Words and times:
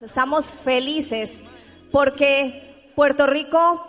Estamos 0.00 0.46
felices 0.46 1.42
porque 1.90 2.92
Puerto 2.94 3.26
Rico 3.26 3.86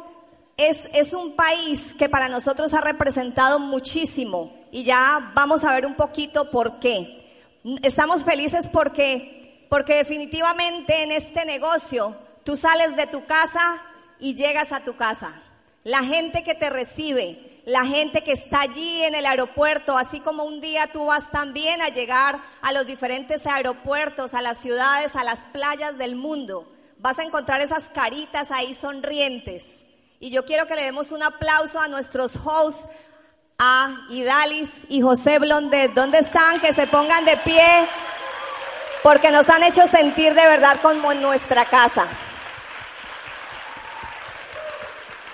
es, 0.57 0.89
es 0.93 1.13
un 1.13 1.35
país 1.35 1.93
que 1.97 2.09
para 2.09 2.29
nosotros 2.29 2.73
ha 2.73 2.81
representado 2.81 3.59
muchísimo 3.59 4.53
y 4.71 4.83
ya 4.83 5.31
vamos 5.33 5.63
a 5.63 5.71
ver 5.73 5.85
un 5.85 5.95
poquito 5.95 6.51
por 6.51 6.79
qué. 6.79 7.19
Estamos 7.81 8.23
felices 8.23 8.67
porque, 8.67 9.65
porque 9.69 9.95
definitivamente 9.95 11.03
en 11.03 11.11
este 11.11 11.45
negocio 11.45 12.15
tú 12.43 12.55
sales 12.55 12.95
de 12.95 13.07
tu 13.07 13.25
casa 13.25 13.81
y 14.19 14.35
llegas 14.35 14.71
a 14.71 14.81
tu 14.81 14.95
casa. 14.95 15.41
La 15.83 16.03
gente 16.03 16.43
que 16.43 16.55
te 16.55 16.69
recibe, 16.69 17.48
la 17.69 17.85
gente 17.85 18.23
que 18.23 18.31
está 18.31 18.61
allí 18.61 19.03
en 19.03 19.13
el 19.13 19.27
aeropuerto, 19.27 19.95
así 19.95 20.19
como 20.21 20.43
un 20.43 20.59
día 20.59 20.87
tú 20.87 21.05
vas 21.05 21.29
también 21.29 21.79
a 21.83 21.89
llegar 21.89 22.39
a 22.63 22.73
los 22.73 22.87
diferentes 22.87 23.45
aeropuertos, 23.45 24.33
a 24.33 24.41
las 24.41 24.57
ciudades, 24.57 25.15
a 25.15 25.23
las 25.23 25.45
playas 25.45 25.95
del 25.99 26.15
mundo. 26.15 26.67
Vas 26.97 27.19
a 27.19 27.23
encontrar 27.23 27.61
esas 27.61 27.83
caritas 27.93 28.49
ahí 28.49 28.73
sonrientes. 28.73 29.85
Y 30.19 30.31
yo 30.31 30.45
quiero 30.45 30.65
que 30.65 30.75
le 30.75 30.81
demos 30.81 31.11
un 31.11 31.21
aplauso 31.21 31.79
a 31.79 31.87
nuestros 31.87 32.37
hosts, 32.43 32.89
a 33.59 33.95
Idalis 34.09 34.71
y 34.89 35.01
José 35.01 35.37
Blondet. 35.37 35.93
¿Dónde 35.93 36.17
están? 36.17 36.59
Que 36.59 36.73
se 36.73 36.87
pongan 36.87 37.23
de 37.23 37.37
pie, 37.37 37.67
porque 39.03 39.29
nos 39.29 39.47
han 39.47 39.61
hecho 39.61 39.85
sentir 39.85 40.33
de 40.33 40.47
verdad 40.47 40.79
como 40.81 41.11
en 41.11 41.21
nuestra 41.21 41.65
casa. 41.65 42.07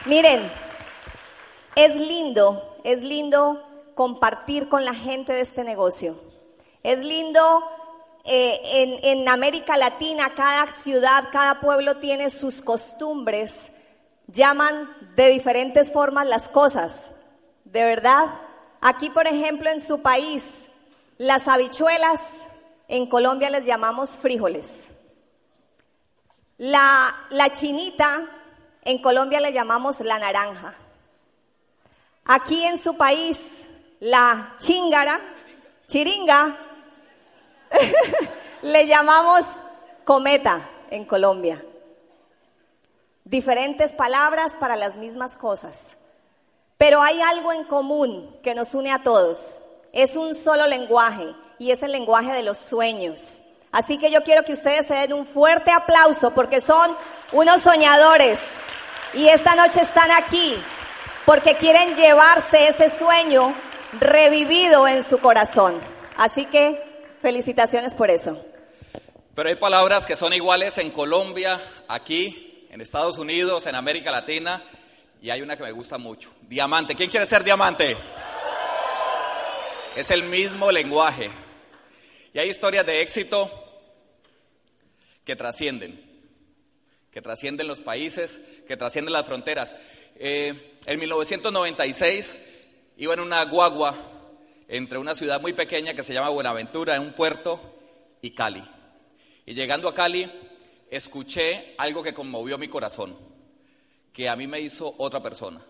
Miren, 0.03 0.64
es 1.75 1.95
lindo, 1.95 2.77
es 2.83 3.01
lindo 3.03 3.61
compartir 3.95 4.69
con 4.69 4.85
la 4.85 4.93
gente 4.93 5.33
de 5.33 5.41
este 5.41 5.63
negocio. 5.63 6.15
Es 6.83 6.99
lindo, 6.99 7.63
eh, 8.25 9.01
en, 9.03 9.27
América 9.27 9.77
Latina 9.77 10.31
cada 10.35 10.71
ciudad, 10.73 11.25
cada 11.31 11.59
pueblo 11.59 11.97
tiene 11.97 12.29
sus 12.29 12.61
costumbres, 12.61 13.71
llaman 14.27 14.89
de 15.15 15.29
diferentes 15.29 15.91
formas 15.91 16.27
las 16.27 16.49
cosas, 16.49 17.11
de 17.65 17.83
verdad. 17.83 18.25
Aquí, 18.81 19.09
por 19.09 19.27
ejemplo, 19.27 19.69
en 19.69 19.81
su 19.81 20.01
país, 20.01 20.67
las 21.17 21.47
habichuelas, 21.47 22.21
en 22.87 23.07
Colombia 23.07 23.49
les 23.49 23.65
llamamos 23.65 24.17
frijoles. 24.17 24.91
La, 26.57 27.13
la 27.31 27.51
chinita, 27.51 28.21
en 28.83 29.01
Colombia 29.01 29.39
le 29.39 29.51
llamamos 29.51 29.99
la 30.01 30.19
naranja. 30.19 30.75
Aquí 32.25 32.63
en 32.65 32.79
su 32.79 32.97
país, 32.97 33.65
la 33.99 34.55
chingara, 34.57 35.21
chiringa, 35.85 36.57
le 38.63 38.87
llamamos 38.87 39.45
cometa 40.03 40.67
en 40.89 41.05
Colombia. 41.05 41.63
Diferentes 43.23 43.93
palabras 43.93 44.55
para 44.59 44.75
las 44.75 44.95
mismas 44.95 45.35
cosas. 45.35 45.97
Pero 46.77 47.01
hay 47.01 47.21
algo 47.21 47.53
en 47.53 47.63
común 47.65 48.39
que 48.43 48.55
nos 48.55 48.73
une 48.73 48.91
a 48.91 49.03
todos. 49.03 49.61
Es 49.93 50.15
un 50.15 50.33
solo 50.33 50.65
lenguaje 50.65 51.35
y 51.59 51.69
es 51.69 51.83
el 51.83 51.91
lenguaje 51.91 52.33
de 52.33 52.43
los 52.43 52.57
sueños. 52.57 53.41
Así 53.71 53.99
que 53.99 54.09
yo 54.09 54.23
quiero 54.23 54.43
que 54.43 54.53
ustedes 54.53 54.87
se 54.87 54.95
den 54.95 55.13
un 55.13 55.27
fuerte 55.27 55.71
aplauso 55.71 56.31
porque 56.31 56.59
son 56.59 56.91
unos 57.33 57.61
soñadores 57.61 58.39
y 59.13 59.27
esta 59.27 59.55
noche 59.55 59.81
están 59.81 60.09
aquí 60.11 60.57
porque 61.25 61.55
quieren 61.55 61.95
llevarse 61.95 62.67
ese 62.67 62.89
sueño 62.89 63.53
revivido 63.99 64.87
en 64.87 65.03
su 65.03 65.19
corazón. 65.19 65.79
Así 66.17 66.45
que 66.45 66.79
felicitaciones 67.21 67.93
por 67.95 68.09
eso. 68.09 68.39
Pero 69.33 69.49
hay 69.49 69.55
palabras 69.55 70.05
que 70.05 70.15
son 70.15 70.33
iguales 70.33 70.77
en 70.77 70.91
Colombia, 70.91 71.59
aquí, 71.87 72.67
en 72.69 72.79
Estados 72.79 73.17
Unidos, 73.17 73.65
en 73.65 73.75
América 73.75 74.11
Latina, 74.11 74.61
y 75.21 75.29
hay 75.29 75.41
una 75.41 75.57
que 75.57 75.63
me 75.63 75.71
gusta 75.71 75.97
mucho. 75.97 76.29
Diamante. 76.41 76.95
¿Quién 76.95 77.09
quiere 77.09 77.25
ser 77.25 77.43
diamante? 77.43 77.97
Es 79.95 80.11
el 80.11 80.23
mismo 80.23 80.71
lenguaje. 80.71 81.31
Y 82.33 82.39
hay 82.39 82.49
historias 82.49 82.85
de 82.85 83.01
éxito 83.01 83.49
que 85.23 85.35
trascienden, 85.35 85.99
que 87.11 87.21
trascienden 87.21 87.67
los 87.67 87.81
países, 87.81 88.41
que 88.67 88.77
trascienden 88.77 89.13
las 89.13 89.25
fronteras. 89.25 89.75
Eh, 90.17 90.77
en 90.85 90.99
1996 90.99 92.45
iba 92.97 93.13
en 93.13 93.19
una 93.19 93.43
guagua 93.45 93.95
entre 94.67 94.97
una 94.97 95.13
ciudad 95.13 95.41
muy 95.41 95.53
pequeña 95.53 95.93
que 95.93 96.03
se 96.03 96.13
llama 96.13 96.29
Buenaventura, 96.29 96.95
en 96.95 97.01
un 97.01 97.13
puerto, 97.13 97.59
y 98.21 98.31
Cali. 98.31 98.63
Y 99.45 99.53
llegando 99.53 99.87
a 99.87 99.93
Cali, 99.93 100.29
escuché 100.89 101.75
algo 101.77 102.01
que 102.01 102.13
conmovió 102.13 102.57
mi 102.57 102.67
corazón, 102.67 103.15
que 104.13 104.29
a 104.29 104.35
mí 104.35 104.47
me 104.47 104.61
hizo 104.61 104.95
otra 104.97 105.21
persona. 105.21 105.63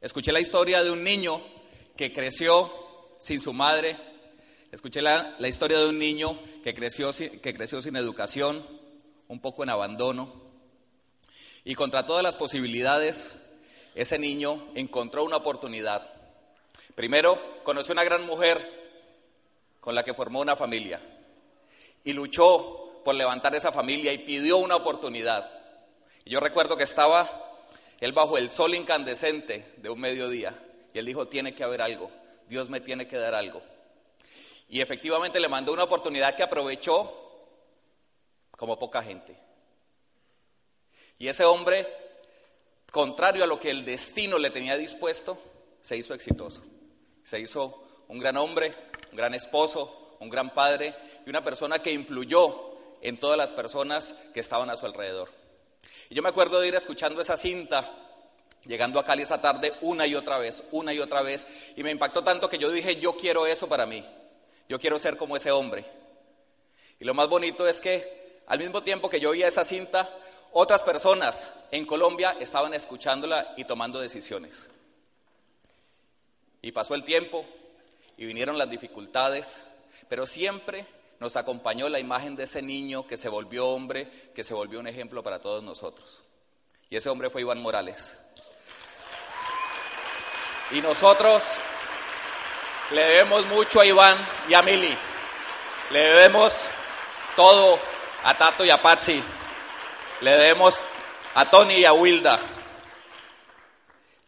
Escuché 0.00 0.32
la 0.32 0.40
historia 0.40 0.82
de 0.82 0.90
un 0.90 1.04
niño 1.04 1.40
que 1.96 2.12
creció 2.12 2.72
sin 3.20 3.40
su 3.40 3.52
madre. 3.52 3.96
Escuché 4.72 5.02
la, 5.02 5.36
la 5.38 5.48
historia 5.48 5.78
de 5.78 5.88
un 5.88 5.98
niño 5.98 6.36
que 6.64 6.74
creció, 6.74 7.10
que 7.12 7.54
creció 7.54 7.82
sin 7.82 7.96
educación, 7.96 8.64
un 9.28 9.40
poco 9.40 9.62
en 9.62 9.70
abandono. 9.70 10.32
Y 11.64 11.74
contra 11.74 12.06
todas 12.06 12.22
las 12.22 12.36
posibilidades, 12.36 13.36
ese 13.94 14.18
niño 14.18 14.68
encontró 14.74 15.24
una 15.24 15.36
oportunidad. 15.36 16.08
Primero, 16.94 17.38
conoció 17.62 17.92
una 17.92 18.04
gran 18.04 18.24
mujer 18.26 18.60
con 19.80 19.94
la 19.94 20.02
que 20.02 20.14
formó 20.14 20.40
una 20.40 20.56
familia 20.56 21.00
y 22.04 22.12
luchó 22.12 23.02
por 23.04 23.14
levantar 23.14 23.54
esa 23.54 23.72
familia 23.72 24.12
y 24.12 24.18
pidió 24.18 24.58
una 24.58 24.76
oportunidad. 24.76 25.50
Y 26.24 26.30
yo 26.30 26.40
recuerdo 26.40 26.76
que 26.76 26.84
estaba 26.84 27.28
él 28.00 28.12
bajo 28.12 28.38
el 28.38 28.50
sol 28.50 28.74
incandescente 28.74 29.74
de 29.76 29.90
un 29.90 30.00
mediodía 30.00 30.54
y 30.92 30.98
él 30.98 31.06
dijo, 31.06 31.28
tiene 31.28 31.54
que 31.54 31.64
haber 31.64 31.82
algo, 31.82 32.10
Dios 32.48 32.68
me 32.70 32.80
tiene 32.80 33.06
que 33.06 33.16
dar 33.16 33.34
algo. 33.34 33.62
Y 34.68 34.80
efectivamente 34.80 35.40
le 35.40 35.48
mandó 35.48 35.72
una 35.72 35.84
oportunidad 35.84 36.36
que 36.36 36.42
aprovechó 36.42 37.12
como 38.56 38.78
poca 38.78 39.02
gente. 39.02 39.36
Y 41.18 41.28
ese 41.28 41.44
hombre 41.44 41.86
contrario 42.90 43.44
a 43.44 43.46
lo 43.46 43.60
que 43.60 43.70
el 43.70 43.84
destino 43.84 44.38
le 44.38 44.50
tenía 44.50 44.76
dispuesto, 44.76 45.38
se 45.80 45.96
hizo 45.96 46.14
exitoso. 46.14 46.62
Se 47.24 47.40
hizo 47.40 47.84
un 48.08 48.18
gran 48.18 48.36
hombre, 48.36 48.74
un 49.10 49.16
gran 49.16 49.34
esposo, 49.34 50.16
un 50.20 50.28
gran 50.28 50.50
padre 50.50 50.94
y 51.26 51.30
una 51.30 51.42
persona 51.44 51.80
que 51.80 51.92
influyó 51.92 52.70
en 53.02 53.18
todas 53.18 53.38
las 53.38 53.52
personas 53.52 54.16
que 54.34 54.40
estaban 54.40 54.70
a 54.70 54.76
su 54.76 54.86
alrededor. 54.86 55.30
Y 56.08 56.14
yo 56.14 56.22
me 56.22 56.28
acuerdo 56.28 56.60
de 56.60 56.68
ir 56.68 56.74
escuchando 56.74 57.20
esa 57.20 57.36
cinta, 57.36 57.90
llegando 58.64 58.98
a 58.98 59.04
Cali 59.04 59.22
esa 59.22 59.40
tarde 59.40 59.72
una 59.80 60.06
y 60.06 60.14
otra 60.14 60.38
vez, 60.38 60.64
una 60.72 60.92
y 60.92 60.98
otra 60.98 61.22
vez, 61.22 61.46
y 61.76 61.82
me 61.82 61.90
impactó 61.90 62.22
tanto 62.22 62.48
que 62.48 62.58
yo 62.58 62.70
dije, 62.70 62.96
yo 62.96 63.16
quiero 63.16 63.46
eso 63.46 63.68
para 63.68 63.86
mí, 63.86 64.04
yo 64.68 64.78
quiero 64.78 64.98
ser 64.98 65.16
como 65.16 65.36
ese 65.36 65.50
hombre. 65.50 65.84
Y 66.98 67.04
lo 67.04 67.14
más 67.14 67.28
bonito 67.28 67.66
es 67.66 67.80
que 67.80 68.42
al 68.46 68.58
mismo 68.58 68.82
tiempo 68.82 69.08
que 69.08 69.20
yo 69.20 69.30
oía 69.30 69.48
esa 69.48 69.64
cinta, 69.64 70.10
otras 70.52 70.82
personas 70.82 71.52
en 71.70 71.84
Colombia 71.84 72.36
estaban 72.40 72.74
escuchándola 72.74 73.54
y 73.56 73.64
tomando 73.64 74.00
decisiones. 74.00 74.68
Y 76.62 76.72
pasó 76.72 76.94
el 76.94 77.04
tiempo 77.04 77.44
y 78.16 78.26
vinieron 78.26 78.58
las 78.58 78.68
dificultades, 78.68 79.64
pero 80.08 80.26
siempre 80.26 80.86
nos 81.20 81.36
acompañó 81.36 81.88
la 81.88 81.98
imagen 82.00 82.36
de 82.36 82.44
ese 82.44 82.62
niño 82.62 83.06
que 83.06 83.16
se 83.16 83.28
volvió 83.28 83.68
hombre, 83.68 84.10
que 84.34 84.44
se 84.44 84.54
volvió 84.54 84.80
un 84.80 84.86
ejemplo 84.86 85.22
para 85.22 85.40
todos 85.40 85.62
nosotros. 85.62 86.22
Y 86.88 86.96
ese 86.96 87.08
hombre 87.08 87.30
fue 87.30 87.42
Iván 87.42 87.62
Morales. 87.62 88.18
Y 90.72 90.80
nosotros 90.80 91.42
le 92.90 93.02
debemos 93.02 93.46
mucho 93.46 93.80
a 93.80 93.86
Iván 93.86 94.16
y 94.48 94.54
a 94.54 94.62
Mili. 94.62 94.96
Le 95.90 95.98
debemos 95.98 96.68
todo 97.36 97.78
a 98.24 98.34
Tato 98.34 98.64
y 98.64 98.70
a 98.70 98.80
Patsy. 98.80 99.22
Le 100.20 100.32
debemos 100.32 100.82
a 101.34 101.48
Tony 101.48 101.76
y 101.76 101.84
a 101.86 101.94
Wilda. 101.94 102.38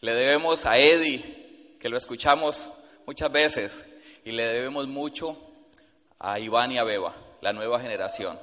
Le 0.01 0.15
debemos 0.15 0.65
a 0.65 0.79
Eddie, 0.79 1.77
que 1.79 1.91
lo 1.91 1.99
escuchamos 1.99 2.71
muchas 3.05 3.31
veces. 3.31 3.89
Y 4.25 4.33
le 4.33 4.45
debemos 4.45 4.87
mucho 4.87 5.37
a 6.19 6.39
Iván 6.39 6.73
y 6.73 6.79
a 6.79 6.85
Beba, 6.85 7.15
la 7.43 7.53
nueva 7.53 7.79
generación. 7.79 8.39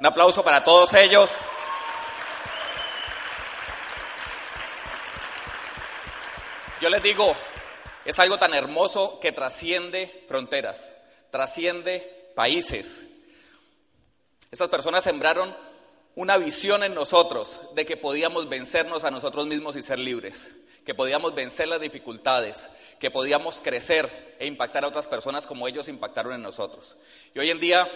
Un 0.00 0.06
aplauso 0.06 0.44
para 0.44 0.64
todos 0.64 0.92
ellos. 0.92 1.30
Yo 6.82 6.90
les 6.90 7.02
digo, 7.02 7.34
es 8.04 8.18
algo 8.18 8.38
tan 8.38 8.52
hermoso 8.52 9.18
que 9.18 9.32
trasciende 9.32 10.24
fronteras, 10.28 10.90
trasciende 11.30 12.32
países. 12.34 13.04
Esas 14.50 14.68
personas 14.68 15.04
sembraron 15.04 15.56
una 16.14 16.36
visión 16.36 16.82
en 16.84 16.94
nosotros 16.94 17.60
de 17.74 17.86
que 17.86 17.96
podíamos 17.96 18.48
vencernos 18.48 19.04
a 19.04 19.10
nosotros 19.10 19.46
mismos 19.46 19.76
y 19.76 19.82
ser 19.82 19.98
libres, 19.98 20.50
que 20.84 20.94
podíamos 20.94 21.34
vencer 21.34 21.68
las 21.68 21.80
dificultades, 21.80 22.68
que 22.98 23.10
podíamos 23.10 23.60
crecer 23.60 24.36
e 24.38 24.46
impactar 24.46 24.84
a 24.84 24.88
otras 24.88 25.06
personas 25.06 25.46
como 25.46 25.66
ellos 25.68 25.88
impactaron 25.88 26.34
en 26.34 26.42
nosotros. 26.42 26.96
Y 27.34 27.38
hoy 27.38 27.50
en 27.50 27.60
día 27.60 27.88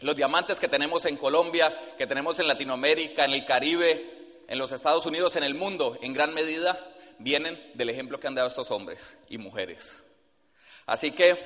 los 0.00 0.14
diamantes 0.14 0.60
que 0.60 0.68
tenemos 0.68 1.06
en 1.06 1.16
Colombia, 1.16 1.76
que 1.96 2.06
tenemos 2.06 2.38
en 2.38 2.46
Latinoamérica, 2.46 3.24
en 3.24 3.32
el 3.32 3.44
Caribe, 3.44 4.18
en 4.46 4.58
los 4.58 4.72
Estados 4.72 5.06
Unidos, 5.06 5.36
en 5.36 5.42
el 5.42 5.54
mundo, 5.54 5.98
en 6.02 6.12
gran 6.12 6.34
medida 6.34 6.78
vienen 7.18 7.60
del 7.74 7.90
ejemplo 7.90 8.20
que 8.20 8.28
han 8.28 8.34
dado 8.34 8.48
estos 8.48 8.70
hombres 8.70 9.18
y 9.28 9.38
mujeres. 9.38 10.02
Así 10.86 11.10
que, 11.10 11.36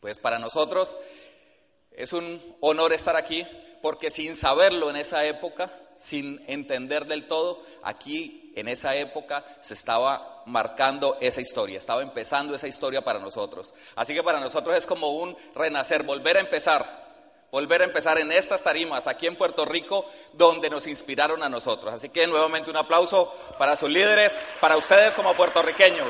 pues 0.00 0.18
para 0.18 0.38
nosotros 0.38 0.96
es 1.90 2.12
un 2.12 2.40
honor 2.60 2.92
estar 2.92 3.16
aquí, 3.16 3.44
porque 3.82 4.10
sin 4.10 4.36
saberlo 4.36 4.90
en 4.90 4.96
esa 4.96 5.24
época, 5.24 5.70
sin 5.96 6.40
entender 6.46 7.06
del 7.06 7.26
todo, 7.26 7.62
aquí 7.82 8.52
en 8.56 8.68
esa 8.68 8.94
época 8.96 9.44
se 9.60 9.74
estaba 9.74 10.42
marcando 10.46 11.16
esa 11.20 11.40
historia, 11.40 11.78
estaba 11.78 12.02
empezando 12.02 12.54
esa 12.54 12.68
historia 12.68 13.02
para 13.02 13.18
nosotros. 13.18 13.74
Así 13.96 14.14
que 14.14 14.22
para 14.22 14.40
nosotros 14.40 14.76
es 14.76 14.86
como 14.86 15.10
un 15.10 15.36
renacer, 15.54 16.02
volver 16.02 16.36
a 16.36 16.40
empezar 16.40 17.08
volver 17.50 17.80
a 17.80 17.84
empezar 17.84 18.18
en 18.18 18.30
estas 18.30 18.62
tarimas 18.62 19.06
aquí 19.06 19.26
en 19.26 19.36
Puerto 19.36 19.64
Rico, 19.64 20.04
donde 20.34 20.68
nos 20.68 20.86
inspiraron 20.86 21.42
a 21.42 21.48
nosotros. 21.48 21.94
Así 21.94 22.10
que 22.10 22.26
nuevamente 22.26 22.70
un 22.70 22.76
aplauso 22.76 23.32
para 23.58 23.76
sus 23.76 23.88
líderes, 23.88 24.38
para 24.60 24.76
ustedes 24.76 25.14
como 25.14 25.32
puertorriqueños. 25.34 26.08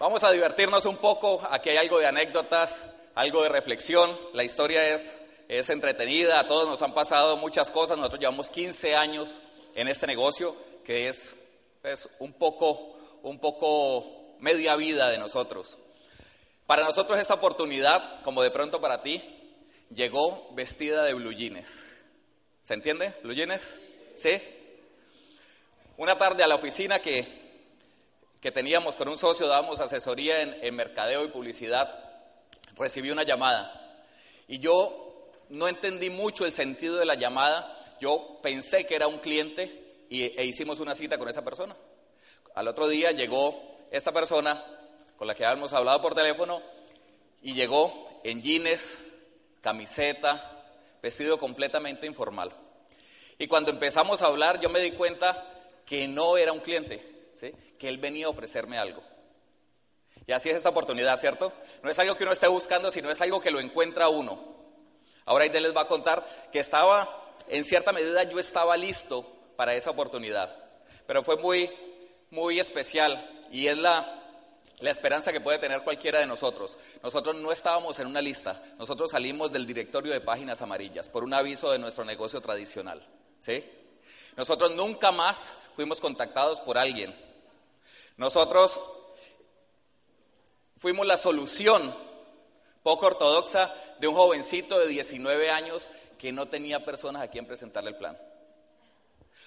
Vamos 0.00 0.24
a 0.24 0.32
divertirnos 0.32 0.86
un 0.86 0.96
poco, 0.96 1.46
aquí 1.50 1.68
hay 1.68 1.76
algo 1.76 1.98
de 1.98 2.06
anécdotas, 2.06 2.86
algo 3.14 3.42
de 3.42 3.50
reflexión, 3.50 4.10
la 4.32 4.44
historia 4.44 4.94
es, 4.94 5.20
es 5.46 5.68
entretenida, 5.68 6.40
a 6.40 6.46
todos 6.46 6.66
nos 6.66 6.80
han 6.80 6.94
pasado 6.94 7.36
muchas 7.36 7.70
cosas, 7.70 7.98
nosotros 7.98 8.18
llevamos 8.18 8.48
15 8.48 8.96
años 8.96 9.40
en 9.74 9.88
este 9.88 10.06
negocio 10.06 10.56
que 10.86 11.10
es 11.10 11.36
pues, 11.82 12.08
un 12.18 12.32
poco 12.32 12.96
un 13.22 13.40
poco 13.40 14.36
media 14.38 14.74
vida 14.74 15.10
de 15.10 15.18
nosotros. 15.18 15.76
Para 16.66 16.82
nosotros 16.82 17.18
esa 17.18 17.34
oportunidad, 17.34 18.22
como 18.22 18.42
de 18.42 18.50
pronto 18.50 18.80
para 18.80 19.02
ti, 19.02 19.22
llegó 19.94 20.48
vestida 20.52 21.04
de 21.04 21.12
blue 21.12 21.34
jeans. 21.34 21.86
¿Se 22.62 22.72
entiende? 22.72 23.12
¿Blue 23.22 23.34
jeans? 23.34 23.74
¿Sí? 24.16 24.40
Una 25.98 26.16
tarde 26.16 26.42
a 26.42 26.48
la 26.48 26.54
oficina 26.54 27.00
que, 27.00 27.49
que 28.40 28.50
teníamos 28.50 28.96
con 28.96 29.08
un 29.08 29.18
socio, 29.18 29.46
dábamos 29.46 29.80
asesoría 29.80 30.42
en, 30.42 30.56
en 30.62 30.74
mercadeo 30.74 31.24
y 31.24 31.28
publicidad, 31.28 31.92
recibí 32.76 33.10
una 33.10 33.22
llamada. 33.22 34.04
Y 34.48 34.58
yo 34.58 35.28
no 35.50 35.68
entendí 35.68 36.10
mucho 36.10 36.46
el 36.46 36.52
sentido 36.52 36.96
de 36.96 37.04
la 37.04 37.14
llamada. 37.14 37.76
Yo 38.00 38.38
pensé 38.42 38.86
que 38.86 38.94
era 38.94 39.06
un 39.06 39.18
cliente 39.18 40.04
y, 40.08 40.22
e 40.22 40.44
hicimos 40.44 40.80
una 40.80 40.94
cita 40.94 41.18
con 41.18 41.28
esa 41.28 41.44
persona. 41.44 41.76
Al 42.54 42.68
otro 42.68 42.88
día 42.88 43.10
llegó 43.12 43.78
esta 43.90 44.12
persona 44.12 44.62
con 45.16 45.26
la 45.26 45.34
que 45.34 45.44
habíamos 45.44 45.72
hablado 45.72 46.00
por 46.00 46.14
teléfono 46.14 46.62
y 47.42 47.54
llegó 47.54 48.20
en 48.24 48.42
jeans, 48.42 48.98
camiseta, 49.60 50.64
vestido 51.02 51.38
completamente 51.38 52.06
informal. 52.06 52.52
Y 53.38 53.46
cuando 53.46 53.70
empezamos 53.70 54.22
a 54.22 54.26
hablar 54.26 54.60
yo 54.60 54.68
me 54.68 54.80
di 54.80 54.92
cuenta 54.92 55.46
que 55.86 56.06
no 56.08 56.36
era 56.36 56.52
un 56.52 56.60
cliente, 56.60 57.02
que 57.80 57.88
él 57.88 57.98
venía 57.98 58.26
a 58.26 58.28
ofrecerme 58.28 58.78
algo. 58.78 59.02
Y 60.26 60.32
así 60.32 60.50
es 60.50 60.56
esta 60.56 60.68
oportunidad, 60.68 61.18
¿cierto? 61.18 61.52
No 61.82 61.90
es 61.90 61.98
algo 61.98 62.14
que 62.14 62.22
uno 62.22 62.32
esté 62.32 62.46
buscando, 62.46 62.92
sino 62.92 63.10
es 63.10 63.20
algo 63.20 63.40
que 63.40 63.50
lo 63.50 63.58
encuentra 63.58 64.08
uno. 64.08 64.38
Ahora 65.24 65.42
Aide 65.44 65.60
les 65.60 65.74
va 65.74 65.80
a 65.80 65.88
contar 65.88 66.24
que 66.52 66.60
estaba, 66.60 67.08
en 67.48 67.64
cierta 67.64 67.92
medida 67.92 68.22
yo 68.22 68.38
estaba 68.38 68.76
listo 68.76 69.26
para 69.56 69.74
esa 69.74 69.90
oportunidad, 69.90 70.54
pero 71.06 71.24
fue 71.24 71.36
muy 71.36 71.68
muy 72.30 72.60
especial 72.60 73.46
y 73.50 73.66
es 73.66 73.76
la, 73.76 74.06
la 74.78 74.90
esperanza 74.90 75.32
que 75.32 75.40
puede 75.40 75.58
tener 75.58 75.82
cualquiera 75.82 76.20
de 76.20 76.26
nosotros. 76.26 76.78
Nosotros 77.02 77.36
no 77.36 77.52
estábamos 77.52 77.98
en 77.98 78.06
una 78.06 78.22
lista, 78.22 78.60
nosotros 78.78 79.10
salimos 79.10 79.52
del 79.52 79.66
directorio 79.66 80.12
de 80.12 80.20
páginas 80.20 80.62
amarillas 80.62 81.08
por 81.08 81.24
un 81.24 81.34
aviso 81.34 81.72
de 81.72 81.78
nuestro 81.78 82.04
negocio 82.04 82.40
tradicional. 82.40 83.04
¿sí? 83.40 83.64
Nosotros 84.36 84.72
nunca 84.72 85.10
más 85.10 85.54
fuimos 85.74 86.00
contactados 86.00 86.60
por 86.60 86.78
alguien. 86.78 87.29
Nosotros 88.20 88.78
fuimos 90.76 91.06
la 91.06 91.16
solución 91.16 91.94
poco 92.82 93.06
ortodoxa 93.06 93.74
de 93.98 94.08
un 94.08 94.14
jovencito 94.14 94.78
de 94.78 94.88
19 94.88 95.50
años 95.50 95.90
que 96.18 96.30
no 96.30 96.44
tenía 96.44 96.84
personas 96.84 97.22
a 97.22 97.28
quien 97.28 97.46
presentarle 97.46 97.92
el 97.92 97.96
plan. 97.96 98.18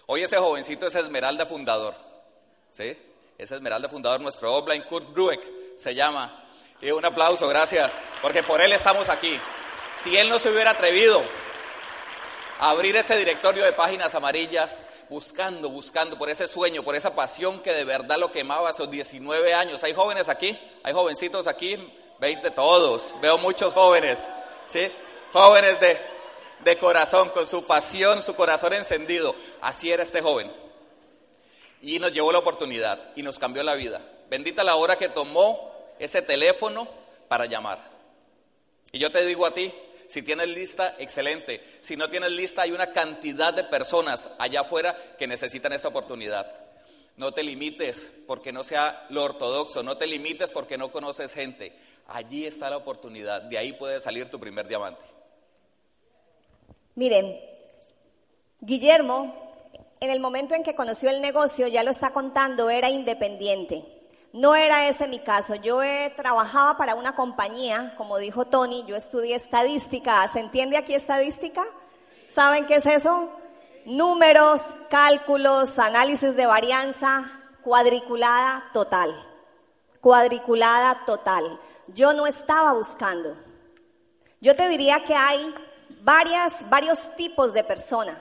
Hoy 0.07 0.23
ese 0.23 0.37
jovencito 0.37 0.87
es 0.87 0.95
Esmeralda 0.95 1.45
fundador. 1.45 1.93
¿sí? 2.71 2.97
Es 3.37 3.51
Esmeralda, 3.51 3.89
fundador 3.89 4.21
nuestro 4.21 4.51
offline, 4.55 4.81
Kurt 4.81 5.13
Brueck 5.13 5.77
se 5.77 5.93
llama. 5.93 6.43
Y 6.81 6.89
un 6.89 7.05
aplauso, 7.05 7.47
gracias, 7.47 7.93
porque 8.23 8.41
por 8.41 8.59
él 8.59 8.73
estamos 8.73 9.07
aquí. 9.07 9.39
Si 9.93 10.17
él 10.17 10.29
no 10.29 10.39
se 10.39 10.49
hubiera 10.49 10.71
atrevido 10.71 11.21
a 12.57 12.71
abrir 12.71 12.95
ese 12.95 13.17
directorio 13.17 13.65
de 13.65 13.73
páginas 13.73 14.15
amarillas, 14.15 14.83
buscando, 15.09 15.69
buscando 15.69 16.17
por 16.17 16.29
ese 16.29 16.47
sueño, 16.47 16.83
por 16.83 16.95
esa 16.95 17.15
pasión 17.15 17.59
que 17.61 17.73
de 17.73 17.85
verdad 17.85 18.17
lo 18.17 18.31
quemaba 18.31 18.69
a 18.69 18.71
esos 18.71 18.89
19 18.89 19.53
años. 19.53 19.83
¿Hay 19.83 19.93
jóvenes 19.93 20.29
aquí? 20.29 20.57
¿Hay 20.83 20.93
jovencitos 20.93 21.47
aquí? 21.47 21.77
20 22.19 22.51
todos. 22.51 23.15
Veo 23.21 23.37
muchos 23.37 23.73
jóvenes, 23.73 24.27
¿sí? 24.67 24.91
Jóvenes 25.31 25.79
de, 25.79 25.97
de 26.63 26.77
corazón, 26.77 27.29
con 27.29 27.47
su 27.47 27.65
pasión, 27.65 28.21
su 28.21 28.35
corazón 28.35 28.73
encendido. 28.73 29.35
Así 29.61 29.91
era 29.91 30.03
este 30.03 30.21
joven 30.21 30.63
y 31.83 31.99
nos 31.99 32.13
llevó 32.13 32.31
la 32.31 32.39
oportunidad 32.39 33.11
y 33.15 33.23
nos 33.23 33.37
cambió 33.37 33.61
la 33.61 33.75
vida. 33.75 34.01
Bendita 34.29 34.63
la 34.63 34.75
hora 34.75 34.95
que 34.95 35.09
tomó 35.09 35.71
ese 35.99 36.21
teléfono 36.21 36.87
para 37.27 37.45
llamar. 37.45 37.77
Y 38.93 38.99
yo 38.99 39.11
te 39.11 39.25
digo 39.25 39.45
a 39.45 39.53
ti, 39.53 39.71
si 40.13 40.21
tienes 40.21 40.47
lista, 40.47 40.93
excelente. 40.99 41.63
Si 41.81 41.97
no 41.97 42.07
tienes 42.07 42.29
lista, 42.29 42.61
hay 42.61 42.71
una 42.71 42.91
cantidad 42.91 43.51
de 43.51 43.63
personas 43.63 44.29
allá 44.37 44.61
afuera 44.61 44.95
que 45.17 45.25
necesitan 45.25 45.73
esta 45.73 45.87
oportunidad. 45.87 46.55
No 47.17 47.31
te 47.31 47.41
limites 47.41 48.13
porque 48.27 48.53
no 48.53 48.63
sea 48.63 49.07
lo 49.09 49.23
ortodoxo, 49.23 49.81
no 49.81 49.97
te 49.97 50.05
limites 50.05 50.51
porque 50.51 50.77
no 50.77 50.91
conoces 50.91 51.33
gente. 51.33 51.73
Allí 52.09 52.45
está 52.45 52.69
la 52.69 52.77
oportunidad, 52.77 53.41
de 53.41 53.57
ahí 53.57 53.73
puede 53.73 53.99
salir 53.99 54.29
tu 54.29 54.39
primer 54.39 54.67
diamante. 54.67 55.03
Miren, 56.93 57.35
Guillermo 58.61 59.65
en 59.99 60.11
el 60.11 60.19
momento 60.19 60.53
en 60.53 60.61
que 60.61 60.75
conoció 60.75 61.09
el 61.09 61.21
negocio, 61.21 61.65
ya 61.65 61.81
lo 61.81 61.89
está 61.89 62.13
contando, 62.13 62.69
era 62.69 62.87
independiente. 62.87 63.83
No 64.33 64.55
era 64.55 64.89
ese 64.89 65.07
mi 65.07 65.19
caso. 65.19 65.53
Yo 65.53 65.79
trabajaba 66.15 66.75
para 66.75 66.95
una 66.95 67.13
compañía, 67.15 67.93
como 67.97 68.17
dijo 68.17 68.45
Tony, 68.45 68.83
yo 68.87 68.95
estudié 68.95 69.35
estadística. 69.35 70.27
¿Se 70.27 70.39
entiende 70.39 70.75
aquí 70.75 70.95
estadística? 70.95 71.63
¿Saben 72.29 72.65
qué 72.65 72.77
es 72.77 72.85
eso? 72.87 73.31
Números, 73.85 74.75
cálculos, 74.89 75.77
análisis 75.77 76.35
de 76.35 76.47
varianza, 76.47 77.29
cuadriculada 77.63 78.71
total. 78.73 79.13
Cuadriculada 80.01 81.05
total. 81.05 81.59
Yo 81.89 82.13
no 82.13 82.25
estaba 82.25 82.73
buscando. 82.73 83.37
Yo 84.41 84.55
te 84.55 84.67
diría 84.67 85.03
que 85.05 85.13
hay 85.13 85.53
varias, 86.01 86.67
varios 86.71 87.15
tipos 87.15 87.53
de 87.53 87.63
personas. 87.63 88.17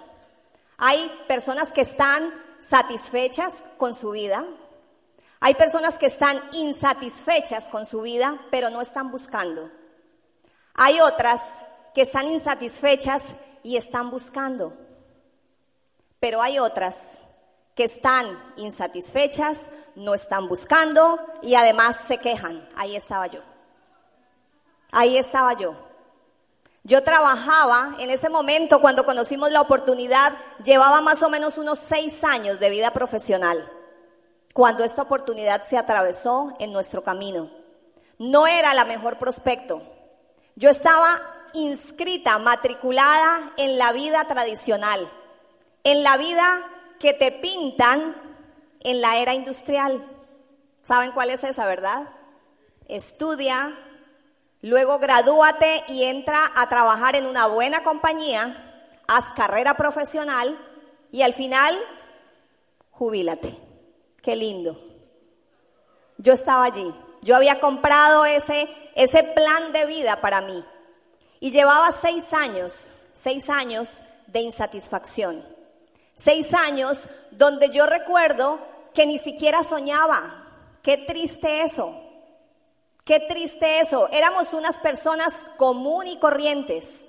Hay 0.77 1.11
personas 1.27 1.73
que 1.73 1.81
están 1.81 2.35
satisfechas 2.59 3.65
con 3.79 3.95
su 3.95 4.11
vida. 4.11 4.45
Hay 5.45 5.57
personas 5.57 5.99
que 5.99 6.07
están 6.07 6.41
insatisfechas 6.53 7.69
con 7.69 7.85
su 7.85 8.03
vida, 8.03 8.39
pero 8.53 8.71
no 8.71 8.81
están 8.81 9.11
buscando. 9.11 9.73
Hay 10.75 11.01
otras 11.01 11.43
que 11.93 12.03
están 12.03 12.29
insatisfechas 12.29 13.35
y 13.65 13.77
están 13.77 14.13
buscando. 14.13 14.73
Pero 16.21 16.41
hay 16.41 16.61
otras 16.61 17.19
que 17.75 17.83
están 17.83 18.39
insatisfechas, 18.55 19.71
no 19.97 20.15
están 20.15 20.47
buscando 20.47 21.19
y 21.43 21.57
además 21.57 21.97
se 22.07 22.19
quejan. 22.19 22.69
Ahí 22.77 22.95
estaba 22.95 23.27
yo. 23.27 23.41
Ahí 24.93 25.19
estaba 25.19 25.55
yo. 25.55 25.75
Yo 26.85 27.03
trabajaba 27.03 27.97
en 27.99 28.11
ese 28.11 28.29
momento 28.29 28.81
cuando 28.81 29.05
conocimos 29.05 29.51
la 29.51 29.61
oportunidad, 29.61 30.35
llevaba 30.63 31.01
más 31.01 31.21
o 31.25 31.29
menos 31.29 31.59
unos 31.59 31.81
seis 31.81 32.23
años 32.23 32.61
de 32.61 32.71
vida 32.71 32.93
profesional. 32.93 33.69
Cuando 34.53 34.85
esta 34.85 35.03
oportunidad 35.03 35.65
se 35.67 35.79
atravesó 35.79 36.55
en 36.59 36.73
nuestro 36.73 37.03
camino. 37.03 37.51
No 38.19 38.47
era 38.47 38.75
la 38.75 38.85
mejor 38.85 39.19
prospecto. 39.19 39.83
Yo 40.55 40.69
estaba 40.69 41.21
inscrita, 41.55 42.39
matriculada 42.39 43.53
en 43.57 43.79
la 43.79 43.93
vida 43.93 44.25
tradicional, 44.27 45.09
en 45.85 46.03
la 46.03 46.17
vida 46.17 46.63
que 46.99 47.13
te 47.13 47.33
pintan 47.33 48.15
en 48.81 49.01
la 49.01 49.19
era 49.19 49.35
industrial. 49.35 50.05
¿Saben 50.83 51.13
cuál 51.13 51.31
es 51.31 51.45
esa, 51.45 51.67
verdad? 51.67 52.09
Estudia, 52.89 53.77
luego 54.61 54.99
gradúate 54.99 55.83
y 55.89 56.05
entra 56.05 56.51
a 56.55 56.69
trabajar 56.69 57.17
en 57.17 57.27
una 57.27 57.47
buena 57.47 57.83
compañía, 57.83 59.01
haz 59.09 59.25
carrera 59.35 59.75
profesional 59.75 60.59
y 61.11 61.23
al 61.23 61.35
final 61.35 61.75
jubílate. 62.91 63.72
Qué 64.23 64.37
lindo. 64.37 64.81
Yo 66.19 66.33
estaba 66.33 66.65
allí. 66.65 66.95
Yo 67.23 67.37
había 67.37 67.61
comprado 67.61 68.25
ese, 68.25 68.69
ese 68.95 69.23
plan 69.25 69.73
de 69.73 69.87
vida 69.87 70.21
para 70.21 70.41
mí. 70.41 70.65
Y 71.41 71.51
llevaba 71.51 71.91
seis 71.93 72.33
años, 72.33 72.93
seis 73.13 73.51
años 73.51 74.03
de 74.29 74.41
insatisfacción. 74.41 75.45
Seis 76.15 76.55
años 76.55 77.09
donde 77.33 77.71
yo 77.71 77.87
recuerdo 77.87 78.61
que 78.95 79.07
ni 79.07 79.19
siquiera 79.19 79.65
soñaba. 79.65 80.47
Qué 80.83 80.99
triste 80.99 81.63
eso. 81.63 81.93
Qué 83.05 83.21
triste 83.21 83.81
eso. 83.81 84.09
Éramos 84.13 84.53
unas 84.53 84.79
personas 84.79 85.47
común 85.57 86.07
y 86.07 86.19
corrientes. 86.19 87.05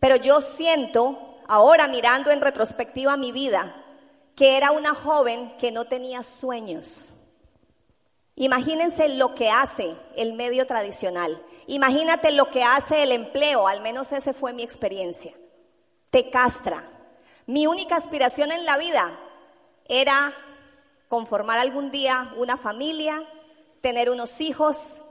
Pero 0.00 0.16
yo 0.16 0.40
siento, 0.40 1.40
ahora 1.46 1.88
mirando 1.88 2.30
en 2.30 2.40
retrospectiva 2.40 3.16
mi 3.16 3.32
vida, 3.32 3.83
que 4.34 4.56
era 4.56 4.72
una 4.72 4.94
joven 4.94 5.56
que 5.58 5.70
no 5.70 5.86
tenía 5.86 6.22
sueños. 6.22 7.10
Imagínense 8.36 9.08
lo 9.10 9.34
que 9.34 9.48
hace 9.48 9.96
el 10.16 10.32
medio 10.32 10.66
tradicional. 10.66 11.40
Imagínate 11.66 12.32
lo 12.32 12.50
que 12.50 12.64
hace 12.64 13.04
el 13.04 13.12
empleo, 13.12 13.68
al 13.68 13.80
menos 13.80 14.12
esa 14.12 14.34
fue 14.34 14.52
mi 14.52 14.64
experiencia. 14.64 15.32
Te 16.10 16.30
castra. 16.30 16.90
Mi 17.46 17.66
única 17.66 17.96
aspiración 17.96 18.50
en 18.50 18.64
la 18.64 18.76
vida 18.76 19.18
era 19.86 20.32
conformar 21.08 21.58
algún 21.58 21.90
día 21.90 22.32
una 22.36 22.56
familia, 22.56 23.22
tener 23.80 24.10
unos 24.10 24.40
hijos, 24.40 25.04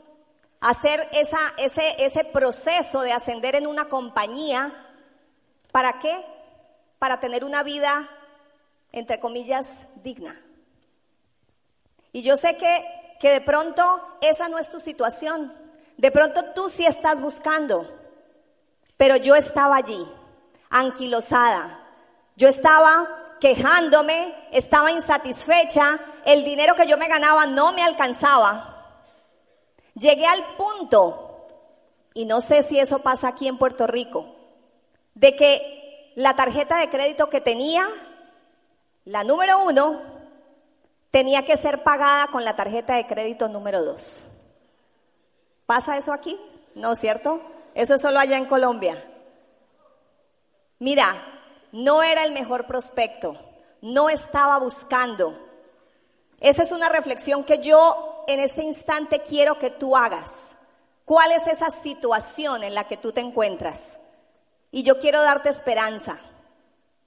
hacer 0.60 1.08
ese, 1.14 1.38
ese 1.98 2.24
proceso 2.26 3.02
de 3.02 3.14
ascender 3.14 3.56
en 3.56 3.68
una 3.68 3.86
compañía. 3.86 4.74
¿Para 5.72 6.00
qué? 6.00 6.26
Para 7.00 7.20
tener 7.20 7.46
una 7.46 7.64
vida, 7.64 8.10
entre 8.94 9.20
comillas, 9.20 9.82
digna. 10.04 10.42
Y 12.14 12.22
yo 12.22 12.38
sé 12.38 12.56
que, 12.56 13.18
que 13.20 13.32
de 13.32 13.42
pronto 13.42 13.84
esa 14.22 14.48
no 14.48 14.58
es 14.58 14.70
tu 14.70 14.80
situación. 14.80 15.54
De 15.98 16.12
pronto 16.12 16.54
tú 16.56 16.70
sí 16.70 16.86
estás 16.86 17.20
buscando. 17.20 17.92
Pero 18.96 19.18
yo 19.18 19.36
estaba 19.36 19.76
allí, 19.76 20.08
anquilosada. 20.70 21.80
Yo 22.38 22.48
estaba 22.48 23.36
quejándome, 23.44 24.34
estaba 24.52 24.92
insatisfecha, 24.92 26.00
el 26.24 26.46
dinero 26.46 26.76
que 26.76 26.88
yo 26.88 26.98
me 26.98 27.10
ganaba 27.10 27.46
no 27.46 27.74
me 27.74 27.84
alcanzaba. 27.84 29.02
Llegué 29.96 30.26
al 30.26 30.56
punto, 30.56 31.48
y 32.14 32.26
no 32.26 32.40
sé 32.40 32.64
si 32.64 32.80
eso 32.80 33.00
pasa 33.00 33.28
aquí 33.28 33.50
en 33.50 33.58
Puerto 33.58 33.86
Rico, 33.86 34.34
de 35.14 35.36
que 35.36 36.14
la 36.16 36.36
tarjeta 36.36 36.78
de 36.78 36.90
crédito 36.90 37.30
que 37.30 37.42
tenía, 37.42 37.86
la 39.06 39.24
número 39.24 39.64
uno, 39.64 40.02
tenía 41.12 41.46
que 41.46 41.58
ser 41.58 41.84
pagada 41.84 42.28
con 42.28 42.44
la 42.44 42.56
tarjeta 42.56 42.96
de 42.96 43.08
crédito 43.08 43.48
número 43.48 43.84
dos. 43.84 44.24
¿Pasa 45.66 45.98
eso 45.98 46.14
aquí? 46.14 46.40
No, 46.76 46.96
¿cierto? 46.96 47.42
Eso 47.76 47.96
es 47.96 48.02
solo 48.02 48.20
allá 48.20 48.38
en 48.38 48.46
Colombia. 48.46 49.04
Mira, 50.80 51.16
no 51.72 52.04
era 52.04 52.24
el 52.24 52.34
mejor 52.34 52.66
prospecto, 52.66 53.38
no 53.82 54.10
estaba 54.10 54.58
buscando. 54.60 55.38
Esa 56.40 56.64
es 56.64 56.72
una 56.72 56.90
reflexión 56.90 57.44
que 57.44 57.60
yo 57.60 58.26
en 58.28 58.40
este 58.40 58.64
instante 58.64 59.22
quiero 59.22 59.60
que 59.60 59.70
tú 59.70 59.96
hagas. 59.96 60.56
¿Cuál 61.06 61.32
es 61.32 61.48
esa 61.48 61.70
situación 61.70 62.64
en 62.64 62.76
la 62.76 62.88
que 62.88 62.98
tú 62.98 63.12
te 63.12 63.22
encuentras? 63.22 64.00
Y 64.72 64.84
yo 64.84 65.00
quiero 65.00 65.22
darte 65.22 65.50
esperanza, 65.50 66.20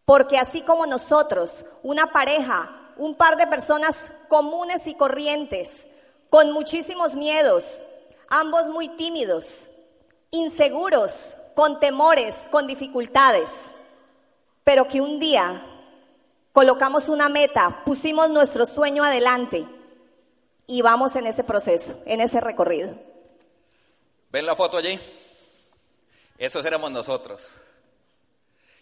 porque 0.06 0.38
así 0.38 0.62
como 0.62 0.86
nosotros, 0.86 1.66
una 1.82 2.12
pareja, 2.12 2.92
un 2.96 3.14
par 3.14 3.36
de 3.36 3.46
personas 3.46 4.12
comunes 4.28 4.86
y 4.86 4.94
corrientes, 4.94 5.88
con 6.30 6.52
muchísimos 6.52 7.14
miedos, 7.14 7.82
ambos 8.28 8.68
muy 8.68 8.88
tímidos, 8.96 9.68
inseguros, 10.30 11.36
con 11.54 11.80
temores, 11.80 12.46
con 12.50 12.66
dificultades, 12.66 13.74
pero 14.64 14.88
que 14.88 15.00
un 15.00 15.18
día 15.18 15.64
colocamos 16.52 17.08
una 17.08 17.28
meta, 17.28 17.82
pusimos 17.84 18.30
nuestro 18.30 18.64
sueño 18.64 19.04
adelante 19.04 19.66
y 20.66 20.82
vamos 20.82 21.16
en 21.16 21.26
ese 21.26 21.44
proceso, 21.44 22.00
en 22.06 22.20
ese 22.20 22.40
recorrido. 22.40 22.94
¿Ven 24.30 24.46
la 24.46 24.56
foto 24.56 24.76
allí? 24.76 24.98
Esos 26.38 26.64
éramos 26.64 26.90
nosotros. 26.90 27.54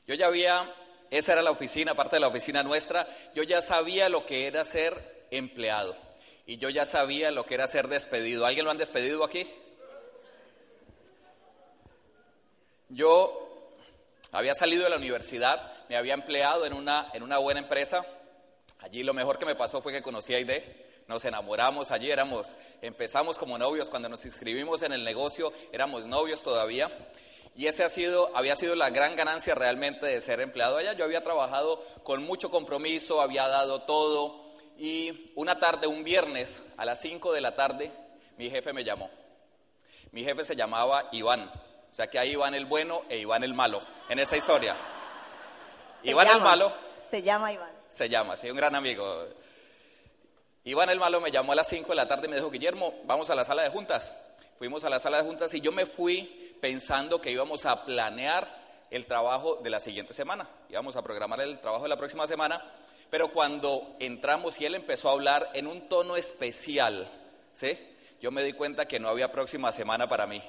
Yo 0.07 0.14
ya 0.14 0.26
había, 0.26 0.73
esa 1.18 1.33
era 1.33 1.42
la 1.42 1.52
oficina, 1.52 1.94
parte 1.94 2.16
de 2.16 2.21
la 2.21 2.28
oficina 2.28 2.62
nuestra, 2.62 3.06
yo 3.35 3.44
ya 3.44 3.62
sabía 3.62 4.09
lo 4.09 4.26
que 4.26 4.47
era 4.49 4.64
ser 4.64 5.26
empleado 5.30 5.97
y 6.44 6.59
yo 6.59 6.71
ya 6.71 6.85
sabía 6.85 7.30
lo 7.30 7.47
que 7.47 7.54
era 7.54 7.66
ser 7.66 7.88
despedido. 7.88 8.44
¿Alguien 8.44 8.64
lo 8.64 8.71
han 8.71 8.78
despedido 8.78 9.25
aquí? 9.25 9.47
Yo 12.88 13.49
había 14.33 14.54
salido 14.54 14.85
de 14.85 14.90
la 14.90 14.97
universidad, 14.97 15.73
me 15.88 15.97
había 15.97 16.14
empleado 16.14 16.66
en 16.66 16.73
una, 16.73 17.09
en 17.12 17.23
una 17.23 17.38
buena 17.38 17.61
empresa. 17.61 18.04
Allí 18.80 19.02
lo 19.02 19.14
mejor 19.14 19.38
que 19.38 19.47
me 19.47 19.54
pasó 19.54 19.80
fue 19.80 19.92
que 19.92 20.02
conocí 20.02 20.35
a 20.35 20.38
Aide. 20.38 20.85
Nos 21.06 21.25
enamoramos, 21.25 21.90
allí 21.90 22.11
éramos, 22.11 22.56
empezamos 22.83 23.38
como 23.38 23.59
novios, 23.59 23.90
cuando 23.90 24.09
nos 24.09 24.25
inscribimos 24.25 24.83
en 24.83 24.92
el 24.92 25.04
negocio 25.04 25.52
éramos 25.71 26.06
novios 26.06 26.42
todavía. 26.42 26.90
Y 27.56 27.66
ese 27.68 27.84
ha 27.84 27.88
sido, 27.88 28.30
había 28.34 28.56
sido 28.56 28.75
la 28.75 28.90
gran 28.90 29.14
ganancia 29.14 29.54
realmente 29.54 30.06
de 30.06 30.20
ser 30.20 30.40
empleado 30.40 30.76
allá. 30.76 30.92
Yo 30.94 31.04
había 31.04 31.23
trabajado 31.23 31.84
con 32.02 32.23
mucho 32.25 32.50
compromiso, 32.50 33.20
había 33.20 33.46
dado 33.46 33.82
todo. 33.82 34.52
Y 34.76 35.30
una 35.37 35.58
tarde, 35.58 35.87
un 35.87 36.02
viernes, 36.02 36.64
a 36.76 36.84
las 36.84 37.00
5 37.00 37.32
de 37.32 37.40
la 37.40 37.54
tarde, 37.54 37.92
mi 38.38 38.50
jefe 38.50 38.73
me 38.73 38.82
llamó. 38.82 39.08
Mi 40.11 40.25
jefe 40.25 40.44
se 40.44 40.56
llamaba 40.56 41.08
Iván. 41.12 41.42
O 41.90 41.94
sea 41.94 42.08
que 42.08 42.18
hay 42.18 42.32
Iván 42.32 42.54
el 42.56 42.66
bueno 42.66 43.02
e 43.08 43.18
Iván 43.18 43.44
el 43.44 43.54
malo 43.54 43.80
en 44.08 44.18
esa 44.18 44.37
historia. 44.37 44.75
Iván 46.02 46.28
el 46.28 46.40
malo. 46.40 46.73
Se 47.08 47.23
llama 47.23 47.52
Iván. 47.52 47.70
Se 47.88 48.08
llama, 48.08 48.37
sí, 48.37 48.50
un 48.50 48.56
gran 48.56 48.75
amigo. 48.75 49.28
Iván 50.64 50.90
el 50.90 50.99
malo 50.99 51.20
me 51.20 51.30
llamó 51.30 51.52
a 51.52 51.56
las 51.56 51.68
5 51.68 51.88
de 51.88 51.94
la 51.94 52.08
tarde 52.08 52.26
y 52.26 52.30
me 52.30 52.37
dijo, 52.37 52.50
Guillermo, 52.50 52.94
vamos 53.04 53.30
a 53.30 53.37
la 53.37 53.44
sala 53.44 53.62
de 53.62 53.68
juntas. 53.68 54.12
Fuimos 54.58 54.82
a 54.82 54.90
la 54.90 54.99
sala 54.99 55.18
de 55.18 55.28
juntas 55.28 55.54
y 55.54 55.61
yo 55.61 55.70
me 55.70 55.87
fui 55.87 56.43
pensando 56.64 57.21
que 57.21 57.30
íbamos 57.30 57.66
a 57.66 57.85
planear 57.85 58.49
el 58.90 59.04
trabajo 59.04 59.56
de 59.56 59.68
la 59.68 59.80
siguiente 59.80 60.14
semana. 60.14 60.49
Íbamos 60.71 60.97
a 60.97 61.02
programar 61.02 61.38
el 61.42 61.61
trabajo 61.61 61.83
de 61.83 61.90
la 61.90 61.99
próxima 61.99 62.26
semana. 62.26 62.64
Pero 63.11 63.28
cuando 63.28 63.97
entramos 64.00 64.59
y 64.59 64.64
él 64.64 64.75
empezó 64.75 65.11
a 65.11 65.12
hablar 65.12 65.50
en 65.52 65.66
un 65.66 65.90
tono 65.90 66.16
especial, 66.16 67.06
¿sí? 67.52 67.78
Yo 68.23 68.30
me 68.30 68.42
di 68.42 68.54
cuenta 68.54 68.88
que 68.88 68.99
no 68.99 69.11
había 69.11 69.30
próxima 69.30 69.73
semana 69.73 70.09
para 70.09 70.26
mí. 70.26 70.42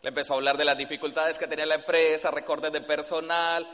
Le 0.00 0.10
empezó 0.10 0.34
a 0.34 0.36
hablar 0.36 0.58
de 0.58 0.64
las 0.64 0.78
dificultades 0.78 1.38
que 1.38 1.48
tenía 1.48 1.66
la 1.66 1.74
empresa, 1.74 2.30
recortes 2.30 2.70
de 2.70 2.82
personal. 2.82 3.66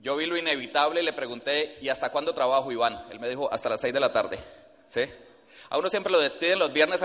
Yo 0.00 0.16
vi 0.16 0.26
lo 0.26 0.36
inevitable 0.36 1.00
y 1.00 1.04
le 1.04 1.12
pregunté, 1.12 1.78
¿y 1.80 1.90
hasta 1.90 2.10
cuándo 2.10 2.34
trabajo, 2.34 2.72
Iván? 2.72 3.06
Él 3.12 3.20
me 3.20 3.28
dijo, 3.28 3.48
hasta 3.52 3.68
las 3.68 3.80
seis 3.80 3.94
de 3.94 4.00
la 4.00 4.12
tarde. 4.12 4.36
¿Sí? 4.88 5.02
A 5.70 5.78
uno 5.78 5.88
siempre 5.88 6.12
lo 6.12 6.18
despiden 6.18 6.58
los 6.58 6.72
viernes 6.72 7.02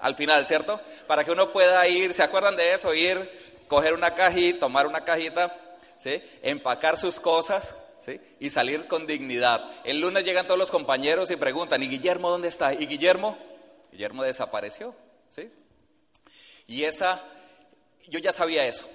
al 0.00 0.14
final, 0.16 0.44
¿cierto? 0.46 0.80
Para 1.06 1.22
que 1.22 1.30
uno 1.30 1.52
pueda 1.52 1.86
ir, 1.86 2.12
¿se 2.12 2.24
acuerdan 2.24 2.56
de 2.56 2.72
eso? 2.72 2.92
Ir, 2.94 3.30
coger 3.68 3.94
una 3.94 4.14
cajita, 4.14 4.60
tomar 4.60 4.86
una 4.86 5.04
cajita. 5.04 5.56
Empacar 6.42 6.96
sus 6.96 7.20
cosas. 7.20 7.74
Y 8.40 8.48
salir 8.48 8.86
con 8.86 9.06
dignidad. 9.06 9.62
El 9.84 10.00
lunes 10.00 10.24
llegan 10.24 10.46
todos 10.46 10.58
los 10.58 10.70
compañeros 10.70 11.30
y 11.30 11.36
preguntan, 11.36 11.82
¿y 11.82 11.88
Guillermo 11.88 12.30
dónde 12.30 12.48
está? 12.48 12.72
¿Y 12.72 12.86
Guillermo? 12.86 13.36
Guillermo 13.92 14.22
desapareció, 14.22 14.94
¿sí? 15.28 15.52
Y 16.66 16.84
esa 16.84 17.22
yo 18.06 18.18
ya 18.18 18.32
sabía 18.32 18.66
eso. 18.66 18.88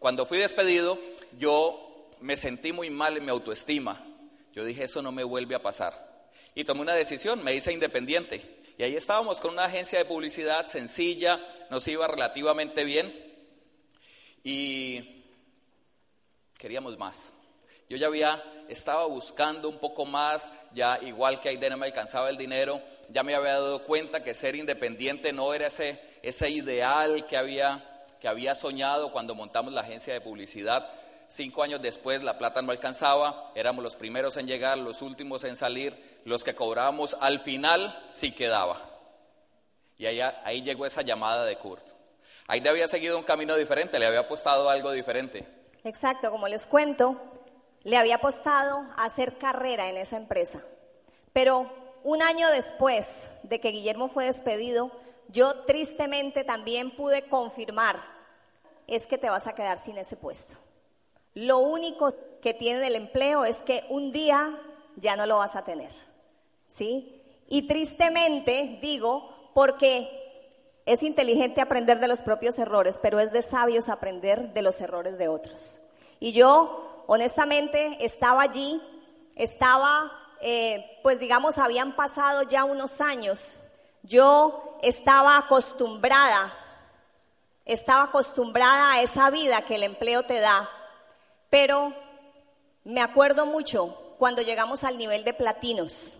Cuando 0.00 0.26
fui 0.26 0.38
despedido, 0.38 0.98
yo 1.38 2.08
me 2.20 2.36
sentí 2.36 2.72
muy 2.72 2.90
mal 2.90 3.16
en 3.16 3.24
mi 3.24 3.30
autoestima. 3.30 4.04
Yo 4.52 4.64
dije, 4.64 4.84
eso 4.84 5.02
no 5.02 5.12
me 5.12 5.22
vuelve 5.22 5.54
a 5.54 5.62
pasar. 5.62 6.26
Y 6.54 6.64
tomé 6.64 6.80
una 6.80 6.94
decisión, 6.94 7.44
me 7.44 7.54
hice 7.54 7.72
independiente. 7.72 8.55
Y 8.78 8.82
ahí 8.82 8.94
estábamos 8.94 9.40
con 9.40 9.52
una 9.52 9.64
agencia 9.64 9.98
de 9.98 10.04
publicidad 10.04 10.66
sencilla, 10.66 11.40
nos 11.70 11.88
iba 11.88 12.06
relativamente 12.06 12.84
bien. 12.84 13.10
Y 14.44 15.24
queríamos 16.58 16.98
más. 16.98 17.32
Yo 17.88 17.96
ya 17.96 18.08
había, 18.08 18.42
estaba 18.68 19.06
buscando 19.06 19.68
un 19.68 19.78
poco 19.78 20.04
más, 20.04 20.50
ya 20.74 20.98
igual 21.02 21.40
que 21.40 21.48
Aide 21.48 21.74
me 21.76 21.86
alcanzaba 21.86 22.28
el 22.28 22.36
dinero, 22.36 22.82
ya 23.08 23.22
me 23.22 23.34
había 23.34 23.52
dado 23.52 23.82
cuenta 23.84 24.22
que 24.22 24.34
ser 24.34 24.56
independiente 24.56 25.32
no 25.32 25.54
era 25.54 25.68
ese, 25.68 26.00
ese 26.22 26.50
ideal 26.50 27.26
que 27.26 27.36
había, 27.36 28.04
que 28.20 28.28
había 28.28 28.54
soñado 28.54 29.10
cuando 29.10 29.34
montamos 29.34 29.72
la 29.72 29.82
agencia 29.82 30.12
de 30.12 30.20
publicidad. 30.20 30.86
Cinco 31.28 31.62
años 31.62 31.82
después 31.82 32.22
la 32.22 32.38
plata 32.38 32.62
no 32.62 32.72
alcanzaba, 32.72 33.52
éramos 33.54 33.82
los 33.82 33.96
primeros 33.96 34.36
en 34.36 34.46
llegar, 34.46 34.78
los 34.78 35.02
últimos 35.02 35.42
en 35.44 35.56
salir, 35.56 36.20
los 36.24 36.44
que 36.44 36.54
cobrábamos 36.54 37.16
al 37.20 37.40
final 37.40 38.04
sí 38.08 38.32
quedaba. 38.32 38.80
Y 39.98 40.06
ahí, 40.06 40.20
ahí 40.20 40.62
llegó 40.62 40.86
esa 40.86 41.02
llamada 41.02 41.44
de 41.44 41.56
Kurt. 41.58 41.88
Ahí 42.46 42.66
había 42.66 42.86
seguido 42.86 43.18
un 43.18 43.24
camino 43.24 43.56
diferente, 43.56 43.98
le 43.98 44.06
había 44.06 44.20
apostado 44.20 44.70
algo 44.70 44.92
diferente. 44.92 45.46
Exacto, 45.82 46.30
como 46.30 46.46
les 46.46 46.66
cuento, 46.66 47.20
le 47.82 47.96
había 47.96 48.16
apostado 48.16 48.84
a 48.96 49.04
hacer 49.04 49.36
carrera 49.38 49.88
en 49.88 49.96
esa 49.96 50.16
empresa. 50.16 50.64
Pero 51.32 51.70
un 52.04 52.22
año 52.22 52.48
después 52.50 53.28
de 53.42 53.60
que 53.60 53.70
Guillermo 53.70 54.08
fue 54.08 54.26
despedido, 54.26 54.92
yo 55.28 55.64
tristemente 55.64 56.44
también 56.44 56.94
pude 56.94 57.28
confirmar, 57.28 57.96
es 58.86 59.08
que 59.08 59.18
te 59.18 59.28
vas 59.28 59.48
a 59.48 59.54
quedar 59.54 59.78
sin 59.78 59.98
ese 59.98 60.16
puesto. 60.16 60.56
Lo 61.36 61.58
único 61.58 62.14
que 62.40 62.54
tiene 62.54 62.86
el 62.86 62.96
empleo 62.96 63.44
es 63.44 63.58
que 63.58 63.84
un 63.90 64.10
día 64.10 64.58
ya 64.96 65.16
no 65.16 65.26
lo 65.26 65.36
vas 65.36 65.54
a 65.54 65.64
tener. 65.64 65.90
¿Sí? 66.66 67.22
Y 67.46 67.68
tristemente 67.68 68.78
digo, 68.80 69.50
porque 69.52 70.80
es 70.86 71.02
inteligente 71.02 71.60
aprender 71.60 72.00
de 72.00 72.08
los 72.08 72.22
propios 72.22 72.58
errores, 72.58 72.98
pero 73.02 73.20
es 73.20 73.32
de 73.32 73.42
sabios 73.42 73.90
aprender 73.90 74.54
de 74.54 74.62
los 74.62 74.80
errores 74.80 75.18
de 75.18 75.28
otros. 75.28 75.82
Y 76.20 76.32
yo, 76.32 77.04
honestamente, 77.06 77.98
estaba 78.00 78.40
allí, 78.40 78.80
estaba, 79.34 80.10
eh, 80.40 80.98
pues 81.02 81.20
digamos, 81.20 81.58
habían 81.58 81.94
pasado 81.96 82.44
ya 82.44 82.64
unos 82.64 83.02
años. 83.02 83.58
Yo 84.02 84.78
estaba 84.80 85.36
acostumbrada, 85.36 86.50
estaba 87.66 88.04
acostumbrada 88.04 88.94
a 88.94 89.02
esa 89.02 89.28
vida 89.28 89.60
que 89.60 89.74
el 89.74 89.82
empleo 89.82 90.22
te 90.22 90.40
da, 90.40 90.66
pero 91.50 91.94
me 92.84 93.00
acuerdo 93.00 93.46
mucho 93.46 94.14
cuando 94.18 94.42
llegamos 94.42 94.84
al 94.84 94.98
nivel 94.98 95.24
de 95.24 95.34
platinos. 95.34 96.18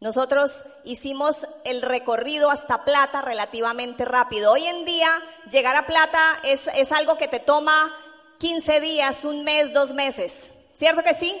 Nosotros 0.00 0.64
hicimos 0.84 1.48
el 1.64 1.82
recorrido 1.82 2.50
hasta 2.50 2.84
plata 2.84 3.20
relativamente 3.20 4.04
rápido. 4.04 4.52
Hoy 4.52 4.64
en 4.64 4.84
día 4.84 5.10
llegar 5.50 5.74
a 5.74 5.86
plata 5.86 6.20
es, 6.44 6.68
es, 6.68 6.92
algo 6.92 7.16
que 7.16 7.26
te 7.26 7.40
toma 7.40 7.92
15 8.38 8.80
días, 8.80 9.24
un 9.24 9.42
mes, 9.42 9.72
dos 9.72 9.92
meses. 9.92 10.50
¿Cierto 10.72 11.02
que 11.02 11.14
sí? 11.14 11.36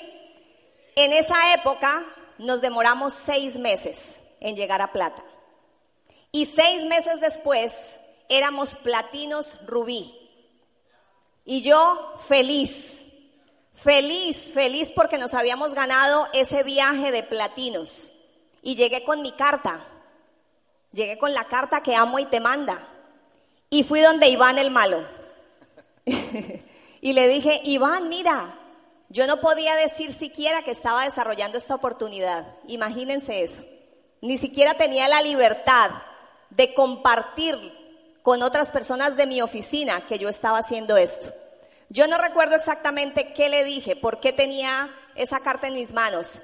En 0.96 1.12
esa 1.12 1.54
época 1.54 2.04
nos 2.38 2.60
demoramos 2.60 3.12
seis 3.12 3.56
meses 3.58 4.22
en 4.40 4.56
llegar 4.56 4.82
a 4.82 4.92
plata. 4.92 5.22
Y 6.32 6.46
seis 6.46 6.84
meses 6.84 7.20
después 7.20 7.94
éramos 8.28 8.74
platinos 8.74 9.56
rubí. 9.66 10.17
Y 11.50 11.62
yo 11.62 12.12
feliz, 12.28 13.00
feliz, 13.72 14.52
feliz 14.52 14.92
porque 14.94 15.16
nos 15.16 15.32
habíamos 15.32 15.72
ganado 15.72 16.28
ese 16.34 16.62
viaje 16.62 17.10
de 17.10 17.22
platinos. 17.22 18.12
Y 18.60 18.74
llegué 18.74 19.02
con 19.02 19.22
mi 19.22 19.32
carta. 19.32 19.82
Llegué 20.92 21.16
con 21.16 21.32
la 21.32 21.44
carta 21.44 21.82
que 21.82 21.96
amo 21.96 22.18
y 22.18 22.26
te 22.26 22.40
manda. 22.40 22.86
Y 23.70 23.82
fui 23.82 24.00
donde 24.00 24.28
Iván 24.28 24.58
el 24.58 24.70
malo. 24.70 25.02
y 27.00 27.14
le 27.14 27.28
dije, 27.28 27.62
Iván, 27.64 28.10
mira, 28.10 28.54
yo 29.08 29.26
no 29.26 29.40
podía 29.40 29.74
decir 29.74 30.12
siquiera 30.12 30.60
que 30.60 30.72
estaba 30.72 31.06
desarrollando 31.06 31.56
esta 31.56 31.76
oportunidad. 31.76 32.46
Imagínense 32.66 33.42
eso. 33.42 33.64
Ni 34.20 34.36
siquiera 34.36 34.74
tenía 34.74 35.08
la 35.08 35.22
libertad 35.22 35.92
de 36.50 36.74
compartir 36.74 37.56
con 38.28 38.42
otras 38.42 38.70
personas 38.70 39.16
de 39.16 39.24
mi 39.24 39.40
oficina 39.40 40.02
que 40.02 40.18
yo 40.18 40.28
estaba 40.28 40.58
haciendo 40.58 40.98
esto. 40.98 41.30
Yo 41.88 42.06
no 42.08 42.18
recuerdo 42.18 42.56
exactamente 42.56 43.32
qué 43.32 43.48
le 43.48 43.64
dije, 43.64 43.96
por 43.96 44.20
qué 44.20 44.34
tenía 44.34 44.90
esa 45.14 45.40
carta 45.40 45.66
en 45.66 45.72
mis 45.72 45.94
manos, 45.94 46.42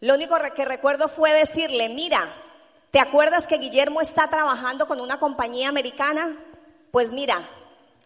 lo 0.00 0.14
único 0.14 0.38
que 0.56 0.64
recuerdo 0.64 1.10
fue 1.10 1.34
decirle, 1.34 1.90
mira, 1.90 2.26
¿te 2.90 3.00
acuerdas 3.00 3.46
que 3.46 3.58
Guillermo 3.58 4.00
está 4.00 4.28
trabajando 4.28 4.86
con 4.86 4.98
una 4.98 5.18
compañía 5.18 5.68
americana? 5.68 6.38
Pues 6.90 7.12
mira, 7.12 7.38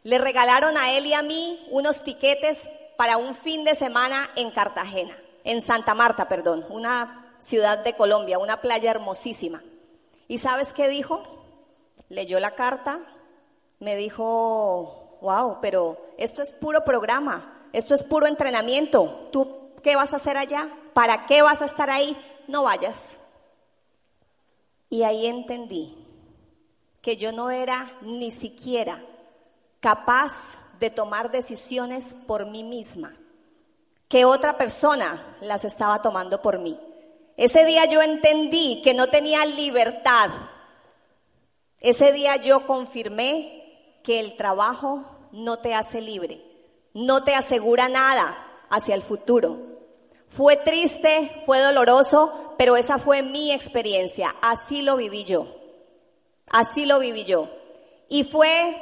le 0.02 0.18
regalaron 0.18 0.76
a 0.76 0.90
él 0.90 1.06
y 1.06 1.14
a 1.14 1.22
mí 1.22 1.68
unos 1.70 2.02
tiquetes 2.02 2.68
para 2.96 3.16
un 3.16 3.36
fin 3.36 3.62
de 3.62 3.76
semana 3.76 4.28
en 4.34 4.50
Cartagena, 4.50 5.16
en 5.44 5.62
Santa 5.62 5.94
Marta, 5.94 6.26
perdón, 6.26 6.66
una 6.68 7.32
ciudad 7.38 7.78
de 7.78 7.94
Colombia, 7.94 8.40
una 8.40 8.60
playa 8.60 8.90
hermosísima. 8.90 9.62
¿Y 10.26 10.38
sabes 10.38 10.72
qué 10.72 10.88
dijo? 10.88 11.43
Leyó 12.08 12.38
la 12.40 12.52
carta, 12.52 13.00
me 13.80 13.96
dijo, 13.96 15.18
wow, 15.20 15.58
pero 15.60 15.98
esto 16.18 16.42
es 16.42 16.52
puro 16.52 16.84
programa, 16.84 17.68
esto 17.72 17.94
es 17.94 18.02
puro 18.02 18.26
entrenamiento, 18.26 19.28
¿tú 19.32 19.72
qué 19.82 19.96
vas 19.96 20.12
a 20.12 20.16
hacer 20.16 20.36
allá? 20.36 20.68
¿Para 20.92 21.26
qué 21.26 21.42
vas 21.42 21.60
a 21.62 21.66
estar 21.66 21.90
ahí? 21.90 22.16
No 22.46 22.62
vayas. 22.62 23.20
Y 24.90 25.02
ahí 25.02 25.26
entendí 25.26 25.96
que 27.02 27.16
yo 27.16 27.32
no 27.32 27.50
era 27.50 27.90
ni 28.02 28.30
siquiera 28.30 29.02
capaz 29.80 30.56
de 30.80 30.90
tomar 30.90 31.30
decisiones 31.30 32.14
por 32.26 32.46
mí 32.46 32.62
misma, 32.62 33.14
que 34.08 34.24
otra 34.24 34.56
persona 34.56 35.36
las 35.40 35.64
estaba 35.64 36.00
tomando 36.00 36.40
por 36.40 36.58
mí. 36.58 36.78
Ese 37.36 37.64
día 37.64 37.84
yo 37.86 38.00
entendí 38.00 38.80
que 38.82 38.94
no 38.94 39.08
tenía 39.08 39.44
libertad. 39.44 40.30
Ese 41.84 42.12
día 42.12 42.36
yo 42.36 42.66
confirmé 42.66 43.98
que 44.02 44.18
el 44.18 44.38
trabajo 44.38 45.04
no 45.32 45.58
te 45.58 45.74
hace 45.74 46.00
libre, 46.00 46.42
no 46.94 47.24
te 47.24 47.34
asegura 47.34 47.90
nada 47.90 48.34
hacia 48.70 48.94
el 48.94 49.02
futuro. 49.02 49.58
Fue 50.30 50.56
triste, 50.56 51.42
fue 51.44 51.58
doloroso, 51.60 52.54
pero 52.56 52.78
esa 52.78 52.98
fue 52.98 53.20
mi 53.22 53.52
experiencia. 53.52 54.34
Así 54.40 54.80
lo 54.80 54.96
viví 54.96 55.24
yo. 55.24 55.46
Así 56.48 56.86
lo 56.86 56.98
viví 57.00 57.26
yo. 57.26 57.50
Y 58.08 58.24
fue 58.24 58.74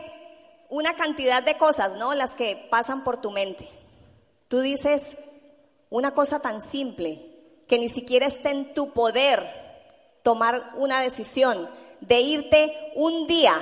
una 0.69 0.95
cantidad 0.95 1.43
de 1.43 1.57
cosas, 1.57 1.97
¿no? 1.97 2.15
Las 2.15 2.37
que 2.37 2.69
pasan 2.71 3.03
por 3.03 3.21
tu 3.21 3.33
mente. 3.33 3.69
Tú 4.47 4.61
dices 4.61 5.17
una 5.91 6.15
cosa 6.15 6.39
tan 6.39 6.61
simple 6.61 7.21
que 7.67 7.81
ni 7.81 7.89
siquiera 7.89 8.27
está 8.27 8.53
en 8.53 8.75
tu 8.75 8.93
poder 8.93 9.43
tomar 10.23 10.71
una 10.77 11.01
decisión 11.01 11.69
de 12.03 12.21
irte 12.21 12.93
un 12.95 13.27
día 13.27 13.55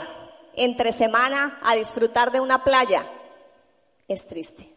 entre 0.55 0.93
semana 0.93 1.61
a 1.63 1.77
disfrutar 1.77 2.33
de 2.33 2.41
una 2.41 2.65
playa. 2.65 3.07
Es 4.09 4.27
triste. 4.27 4.69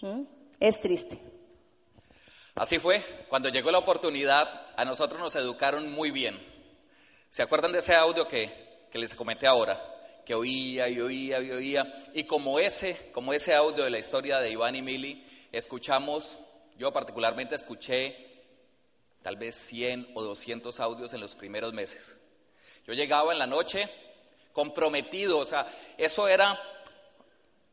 ¿Mm? 0.00 0.22
Es 0.60 0.80
triste. 0.80 1.18
Así 2.54 2.78
fue, 2.78 3.02
cuando 3.28 3.48
llegó 3.48 3.70
la 3.70 3.78
oportunidad, 3.78 4.48
a 4.76 4.84
nosotros 4.84 5.20
nos 5.20 5.34
educaron 5.36 5.92
muy 5.92 6.10
bien. 6.10 6.38
¿Se 7.30 7.42
acuerdan 7.42 7.72
de 7.72 7.78
ese 7.78 7.94
audio 7.94 8.26
que, 8.26 8.88
les 8.92 9.14
comenté 9.14 9.46
ahora? 9.46 9.80
Que 10.26 10.34
oía 10.34 10.88
y 10.88 11.00
oía 11.00 11.40
y 11.40 11.50
oía. 11.50 12.10
Y 12.14 12.24
como 12.24 12.58
ese, 12.58 13.10
como 13.12 13.32
ese 13.32 13.54
audio 13.54 13.84
de 13.84 13.90
la 13.90 13.98
historia 13.98 14.40
de 14.40 14.50
Iván 14.50 14.76
y 14.76 14.82
Mili, 14.82 15.24
escuchamos, 15.52 16.38
yo 16.76 16.92
particularmente 16.92 17.54
escuché 17.54 18.16
tal 19.22 19.36
vez 19.36 19.54
100 19.56 20.10
o 20.14 20.22
200 20.22 20.80
audios 20.80 21.12
en 21.12 21.20
los 21.20 21.34
primeros 21.34 21.72
meses. 21.72 22.16
Yo 22.88 22.94
llegaba 22.94 23.34
en 23.34 23.38
la 23.38 23.46
noche 23.46 23.86
comprometido, 24.54 25.40
o 25.40 25.44
sea, 25.44 25.66
eso 25.98 26.26
era, 26.26 26.58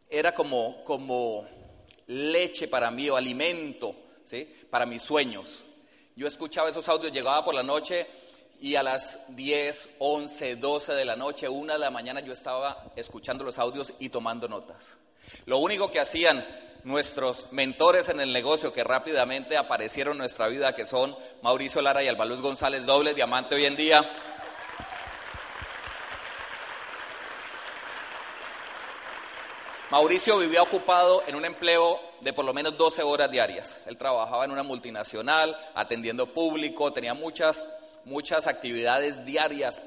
era 0.10 0.36
como, 0.36 0.84
como 0.84 1.47
leche 2.08 2.67
para 2.67 2.91
mí 2.91 3.10
o 3.10 3.15
alimento 3.15 3.95
para 4.69 4.86
mis 4.86 5.01
sueños. 5.01 5.63
Yo 6.17 6.28
escuchaba 6.28 6.69
esos 6.69 6.89
audios, 6.89 7.13
llegaba 7.13 7.45
por 7.45 7.56
la 7.56 7.63
noche 7.63 8.06
y 8.60 8.75
a 8.75 8.84
las 8.84 9.34
10, 9.38 9.95
11, 9.99 10.58
12 10.58 10.93
de 10.93 11.06
la 11.06 11.15
noche, 11.15 11.47
1 11.47 11.71
de 11.71 11.80
la 11.80 11.91
mañana 11.91 12.19
yo 12.19 12.34
estaba 12.34 12.91
escuchando 12.97 13.45
los 13.45 13.58
audios 13.58 13.93
y 13.99 14.10
tomando 14.10 14.49
notas. 14.49 14.97
Lo 15.45 15.60
único 15.60 15.93
que 15.93 16.01
hacían 16.01 16.45
nuestros 16.84 17.51
mentores 17.51 18.10
en 18.10 18.19
el 18.19 18.32
negocio 18.32 18.71
que 18.71 18.84
rápidamente 18.84 19.58
aparecieron 19.58 20.13
en 20.13 20.19
nuestra 20.19 20.49
vida, 20.49 20.75
que 20.75 20.86
son 20.86 21.15
Mauricio 21.41 21.82
Lara 21.82 22.04
y 22.04 22.08
Albaluz 22.08 22.41
González, 22.41 22.86
doble 22.86 23.13
diamante 23.13 23.56
hoy 23.56 23.65
en 23.65 23.75
día, 23.75 24.08
Mauricio 29.96 30.38
vivía 30.40 30.62
ocupado 30.62 31.24
en 31.26 31.36
un 31.36 31.46
empleo 31.46 32.02
de 32.20 32.34
por 32.34 32.44
lo 32.44 32.54
menos 32.54 32.78
12 32.78 33.02
horas 33.02 33.32
diarias. 33.32 33.80
Él 33.86 33.96
trabajaba 33.98 34.44
en 34.44 34.52
una 34.52 34.62
multinacional, 34.62 35.58
atendiendo 35.74 36.28
público, 36.28 36.92
tenía 36.92 37.14
muchas, 37.14 37.66
muchas 38.04 38.48
actividades 38.48 39.24
diarias 39.24 39.82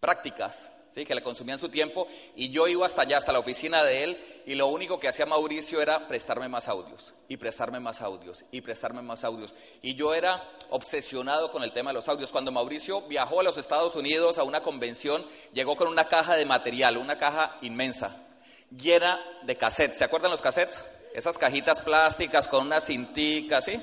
prácticas 0.00 0.70
¿sí? 0.90 1.06
que 1.06 1.14
le 1.14 1.22
consumían 1.22 1.58
su 1.58 1.70
tiempo, 1.70 2.06
y 2.36 2.50
yo 2.50 2.68
iba 2.68 2.84
hasta 2.84 3.00
allá, 3.00 3.16
hasta 3.16 3.32
la 3.32 3.38
oficina 3.38 3.82
de 3.84 4.04
él, 4.04 4.18
y 4.44 4.54
lo 4.54 4.66
único 4.66 5.00
que 5.00 5.08
hacía 5.08 5.24
Mauricio 5.24 5.80
era 5.80 6.06
prestarme 6.06 6.50
más 6.50 6.68
audios, 6.68 7.14
y 7.26 7.38
prestarme 7.38 7.80
más 7.80 8.02
audios, 8.02 8.44
y 8.52 8.60
prestarme 8.60 9.00
más 9.00 9.24
audios. 9.24 9.54
Y 9.80 9.94
yo 9.94 10.12
era 10.12 10.46
obsesionado 10.68 11.50
con 11.52 11.62
el 11.62 11.72
tema 11.72 11.88
de 11.88 11.94
los 11.94 12.08
audios. 12.10 12.32
Cuando 12.32 12.52
Mauricio 12.52 13.00
viajó 13.08 13.40
a 13.40 13.44
los 13.44 13.56
Estados 13.56 13.96
Unidos 13.96 14.36
a 14.36 14.42
una 14.42 14.60
convención, 14.60 15.24
llegó 15.54 15.74
con 15.74 15.88
una 15.88 16.04
caja 16.04 16.36
de 16.36 16.44
material, 16.44 16.98
una 16.98 17.16
caja 17.16 17.56
inmensa, 17.62 18.26
llena 18.70 19.20
de 19.42 19.56
cassettes. 19.56 19.98
¿Se 19.98 20.04
acuerdan 20.04 20.30
los 20.30 20.42
cassettes? 20.42 20.84
Esas 21.14 21.38
cajitas 21.38 21.80
plásticas 21.80 22.48
con 22.48 22.66
una 22.66 22.80
cintica, 22.80 23.60
¿sí? 23.60 23.80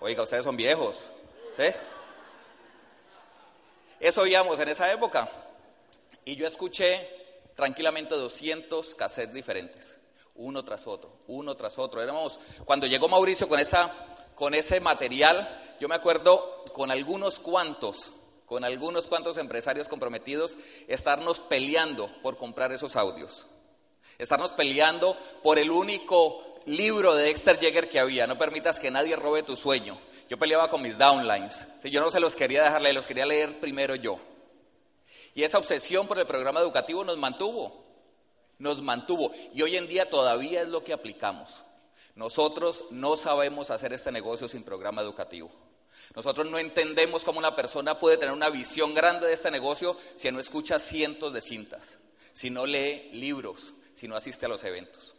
Oiga, 0.00 0.22
ustedes 0.22 0.44
son 0.44 0.56
viejos, 0.56 1.06
¿sí? 1.56 1.64
Eso 4.00 4.22
oíamos 4.22 4.58
en 4.60 4.68
esa 4.68 4.92
época. 4.92 5.28
Y 6.24 6.36
yo 6.36 6.46
escuché 6.46 7.08
tranquilamente 7.54 8.14
200 8.14 8.94
cassettes 8.94 9.34
diferentes, 9.34 9.98
uno 10.34 10.64
tras 10.64 10.86
otro, 10.86 11.10
uno 11.28 11.56
tras 11.56 11.78
otro. 11.78 12.02
Éramos, 12.02 12.38
cuando 12.64 12.86
llegó 12.86 13.08
Mauricio 13.08 13.48
con, 13.48 13.60
esa, 13.60 13.92
con 14.34 14.54
ese 14.54 14.80
material, 14.80 15.76
yo 15.80 15.88
me 15.88 15.94
acuerdo 15.94 16.64
con 16.72 16.90
algunos 16.90 17.38
cuantos, 17.38 18.12
con 18.44 18.64
algunos 18.64 19.08
cuantos 19.08 19.38
empresarios 19.38 19.88
comprometidos, 19.88 20.58
estarnos 20.88 21.40
peleando 21.40 22.08
por 22.22 22.36
comprar 22.36 22.72
esos 22.72 22.96
audios. 22.96 23.46
Estarnos 24.18 24.52
peleando 24.52 25.16
por 25.42 25.58
el 25.58 25.70
único 25.70 26.60
libro 26.66 27.14
de 27.14 27.24
Dexter 27.24 27.58
Yeager 27.60 27.88
que 27.88 28.00
había. 28.00 28.26
No 28.26 28.38
permitas 28.38 28.78
que 28.78 28.90
nadie 28.90 29.16
robe 29.16 29.42
tu 29.42 29.56
sueño. 29.56 29.98
Yo 30.28 30.38
peleaba 30.38 30.68
con 30.68 30.82
mis 30.82 30.98
downlines. 30.98 31.66
Yo 31.84 32.00
no 32.00 32.10
se 32.10 32.20
los 32.20 32.34
quería 32.34 32.64
dejar 32.64 32.82
leer, 32.82 32.94
los 32.94 33.06
quería 33.06 33.26
leer 33.26 33.60
primero 33.60 33.94
yo. 33.94 34.18
Y 35.34 35.44
esa 35.44 35.58
obsesión 35.58 36.08
por 36.08 36.18
el 36.18 36.26
programa 36.26 36.60
educativo 36.60 37.04
nos 37.04 37.16
mantuvo. 37.18 37.84
Nos 38.58 38.82
mantuvo. 38.82 39.32
Y 39.54 39.62
hoy 39.62 39.76
en 39.76 39.86
día 39.86 40.08
todavía 40.08 40.62
es 40.62 40.68
lo 40.68 40.82
que 40.82 40.92
aplicamos. 40.92 41.60
Nosotros 42.14 42.86
no 42.90 43.16
sabemos 43.16 43.70
hacer 43.70 43.92
este 43.92 44.10
negocio 44.10 44.48
sin 44.48 44.64
programa 44.64 45.02
educativo. 45.02 45.50
Nosotros 46.14 46.50
no 46.50 46.58
entendemos 46.58 47.24
cómo 47.24 47.38
una 47.38 47.54
persona 47.54 47.98
puede 47.98 48.16
tener 48.16 48.34
una 48.34 48.48
visión 48.48 48.94
grande 48.94 49.26
de 49.26 49.34
este 49.34 49.50
negocio 49.50 49.96
si 50.14 50.30
no 50.30 50.40
escucha 50.40 50.78
cientos 50.78 51.32
de 51.32 51.40
cintas, 51.40 51.98
si 52.32 52.48
no 52.48 52.64
lee 52.64 53.10
libros, 53.12 53.74
si 53.96 54.06
no 54.06 54.14
asiste 54.14 54.44
a 54.44 54.48
los 54.48 54.62
eventos. 54.62 55.14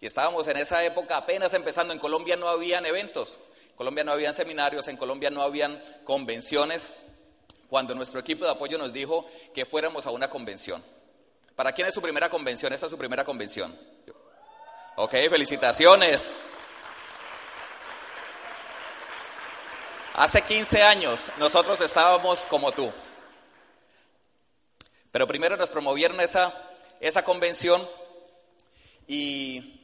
Y 0.00 0.06
estábamos 0.06 0.48
en 0.48 0.56
esa 0.56 0.84
época 0.84 1.16
apenas 1.16 1.54
empezando. 1.54 1.92
En 1.92 2.00
Colombia 2.00 2.36
no 2.36 2.48
habían 2.48 2.84
eventos. 2.84 3.38
Colombia 3.76 4.02
no 4.02 4.10
habían 4.12 4.34
seminarios, 4.34 4.88
en 4.88 4.96
Colombia 4.96 5.30
no 5.30 5.42
habían 5.42 5.82
convenciones, 6.04 6.92
cuando 7.70 7.94
nuestro 7.94 8.20
equipo 8.20 8.44
de 8.44 8.50
apoyo 8.50 8.76
nos 8.76 8.92
dijo 8.92 9.26
que 9.54 9.64
fuéramos 9.64 10.06
a 10.06 10.10
una 10.10 10.28
convención. 10.28 10.82
¿Para 11.56 11.72
quién 11.72 11.86
es 11.86 11.94
su 11.94 12.02
primera 12.02 12.28
convención? 12.28 12.72
Esa 12.72 12.86
es 12.86 12.90
su 12.90 12.98
primera 12.98 13.24
convención. 13.24 13.74
Ok, 14.96 15.12
felicitaciones. 15.30 16.34
Hace 20.14 20.42
15 20.42 20.82
años 20.82 21.30
nosotros 21.38 21.80
estábamos 21.80 22.44
como 22.46 22.72
tú. 22.72 22.92
Pero 25.12 25.26
primero 25.26 25.56
nos 25.56 25.70
promovieron 25.70 26.20
esa, 26.20 26.52
esa 27.02 27.24
convención 27.24 27.86
y 29.08 29.80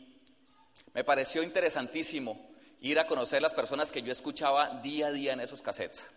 me 0.95 1.03
pareció 1.03 1.43
interesantísimo 1.43 2.49
ir 2.81 3.01
a 3.01 3.09
conocer 3.09 3.43
las 3.43 3.55
personas 3.55 3.91
que 3.91 4.03
yo 4.03 4.13
escuchaba 4.13 4.81
día 4.83 5.09
a 5.09 5.11
día 5.11 5.33
en 5.33 5.41
esos 5.41 5.61
cassettes. 5.61 6.11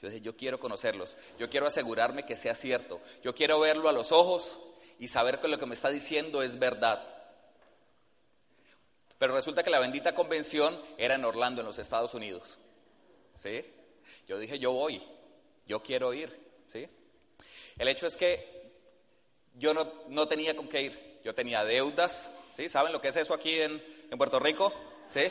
Yo 0.00 0.08
dije, 0.08 0.22
yo 0.22 0.36
quiero 0.36 0.58
conocerlos, 0.58 1.18
yo 1.38 1.50
quiero 1.50 1.66
asegurarme 1.66 2.24
que 2.24 2.36
sea 2.36 2.54
cierto, 2.54 2.98
yo 3.22 3.34
quiero 3.34 3.60
verlo 3.60 3.90
a 3.90 3.92
los 3.92 4.10
ojos 4.10 4.58
y 4.98 5.08
saber 5.08 5.38
que 5.38 5.48
lo 5.48 5.58
que 5.58 5.66
me 5.66 5.74
está 5.74 5.90
diciendo 5.90 6.42
es 6.42 6.58
verdad. 6.58 7.06
Pero 9.18 9.34
resulta 9.34 9.62
que 9.62 9.70
la 9.70 9.80
bendita 9.80 10.14
convención 10.14 10.78
era 10.96 11.14
en 11.14 11.26
Orlando, 11.26 11.60
en 11.60 11.66
los 11.66 11.78
Estados 11.78 12.14
Unidos. 12.14 12.58
¿Sí? 13.34 13.64
Yo 14.26 14.38
dije, 14.38 14.58
yo 14.58 14.72
voy, 14.72 15.02
yo 15.66 15.80
quiero 15.80 16.14
ir. 16.14 16.42
¿Sí? 16.66 16.86
El 17.76 17.88
hecho 17.88 18.06
es 18.06 18.16
que 18.16 18.53
yo 19.54 19.74
no, 19.74 19.90
no 20.08 20.26
tenía 20.28 20.56
con 20.56 20.68
qué 20.68 20.82
ir, 20.82 21.20
yo 21.24 21.34
tenía 21.34 21.64
deudas. 21.64 22.32
¿Sí? 22.54 22.68
¿Saben 22.68 22.92
lo 22.92 23.00
que 23.00 23.08
es 23.08 23.16
eso 23.16 23.34
aquí 23.34 23.60
en, 23.60 23.82
en 24.10 24.18
Puerto 24.18 24.38
Rico? 24.38 24.72
¿Sí? 25.08 25.26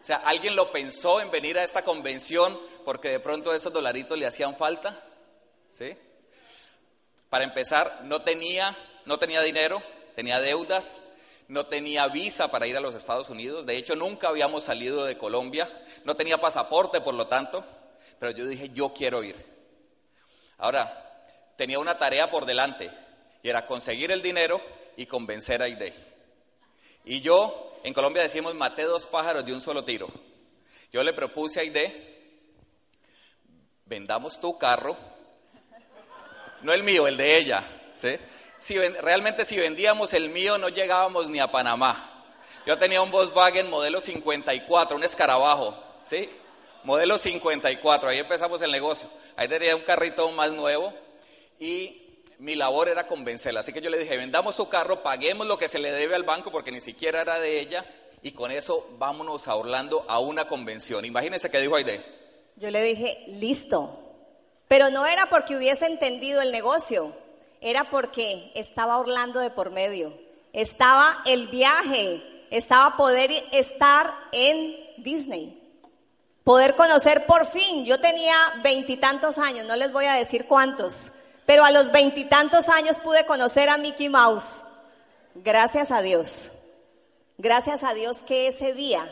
O 0.00 0.04
sea, 0.04 0.16
¿alguien 0.16 0.56
lo 0.56 0.70
pensó 0.72 1.20
en 1.20 1.30
venir 1.30 1.58
a 1.58 1.64
esta 1.64 1.82
convención 1.82 2.58
porque 2.84 3.08
de 3.08 3.20
pronto 3.20 3.54
esos 3.54 3.72
dolaritos 3.72 4.18
le 4.18 4.26
hacían 4.26 4.56
falta? 4.56 5.00
¿Sí? 5.72 5.96
Para 7.30 7.44
empezar, 7.44 8.00
no 8.04 8.20
tenía, 8.20 8.76
no 9.06 9.18
tenía 9.18 9.40
dinero, 9.42 9.82
tenía 10.14 10.40
deudas, 10.40 11.00
no 11.48 11.64
tenía 11.64 12.06
visa 12.08 12.50
para 12.50 12.66
ir 12.66 12.76
a 12.76 12.80
los 12.80 12.94
Estados 12.94 13.30
Unidos, 13.30 13.66
de 13.66 13.76
hecho 13.76 13.96
nunca 13.96 14.28
habíamos 14.28 14.64
salido 14.64 15.04
de 15.04 15.18
Colombia, 15.18 15.68
no 16.04 16.16
tenía 16.16 16.38
pasaporte 16.38 17.00
por 17.00 17.14
lo 17.14 17.26
tanto, 17.26 17.64
pero 18.18 18.32
yo 18.32 18.46
dije, 18.46 18.70
yo 18.70 18.92
quiero 18.92 19.22
ir. 19.22 19.36
Ahora, 20.58 21.26
tenía 21.56 21.78
una 21.78 21.98
tarea 21.98 22.30
por 22.30 22.46
delante 22.46 22.90
y 23.44 23.50
era 23.50 23.66
conseguir 23.66 24.10
el 24.10 24.22
dinero 24.22 24.60
y 24.96 25.04
convencer 25.04 25.62
a 25.62 25.68
Ide. 25.68 25.92
Y 27.04 27.20
yo 27.20 27.78
en 27.84 27.92
Colombia 27.92 28.22
decimos, 28.22 28.54
maté 28.54 28.84
dos 28.84 29.06
pájaros 29.06 29.44
de 29.44 29.52
un 29.52 29.60
solo 29.60 29.84
tiro. 29.84 30.08
Yo 30.90 31.04
le 31.04 31.12
propuse 31.12 31.60
a 31.60 31.62
Aide, 31.62 31.92
vendamos 33.84 34.40
tu 34.40 34.56
carro, 34.56 34.96
no 36.62 36.72
el 36.72 36.82
mío, 36.82 37.06
el 37.06 37.18
de 37.18 37.36
ella. 37.36 37.62
¿sí? 37.94 38.16
Si, 38.58 38.78
realmente 38.78 39.44
si 39.44 39.58
vendíamos 39.58 40.14
el 40.14 40.30
mío 40.30 40.56
no 40.56 40.70
llegábamos 40.70 41.28
ni 41.28 41.38
a 41.38 41.52
Panamá. 41.52 42.24
Yo 42.64 42.78
tenía 42.78 43.02
un 43.02 43.10
Volkswagen 43.10 43.68
modelo 43.68 44.00
54, 44.00 44.96
un 44.96 45.04
escarabajo, 45.04 45.78
¿sí? 46.04 46.30
Modelo 46.84 47.18
54, 47.18 48.08
ahí 48.08 48.18
empezamos 48.20 48.62
el 48.62 48.70
negocio. 48.70 49.06
Ahí 49.36 49.48
tenía 49.48 49.76
un 49.76 49.82
carrito 49.82 50.30
más 50.30 50.52
nuevo 50.52 50.94
y 51.58 52.03
mi 52.38 52.54
labor 52.54 52.88
era 52.88 53.06
convencerla. 53.06 53.60
Así 53.60 53.72
que 53.72 53.80
yo 53.80 53.90
le 53.90 53.98
dije, 53.98 54.16
vendamos 54.16 54.56
su 54.56 54.68
carro, 54.68 55.02
paguemos 55.02 55.46
lo 55.46 55.58
que 55.58 55.68
se 55.68 55.78
le 55.78 55.92
debe 55.92 56.14
al 56.14 56.24
banco 56.24 56.50
porque 56.50 56.72
ni 56.72 56.80
siquiera 56.80 57.20
era 57.20 57.38
de 57.38 57.60
ella 57.60 57.84
y 58.22 58.32
con 58.32 58.50
eso 58.50 58.88
vámonos 58.98 59.48
a 59.48 59.54
Orlando 59.54 60.04
a 60.08 60.18
una 60.18 60.46
convención. 60.46 61.04
Imagínense 61.04 61.50
qué 61.50 61.60
dijo 61.60 61.76
Aide. 61.76 62.04
Yo 62.56 62.70
le 62.70 62.82
dije, 62.82 63.24
listo. 63.28 64.00
Pero 64.68 64.90
no 64.90 65.06
era 65.06 65.26
porque 65.26 65.56
hubiese 65.56 65.86
entendido 65.86 66.40
el 66.40 66.50
negocio, 66.50 67.14
era 67.60 67.90
porque 67.90 68.50
estaba 68.54 68.98
Orlando 68.98 69.40
de 69.40 69.50
por 69.50 69.70
medio. 69.70 70.18
Estaba 70.52 71.22
el 71.26 71.48
viaje, 71.48 72.22
estaba 72.50 72.96
poder 72.96 73.30
estar 73.52 74.12
en 74.32 74.74
Disney. 74.96 75.60
Poder 76.44 76.74
conocer 76.76 77.26
por 77.26 77.46
fin, 77.46 77.84
yo 77.84 78.00
tenía 78.00 78.36
veintitantos 78.62 79.38
años, 79.38 79.66
no 79.66 79.76
les 79.76 79.92
voy 79.92 80.04
a 80.04 80.14
decir 80.14 80.46
cuántos, 80.46 81.12
pero 81.46 81.64
a 81.64 81.70
los 81.70 81.92
veintitantos 81.92 82.68
años 82.68 82.98
pude 82.98 83.26
conocer 83.26 83.68
a 83.68 83.78
Mickey 83.78 84.08
Mouse. 84.08 84.62
Gracias 85.34 85.90
a 85.90 86.00
Dios. 86.00 86.52
Gracias 87.38 87.82
a 87.82 87.94
Dios 87.94 88.22
que 88.22 88.48
ese 88.48 88.72
día 88.72 89.04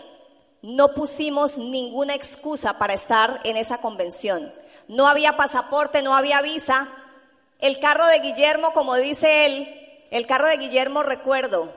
no 0.62 0.88
pusimos 0.88 1.58
ninguna 1.58 2.14
excusa 2.14 2.78
para 2.78 2.94
estar 2.94 3.40
en 3.44 3.56
esa 3.56 3.78
convención. 3.78 4.52
No 4.88 5.08
había 5.08 5.36
pasaporte, 5.36 6.02
no 6.02 6.14
había 6.14 6.40
visa. 6.40 6.88
El 7.58 7.80
carro 7.80 8.06
de 8.06 8.20
Guillermo, 8.20 8.72
como 8.72 8.94
dice 8.96 9.46
él, 9.46 10.04
el 10.10 10.26
carro 10.26 10.48
de 10.48 10.58
Guillermo 10.58 11.02
recuerdo, 11.02 11.72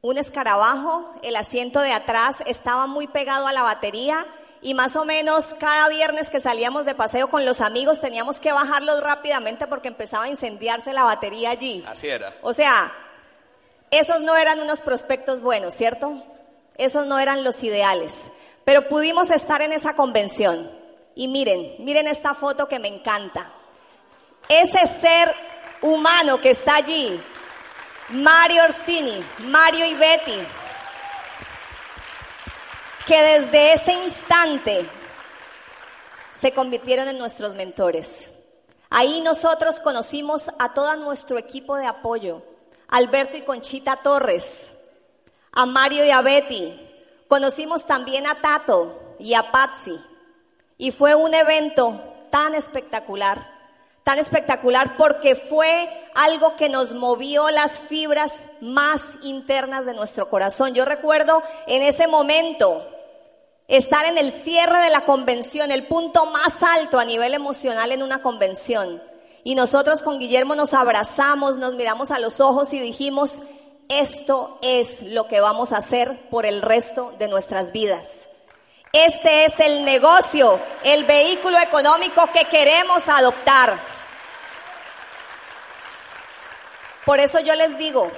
un 0.00 0.18
escarabajo, 0.18 1.12
el 1.22 1.36
asiento 1.36 1.80
de 1.80 1.92
atrás 1.92 2.42
estaba 2.46 2.86
muy 2.86 3.06
pegado 3.06 3.46
a 3.46 3.52
la 3.52 3.62
batería 3.62 4.26
y 4.66 4.74
más 4.74 4.96
o 4.96 5.04
menos 5.04 5.54
cada 5.54 5.88
viernes 5.88 6.28
que 6.28 6.40
salíamos 6.40 6.86
de 6.86 6.96
paseo 6.96 7.30
con 7.30 7.44
los 7.44 7.60
amigos 7.60 8.00
teníamos 8.00 8.40
que 8.40 8.50
bajarlos 8.50 9.00
rápidamente 9.00 9.68
porque 9.68 9.86
empezaba 9.86 10.24
a 10.24 10.28
incendiarse 10.28 10.92
la 10.92 11.04
batería 11.04 11.50
allí. 11.50 11.84
Así 11.86 12.08
era. 12.08 12.34
O 12.42 12.52
sea, 12.52 12.92
esos 13.92 14.22
no 14.22 14.36
eran 14.36 14.58
unos 14.58 14.82
prospectos 14.82 15.40
buenos, 15.40 15.72
¿cierto? 15.72 16.20
Esos 16.78 17.06
no 17.06 17.20
eran 17.20 17.44
los 17.44 17.62
ideales. 17.62 18.32
Pero 18.64 18.88
pudimos 18.88 19.30
estar 19.30 19.62
en 19.62 19.72
esa 19.72 19.94
convención. 19.94 20.68
Y 21.14 21.28
miren, 21.28 21.76
miren 21.78 22.08
esta 22.08 22.34
foto 22.34 22.66
que 22.66 22.80
me 22.80 22.88
encanta. 22.88 23.52
Ese 24.48 24.80
ser 25.00 25.32
humano 25.80 26.40
que 26.40 26.50
está 26.50 26.74
allí, 26.74 27.20
Mario 28.08 28.64
Orsini, 28.64 29.24
Mario 29.44 29.86
y 29.86 29.94
Betty, 29.94 30.44
que 33.06 33.22
desde 33.22 33.72
ese 33.72 33.92
instante 33.92 34.84
se 36.34 36.52
convirtieron 36.52 37.08
en 37.08 37.18
nuestros 37.18 37.54
mentores. 37.54 38.32
Ahí 38.90 39.20
nosotros 39.20 39.80
conocimos 39.80 40.50
a 40.58 40.74
todo 40.74 40.94
nuestro 40.96 41.38
equipo 41.38 41.76
de 41.76 41.86
apoyo, 41.86 42.42
Alberto 42.88 43.36
y 43.36 43.42
Conchita 43.42 43.96
Torres, 43.96 44.72
a 45.52 45.66
Mario 45.66 46.04
y 46.04 46.10
a 46.10 46.20
Betty. 46.20 46.82
Conocimos 47.28 47.86
también 47.86 48.26
a 48.26 48.34
Tato 48.34 49.14
y 49.18 49.34
a 49.34 49.50
Patsy. 49.52 49.98
Y 50.76 50.90
fue 50.90 51.14
un 51.14 51.32
evento 51.32 52.02
tan 52.30 52.54
espectacular, 52.54 53.38
tan 54.02 54.18
espectacular 54.18 54.96
porque 54.96 55.36
fue 55.36 56.10
algo 56.14 56.56
que 56.56 56.68
nos 56.68 56.92
movió 56.92 57.50
las 57.50 57.78
fibras 57.78 58.44
más 58.60 59.14
internas 59.22 59.86
de 59.86 59.94
nuestro 59.94 60.28
corazón. 60.28 60.74
Yo 60.74 60.84
recuerdo 60.84 61.42
en 61.66 61.82
ese 61.82 62.08
momento 62.08 62.92
estar 63.68 64.06
en 64.06 64.18
el 64.18 64.32
cierre 64.32 64.78
de 64.78 64.90
la 64.90 65.02
convención, 65.02 65.70
el 65.70 65.86
punto 65.86 66.26
más 66.26 66.62
alto 66.62 66.98
a 66.98 67.04
nivel 67.04 67.34
emocional 67.34 67.92
en 67.92 68.02
una 68.02 68.22
convención. 68.22 69.02
Y 69.44 69.54
nosotros 69.54 70.02
con 70.02 70.18
Guillermo 70.18 70.54
nos 70.54 70.74
abrazamos, 70.74 71.56
nos 71.56 71.74
miramos 71.74 72.10
a 72.10 72.18
los 72.18 72.40
ojos 72.40 72.72
y 72.72 72.80
dijimos, 72.80 73.42
esto 73.88 74.58
es 74.62 75.02
lo 75.02 75.28
que 75.28 75.40
vamos 75.40 75.72
a 75.72 75.78
hacer 75.78 76.18
por 76.30 76.46
el 76.46 76.62
resto 76.62 77.14
de 77.18 77.28
nuestras 77.28 77.72
vidas. 77.72 78.28
Este 78.92 79.44
es 79.44 79.60
el 79.60 79.84
negocio, 79.84 80.58
el 80.82 81.04
vehículo 81.04 81.58
económico 81.58 82.28
que 82.32 82.44
queremos 82.46 83.08
adoptar. 83.08 83.78
Por 87.04 87.20
eso 87.20 87.38
yo 87.40 87.54
les 87.54 87.78
digo, 87.78 88.10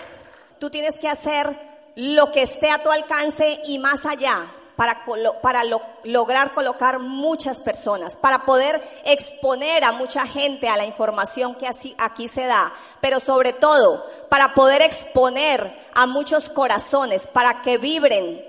tú 0.59 0.71
tienes 0.71 0.99
que 0.99 1.09
hacer 1.09 1.59
lo 1.97 2.33
que 2.33 2.43
esté 2.43 2.71
a 2.71 2.83
tu 2.83 2.91
alcance 2.91 3.61
y 3.67 3.79
más 3.79 4.07
allá 4.07 4.47
para, 4.79 5.05
para 5.43 5.65
lograr 6.05 6.55
colocar 6.55 7.01
muchas 7.01 7.61
personas, 7.61 8.17
para 8.17 8.47
poder 8.47 8.81
exponer 9.05 9.83
a 9.83 9.91
mucha 9.91 10.25
gente 10.25 10.69
a 10.69 10.77
la 10.77 10.85
información 10.85 11.57
que 11.57 11.67
así, 11.67 11.97
aquí 11.99 12.29
se 12.29 12.45
da, 12.45 12.73
pero 13.01 13.19
sobre 13.19 13.53
todo 13.53 14.07
para 14.29 14.55
poder 14.55 14.83
exponer 14.83 15.69
a 15.95 16.07
muchos 16.07 16.49
corazones, 16.49 17.27
para 17.27 17.63
que 17.63 17.77
vibren, 17.77 18.41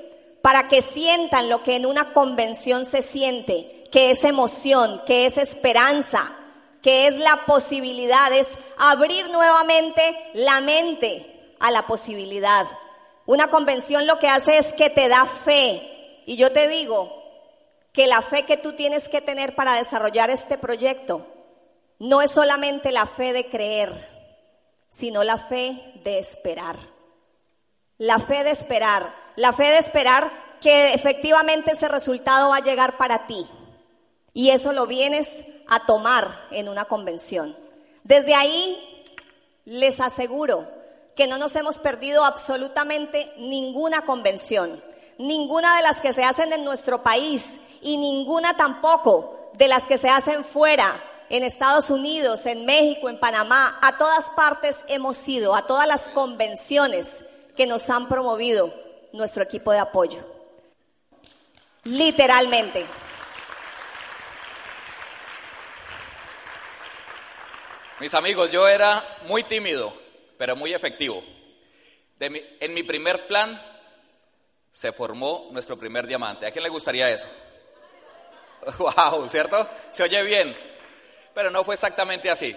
para 0.43 0.67
que 0.67 0.83
sientan 0.83 1.49
lo 1.49 1.63
que 1.63 1.77
en 1.77 1.87
una 1.87 2.13
convención 2.13 2.85
se 2.85 3.01
siente, 3.01 3.87
que 3.91 4.11
es 4.11 4.23
emoción, 4.23 5.01
que 5.07 5.25
es 5.25 5.39
esperanza, 5.39 6.31
que 6.83 7.07
es 7.07 7.17
la 7.17 7.37
posibilidad, 7.47 8.31
es 8.33 8.49
abrir 8.77 9.31
nuevamente 9.31 10.15
la 10.35 10.61
mente 10.61 11.55
a 11.59 11.71
la 11.71 11.87
posibilidad. 11.87 12.67
Una 13.25 13.47
convención 13.47 14.05
lo 14.05 14.19
que 14.19 14.27
hace 14.27 14.59
es 14.59 14.73
que 14.73 14.91
te 14.91 15.07
da 15.07 15.25
fe. 15.25 15.95
Y 16.29 16.35
yo 16.35 16.51
te 16.51 16.67
digo 16.67 17.11
que 17.91 18.05
la 18.05 18.21
fe 18.21 18.43
que 18.43 18.55
tú 18.55 18.73
tienes 18.73 19.09
que 19.09 19.19
tener 19.19 19.55
para 19.55 19.73
desarrollar 19.73 20.29
este 20.29 20.59
proyecto 20.59 21.25
no 21.97 22.21
es 22.21 22.29
solamente 22.29 22.91
la 22.91 23.07
fe 23.07 23.33
de 23.33 23.49
creer, 23.49 23.91
sino 24.89 25.23
la 25.23 25.39
fe 25.39 25.91
de 26.03 26.19
esperar. 26.19 26.77
La 27.97 28.19
fe 28.19 28.43
de 28.43 28.51
esperar, 28.51 29.11
la 29.37 29.53
fe 29.53 29.71
de 29.71 29.79
esperar 29.79 30.31
que 30.61 30.93
efectivamente 30.93 31.71
ese 31.71 31.87
resultado 31.87 32.49
va 32.49 32.57
a 32.57 32.63
llegar 32.63 32.95
para 32.97 33.25
ti. 33.25 33.43
Y 34.31 34.51
eso 34.51 34.71
lo 34.71 34.85
vienes 34.85 35.41
a 35.67 35.83
tomar 35.87 36.29
en 36.51 36.69
una 36.69 36.85
convención. 36.85 37.57
Desde 38.03 38.35
ahí 38.35 38.77
les 39.65 39.99
aseguro 39.99 40.67
que 41.15 41.25
no 41.25 41.39
nos 41.39 41.55
hemos 41.55 41.79
perdido 41.79 42.23
absolutamente 42.23 43.33
ninguna 43.37 44.03
convención, 44.03 44.79
ninguna 45.19 45.75
de 45.77 45.83
las 45.83 46.01
que 46.01 46.13
se 46.13 46.23
hacen 46.23 46.51
en 46.53 46.63
nuestro 46.63 47.03
país 47.03 47.59
y 47.81 47.97
ninguna 47.97 48.55
tampoco 48.55 49.51
de 49.53 49.67
las 49.67 49.85
que 49.85 49.97
se 49.97 50.09
hacen 50.09 50.43
fuera, 50.43 50.99
en 51.29 51.43
Estados 51.43 51.91
Unidos, 51.91 52.47
en 52.47 52.65
México, 52.65 53.07
en 53.07 53.19
Panamá, 53.19 53.77
a 53.83 53.99
todas 53.99 54.31
partes 54.31 54.77
hemos 54.87 55.27
ido, 55.27 55.53
a 55.53 55.67
todas 55.67 55.87
las 55.87 56.09
convenciones 56.09 57.23
que 57.55 57.67
nos 57.67 57.87
han 57.91 58.09
promovido 58.09 58.73
nuestro 59.13 59.43
equipo 59.43 59.71
de 59.71 59.77
apoyo. 59.77 60.25
Literalmente. 61.83 62.83
Mis 67.99 68.13
amigos, 68.15 68.49
yo 68.49 68.67
era 68.67 69.03
muy 69.27 69.43
tímido, 69.43 69.93
pero 70.37 70.55
muy 70.55 70.73
efectivo. 70.73 71.21
en 72.19 72.73
mi 72.73 72.81
primer 72.81 73.27
plan 73.27 73.61
se 74.79 74.93
formó 74.93 75.49
nuestro 75.51 75.77
primer 75.77 76.07
diamante. 76.07 76.45
¿A 76.45 76.51
quién 76.51 76.63
le 76.63 76.69
gustaría 76.69 77.09
eso? 77.09 77.27
¡Wow! 78.77 79.27
¿Cierto? 79.27 79.67
Se 79.89 80.03
oye 80.03 80.23
bien. 80.23 80.55
Pero 81.33 81.51
no 81.51 81.65
fue 81.65 81.73
exactamente 81.73 82.29
así. 82.29 82.55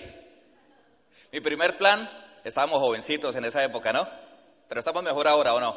Mi 1.33 1.41
primer 1.41 1.77
plan, 1.77 2.09
estábamos 2.45 2.79
jovencitos 2.79 3.35
en 3.35 3.45
esa 3.45 3.65
época, 3.65 3.93
¿no? 3.93 4.09
Pero 4.69 4.79
estamos 4.79 5.03
mejor 5.03 5.27
ahora, 5.27 5.53
¿o 5.55 5.59
no? 5.59 5.77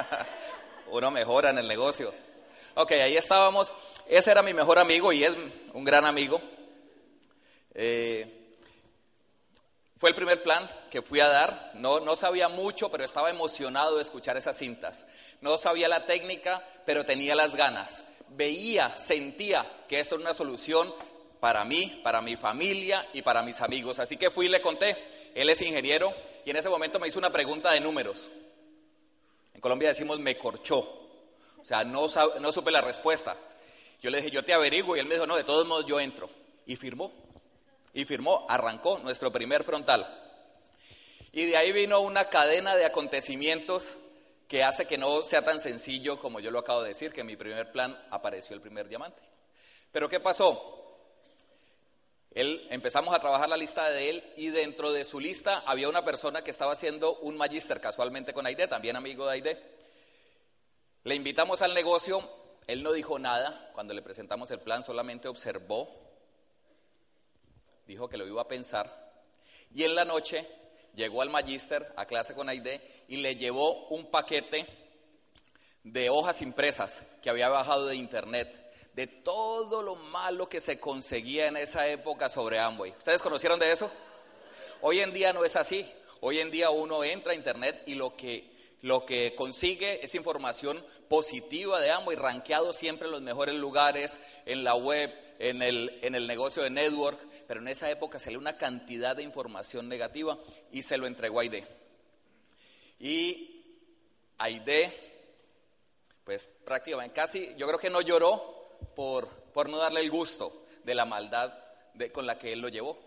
Uno 0.92 1.10
mejora 1.10 1.50
en 1.50 1.58
el 1.58 1.68
negocio. 1.68 2.10
Ok, 2.76 2.92
ahí 2.92 3.18
estábamos. 3.18 3.74
Ese 4.08 4.30
era 4.30 4.40
mi 4.40 4.54
mejor 4.54 4.78
amigo 4.78 5.12
y 5.12 5.24
es 5.24 5.36
un 5.74 5.84
gran 5.84 6.06
amigo. 6.06 6.40
Eh, 7.74 8.39
fue 10.00 10.08
el 10.08 10.16
primer 10.16 10.42
plan 10.42 10.66
que 10.90 11.02
fui 11.02 11.20
a 11.20 11.28
dar. 11.28 11.72
No, 11.74 12.00
no 12.00 12.16
sabía 12.16 12.48
mucho, 12.48 12.90
pero 12.90 13.04
estaba 13.04 13.28
emocionado 13.28 13.96
de 13.96 14.02
escuchar 14.02 14.34
esas 14.38 14.56
cintas. 14.56 15.04
No 15.42 15.58
sabía 15.58 15.88
la 15.88 16.06
técnica, 16.06 16.66
pero 16.86 17.04
tenía 17.04 17.34
las 17.34 17.54
ganas. 17.54 18.02
Veía, 18.30 18.96
sentía 18.96 19.66
que 19.90 20.00
esto 20.00 20.14
era 20.14 20.22
una 20.22 20.32
solución 20.32 20.90
para 21.38 21.66
mí, 21.66 22.00
para 22.02 22.22
mi 22.22 22.34
familia 22.36 23.06
y 23.12 23.20
para 23.20 23.42
mis 23.42 23.60
amigos. 23.60 23.98
Así 23.98 24.16
que 24.16 24.30
fui 24.30 24.46
y 24.46 24.48
le 24.48 24.62
conté. 24.62 24.96
Él 25.34 25.50
es 25.50 25.60
ingeniero 25.60 26.14
y 26.46 26.50
en 26.50 26.56
ese 26.56 26.70
momento 26.70 26.98
me 26.98 27.06
hizo 27.06 27.18
una 27.18 27.30
pregunta 27.30 27.70
de 27.72 27.80
números. 27.80 28.30
En 29.52 29.60
Colombia 29.60 29.90
decimos 29.90 30.18
me 30.18 30.38
corchó. 30.38 30.78
O 30.78 31.66
sea, 31.66 31.84
no, 31.84 32.06
no 32.40 32.52
supe 32.52 32.70
la 32.70 32.80
respuesta. 32.80 33.36
Yo 34.00 34.08
le 34.08 34.16
dije, 34.16 34.30
yo 34.30 34.42
te 34.42 34.54
averiguo 34.54 34.96
y 34.96 35.00
él 35.00 35.06
me 35.06 35.16
dijo, 35.16 35.26
no, 35.26 35.36
de 35.36 35.44
todos 35.44 35.66
modos 35.66 35.84
yo 35.84 36.00
entro. 36.00 36.30
Y 36.64 36.76
firmó. 36.76 37.12
Y 37.92 38.04
firmó, 38.04 38.46
arrancó 38.48 38.98
nuestro 38.98 39.32
primer 39.32 39.64
frontal. 39.64 40.06
Y 41.32 41.46
de 41.46 41.56
ahí 41.56 41.72
vino 41.72 42.00
una 42.00 42.26
cadena 42.26 42.76
de 42.76 42.84
acontecimientos 42.84 43.98
que 44.48 44.64
hace 44.64 44.86
que 44.86 44.98
no 44.98 45.22
sea 45.22 45.42
tan 45.42 45.60
sencillo 45.60 46.18
como 46.18 46.40
yo 46.40 46.50
lo 46.50 46.58
acabo 46.58 46.82
de 46.82 46.88
decir, 46.88 47.12
que 47.12 47.20
en 47.20 47.28
mi 47.28 47.36
primer 47.36 47.70
plan 47.70 47.96
apareció 48.10 48.54
el 48.54 48.60
primer 48.60 48.88
diamante. 48.88 49.22
Pero 49.92 50.08
¿qué 50.08 50.18
pasó? 50.18 50.76
Él, 52.32 52.66
empezamos 52.70 53.14
a 53.14 53.20
trabajar 53.20 53.48
la 53.48 53.56
lista 53.56 53.88
de 53.90 54.10
él 54.10 54.32
y 54.36 54.48
dentro 54.48 54.92
de 54.92 55.04
su 55.04 55.20
lista 55.20 55.62
había 55.66 55.88
una 55.88 56.04
persona 56.04 56.42
que 56.42 56.50
estaba 56.50 56.72
haciendo 56.72 57.16
un 57.18 57.36
magíster 57.36 57.80
casualmente 57.80 58.32
con 58.32 58.46
Aide, 58.46 58.68
también 58.68 58.96
amigo 58.96 59.26
de 59.26 59.32
Aide. 59.32 59.62
Le 61.04 61.14
invitamos 61.14 61.62
al 61.62 61.72
negocio, 61.72 62.28
él 62.66 62.82
no 62.82 62.92
dijo 62.92 63.18
nada 63.18 63.70
cuando 63.72 63.94
le 63.94 64.02
presentamos 64.02 64.50
el 64.50 64.60
plan, 64.60 64.82
solamente 64.82 65.28
observó 65.28 65.90
dijo 67.90 68.08
que 68.08 68.16
lo 68.16 68.26
iba 68.26 68.40
a 68.40 68.46
pensar. 68.46 69.10
Y 69.74 69.82
en 69.82 69.96
la 69.96 70.04
noche 70.04 70.46
llegó 70.94 71.22
al 71.22 71.30
magíster 71.30 71.92
a 71.96 72.06
clase 72.06 72.34
con 72.34 72.48
Aide 72.48 72.80
y 73.08 73.16
le 73.16 73.34
llevó 73.34 73.88
un 73.88 74.06
paquete 74.06 74.64
de 75.82 76.08
hojas 76.08 76.40
impresas 76.40 77.02
que 77.20 77.30
había 77.30 77.48
bajado 77.48 77.88
de 77.88 77.96
internet, 77.96 78.72
de 78.94 79.08
todo 79.08 79.82
lo 79.82 79.96
malo 79.96 80.48
que 80.48 80.60
se 80.60 80.78
conseguía 80.78 81.48
en 81.48 81.56
esa 81.56 81.88
época 81.88 82.28
sobre 82.28 82.60
Amway. 82.60 82.92
¿Ustedes 82.96 83.22
conocieron 83.22 83.58
de 83.58 83.72
eso? 83.72 83.90
Hoy 84.82 85.00
en 85.00 85.12
día 85.12 85.32
no 85.32 85.44
es 85.44 85.56
así. 85.56 85.84
Hoy 86.20 86.38
en 86.38 86.52
día 86.52 86.70
uno 86.70 87.02
entra 87.02 87.32
a 87.32 87.36
internet 87.36 87.82
y 87.86 87.94
lo 87.96 88.14
que, 88.14 88.76
lo 88.82 89.04
que 89.04 89.34
consigue 89.34 90.04
es 90.04 90.14
información 90.14 90.84
positiva 91.08 91.80
de 91.80 91.90
Amway, 91.90 92.16
rankeado 92.16 92.72
siempre 92.72 93.06
en 93.06 93.12
los 93.12 93.20
mejores 93.20 93.56
lugares, 93.56 94.20
en 94.46 94.62
la 94.62 94.76
web, 94.76 95.12
en 95.40 95.62
el, 95.62 95.98
en 96.02 96.14
el 96.14 96.26
negocio 96.26 96.62
de 96.62 96.68
network, 96.68 97.18
pero 97.48 97.60
en 97.60 97.68
esa 97.68 97.90
época 97.90 98.18
salió 98.18 98.38
una 98.38 98.58
cantidad 98.58 99.16
de 99.16 99.22
información 99.22 99.88
negativa 99.88 100.38
y 100.70 100.82
se 100.82 100.98
lo 100.98 101.06
entregó 101.06 101.40
a 101.40 101.42
Aide. 101.42 101.66
Y 103.00 103.64
Aide, 104.36 104.92
pues 106.24 106.46
prácticamente 106.46 107.14
casi, 107.14 107.54
yo 107.56 107.66
creo 107.66 107.78
que 107.78 107.88
no 107.88 108.02
lloró 108.02 108.68
por, 108.94 109.28
por 109.28 109.70
no 109.70 109.78
darle 109.78 110.00
el 110.00 110.10
gusto 110.10 110.66
de 110.84 110.94
la 110.94 111.06
maldad 111.06 111.54
de, 111.94 112.12
con 112.12 112.26
la 112.26 112.38
que 112.38 112.52
él 112.52 112.60
lo 112.60 112.68
llevó. 112.68 113.00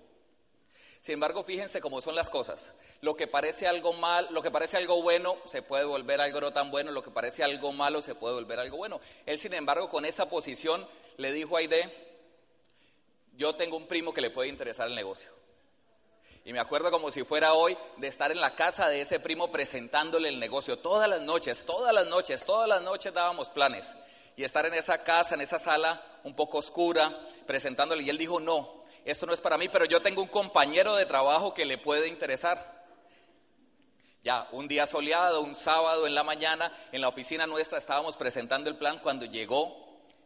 Sin 1.01 1.13
embargo, 1.13 1.43
fíjense 1.43 1.81
cómo 1.81 2.01
son 2.01 2.15
las 2.15 2.31
cosas. 2.31 2.73
Lo 3.01 3.15
que 3.15 3.27
parece 3.27 3.67
algo 3.67 3.93
mal, 3.93 4.27
lo 4.31 4.41
que 4.41 4.49
parece 4.49 4.77
algo 4.77 5.03
bueno, 5.03 5.37
se 5.45 5.61
puede 5.61 5.83
volver 5.83 6.19
algo 6.19 6.41
no 6.41 6.51
tan 6.51 6.71
bueno, 6.71 6.91
lo 6.91 7.03
que 7.03 7.11
parece 7.11 7.43
algo 7.43 7.73
malo 7.73 8.01
se 8.01 8.15
puede 8.15 8.33
volver 8.33 8.59
algo 8.59 8.77
bueno. 8.77 8.99
Él, 9.27 9.37
sin 9.37 9.53
embargo, 9.53 9.87
con 9.89 10.05
esa 10.05 10.29
posición 10.29 10.83
le 11.17 11.31
dijo 11.31 11.57
a 11.57 11.59
Aide, 11.59 12.12
yo 13.37 13.55
tengo 13.55 13.77
un 13.77 13.87
primo 13.87 14.13
que 14.13 14.21
le 14.21 14.29
puede 14.29 14.49
interesar 14.49 14.87
el 14.87 14.95
negocio. 14.95 15.29
Y 16.45 16.51
me 16.51 16.59
acuerdo 16.59 16.91
como 16.91 17.09
si 17.09 17.23
fuera 17.23 17.53
hoy 17.53 17.77
de 17.97 18.07
estar 18.07 18.31
en 18.31 18.41
la 18.41 18.53
casa 18.53 18.89
de 18.89 19.01
ese 19.01 19.19
primo 19.19 19.49
presentándole 19.49 20.27
el 20.27 20.39
negocio. 20.39 20.77
Todas 20.77 21.09
las 21.09 21.21
noches, 21.21 21.65
todas 21.65 21.93
las 21.93 22.05
noches, 22.07 22.43
todas 22.43 22.67
las 22.67 22.81
noches 22.81 23.13
dábamos 23.13 23.49
planes. 23.49 23.95
Y 24.35 24.43
estar 24.43 24.65
en 24.65 24.73
esa 24.73 25.03
casa, 25.03 25.35
en 25.35 25.41
esa 25.41 25.57
sala 25.57 26.01
un 26.23 26.35
poco 26.35 26.57
oscura, 26.57 27.17
presentándole. 27.47 28.03
Y 28.03 28.09
él 28.09 28.17
dijo, 28.17 28.41
no, 28.41 28.83
esto 29.05 29.25
no 29.25 29.33
es 29.33 29.39
para 29.39 29.57
mí, 29.57 29.69
pero 29.69 29.85
yo 29.85 30.01
tengo 30.01 30.21
un 30.21 30.27
compañero 30.27 30.95
de 30.95 31.05
trabajo 31.05 31.53
que 31.53 31.65
le 31.65 31.77
puede 31.77 32.07
interesar. 32.09 32.73
Ya, 34.23 34.47
un 34.51 34.67
día 34.67 34.85
soleado, 34.85 35.41
un 35.41 35.55
sábado 35.55 36.07
en 36.07 36.15
la 36.15 36.23
mañana, 36.23 36.73
en 36.91 37.01
la 37.01 37.09
oficina 37.09 37.47
nuestra 37.47 37.77
estábamos 37.77 38.17
presentando 38.17 38.69
el 38.69 38.77
plan 38.77 38.99
cuando 38.99 39.25
llegó 39.25 39.77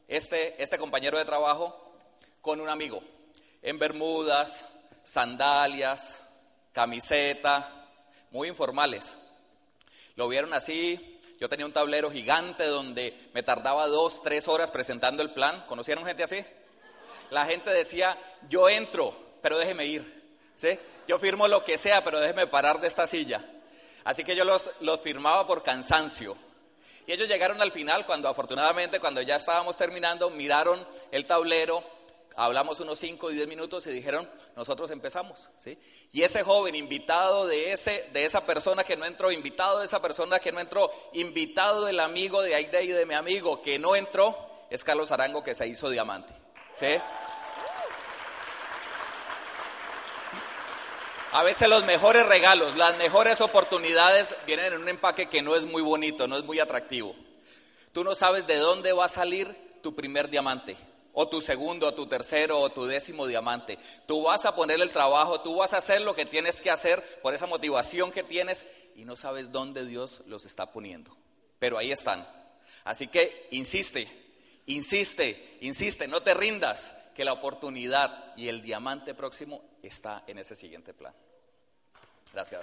este, 0.08 0.62
este 0.62 0.78
compañero 0.78 1.18
de 1.18 1.26
trabajo 1.26 1.87
con 2.48 2.62
un 2.62 2.70
amigo, 2.70 3.04
en 3.62 3.78
Bermudas, 3.78 4.64
sandalias, 5.04 6.22
camiseta, 6.72 7.90
muy 8.32 8.48
informales. 8.48 9.18
Lo 10.16 10.30
vieron 10.30 10.54
así, 10.54 11.20
yo 11.42 11.50
tenía 11.50 11.66
un 11.66 11.74
tablero 11.74 12.10
gigante 12.10 12.66
donde 12.68 13.30
me 13.34 13.44
tardaba 13.44 13.88
dos, 13.88 14.24
tres 14.24 14.48
horas 14.48 14.72
presentando 14.72 15.24
el 15.24 15.32
plan. 15.32 15.66
¿Conocieron 15.68 16.06
gente 16.06 16.24
así? 16.24 16.42
La 17.32 17.46
gente 17.46 17.70
decía, 17.72 18.18
yo 18.48 18.70
entro, 18.70 19.14
pero 19.42 19.58
déjeme 19.58 19.86
ir. 19.86 20.40
¿Sí? 20.56 20.80
Yo 21.06 21.20
firmo 21.20 21.50
lo 21.50 21.66
que 21.66 21.78
sea, 21.78 22.02
pero 22.02 22.22
déjeme 22.22 22.48
parar 22.48 22.80
de 22.80 22.88
esta 22.88 23.08
silla. 23.08 23.44
Así 24.06 24.24
que 24.24 24.38
yo 24.38 24.46
los, 24.46 24.72
los 24.80 25.02
firmaba 25.02 25.46
por 25.46 25.64
cansancio. 25.64 26.38
Y 27.08 27.12
ellos 27.12 27.28
llegaron 27.28 27.62
al 27.62 27.74
final, 27.74 28.06
cuando 28.06 28.30
afortunadamente, 28.30 29.02
cuando 29.02 29.22
ya 29.22 29.36
estábamos 29.36 29.76
terminando, 29.76 30.30
miraron 30.30 30.88
el 31.12 31.26
tablero, 31.26 31.97
hablamos 32.38 32.80
unos 32.80 33.00
5 33.00 33.26
o 33.26 33.30
10 33.30 33.48
minutos 33.48 33.86
y 33.88 33.90
dijeron, 33.90 34.30
nosotros 34.56 34.92
empezamos. 34.92 35.50
¿sí? 35.58 35.78
Y 36.14 36.22
ese 36.22 36.44
joven, 36.44 36.76
invitado 36.76 37.48
de, 37.48 37.74
ese, 37.74 38.08
de 38.14 38.26
esa 38.26 38.46
persona 38.46 38.84
que 38.84 38.96
no 38.96 39.06
entró, 39.06 39.32
invitado 39.32 39.80
de 39.80 39.86
esa 39.86 40.02
persona 40.02 40.40
que 40.40 40.52
no 40.52 40.60
entró, 40.60 40.92
invitado 41.14 41.86
del 41.86 42.00
amigo 42.00 42.42
de 42.44 42.56
Aide 42.56 42.84
y 42.84 42.88
de 42.90 43.06
mi 43.06 43.16
amigo 43.16 43.62
que 43.64 43.80
no 43.80 43.96
entró, 43.96 44.38
es 44.70 44.84
Carlos 44.84 45.12
Arango 45.12 45.44
que 45.44 45.56
se 45.56 45.68
hizo 45.68 45.90
diamante. 45.90 46.34
¿sí? 46.76 47.02
A 51.34 51.44
veces 51.44 51.68
los 51.68 51.84
mejores 51.86 52.26
regalos, 52.28 52.76
las 52.78 52.98
mejores 52.98 53.42
oportunidades 53.42 54.36
vienen 54.46 54.74
en 54.74 54.82
un 54.82 54.90
empaque 54.90 55.26
que 55.26 55.42
no 55.42 55.56
es 55.56 55.66
muy 55.66 55.82
bonito, 55.82 56.28
no 56.28 56.38
es 56.38 56.44
muy 56.44 56.60
atractivo. 56.60 57.16
Tú 57.94 58.04
no 58.04 58.14
sabes 58.14 58.46
de 58.46 58.58
dónde 58.58 58.94
va 58.94 59.06
a 59.06 59.10
salir 59.10 59.80
tu 59.82 59.96
primer 59.96 60.30
diamante, 60.30 60.78
o 61.20 61.28
tu 61.28 61.42
segundo, 61.42 61.88
o 61.88 61.94
tu 61.96 62.06
tercero, 62.06 62.60
o 62.60 62.70
tu 62.70 62.86
décimo 62.86 63.26
diamante. 63.26 63.80
Tú 64.06 64.22
vas 64.22 64.46
a 64.46 64.56
poner 64.56 64.80
el 64.80 64.92
trabajo, 64.92 65.42
tú 65.42 65.56
vas 65.56 65.74
a 65.74 65.78
hacer 65.78 66.02
lo 66.02 66.14
que 66.14 66.28
tienes 66.28 66.62
que 66.62 66.70
hacer 66.70 67.04
por 67.24 67.34
esa 67.34 67.48
motivación 67.48 68.12
que 68.12 68.22
tienes 68.22 68.68
y 68.96 69.04
no 69.04 69.16
sabes 69.16 69.52
dónde 69.52 69.84
Dios 69.84 70.22
los 70.28 70.46
está 70.46 70.72
poniendo. 70.72 71.18
Pero 71.58 71.80
ahí 71.80 71.92
están. 71.92 72.24
Así 72.84 73.08
que 73.08 73.48
insiste, 73.50 74.08
insiste, 74.68 75.58
insiste, 75.62 76.08
no 76.08 76.22
te 76.22 76.36
rindas, 76.36 76.92
que 77.16 77.26
la 77.26 77.34
oportunidad 77.34 78.36
y 78.36 78.48
el 78.50 78.62
diamante 78.62 79.16
próximo 79.16 79.64
está 79.82 80.24
en 80.28 80.38
ese 80.38 80.54
siguiente 80.54 80.94
plan. 80.94 81.16
Gracias. 82.32 82.62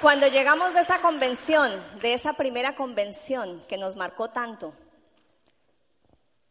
Cuando 0.00 0.26
llegamos 0.28 0.72
de 0.72 0.80
esa 0.80 1.02
convención, 1.02 1.70
de 2.00 2.14
esa 2.14 2.32
primera 2.32 2.74
convención 2.74 3.62
que 3.68 3.76
nos 3.76 3.94
marcó 3.94 4.30
tanto, 4.30 4.72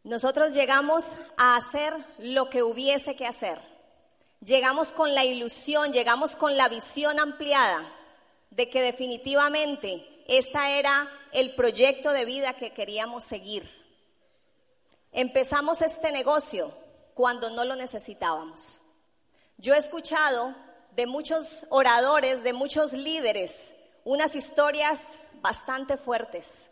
nosotros 0.08 0.54
llegamos 0.54 1.16
a 1.36 1.58
hacer 1.58 1.94
lo 2.20 2.50
que 2.50 2.64
hubiese 2.64 3.16
que 3.16 3.28
hacer. 3.28 3.60
Llegamos 4.40 4.94
con 4.94 5.14
la 5.14 5.26
ilusión, 5.26 5.92
llegamos 5.92 6.36
con 6.36 6.56
la 6.56 6.70
visión 6.70 7.20
ampliada 7.20 7.86
de 8.50 8.70
que 8.70 8.82
definitivamente 8.82 10.24
esta 10.28 10.70
era 10.70 11.12
el 11.34 11.56
proyecto 11.56 12.12
de 12.12 12.24
vida 12.24 12.54
que 12.54 12.74
queríamos 12.74 13.26
seguir. 13.26 13.70
Empezamos 15.12 15.82
este 15.82 16.12
negocio 16.12 16.72
cuando 17.14 17.50
no 17.50 17.66
lo 17.66 17.76
necesitábamos. 17.76 18.80
Yo 19.58 19.74
he 19.74 19.78
escuchado 19.78 20.56
de 20.96 21.06
muchos 21.06 21.66
oradores, 21.70 22.44
de 22.44 22.54
muchos 22.54 22.94
líderes, 22.94 23.74
unas 24.06 24.36
historias 24.36 25.02
bastante 25.42 25.98
fuertes, 25.98 26.70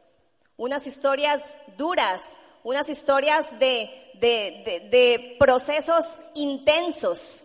unas 0.55 0.87
historias 0.87 1.57
duras, 1.77 2.37
unas 2.65 2.89
historias 2.89 3.60
de, 3.60 3.91
de, 4.19 5.36
procesos 5.38 6.17
intensos. 6.34 7.43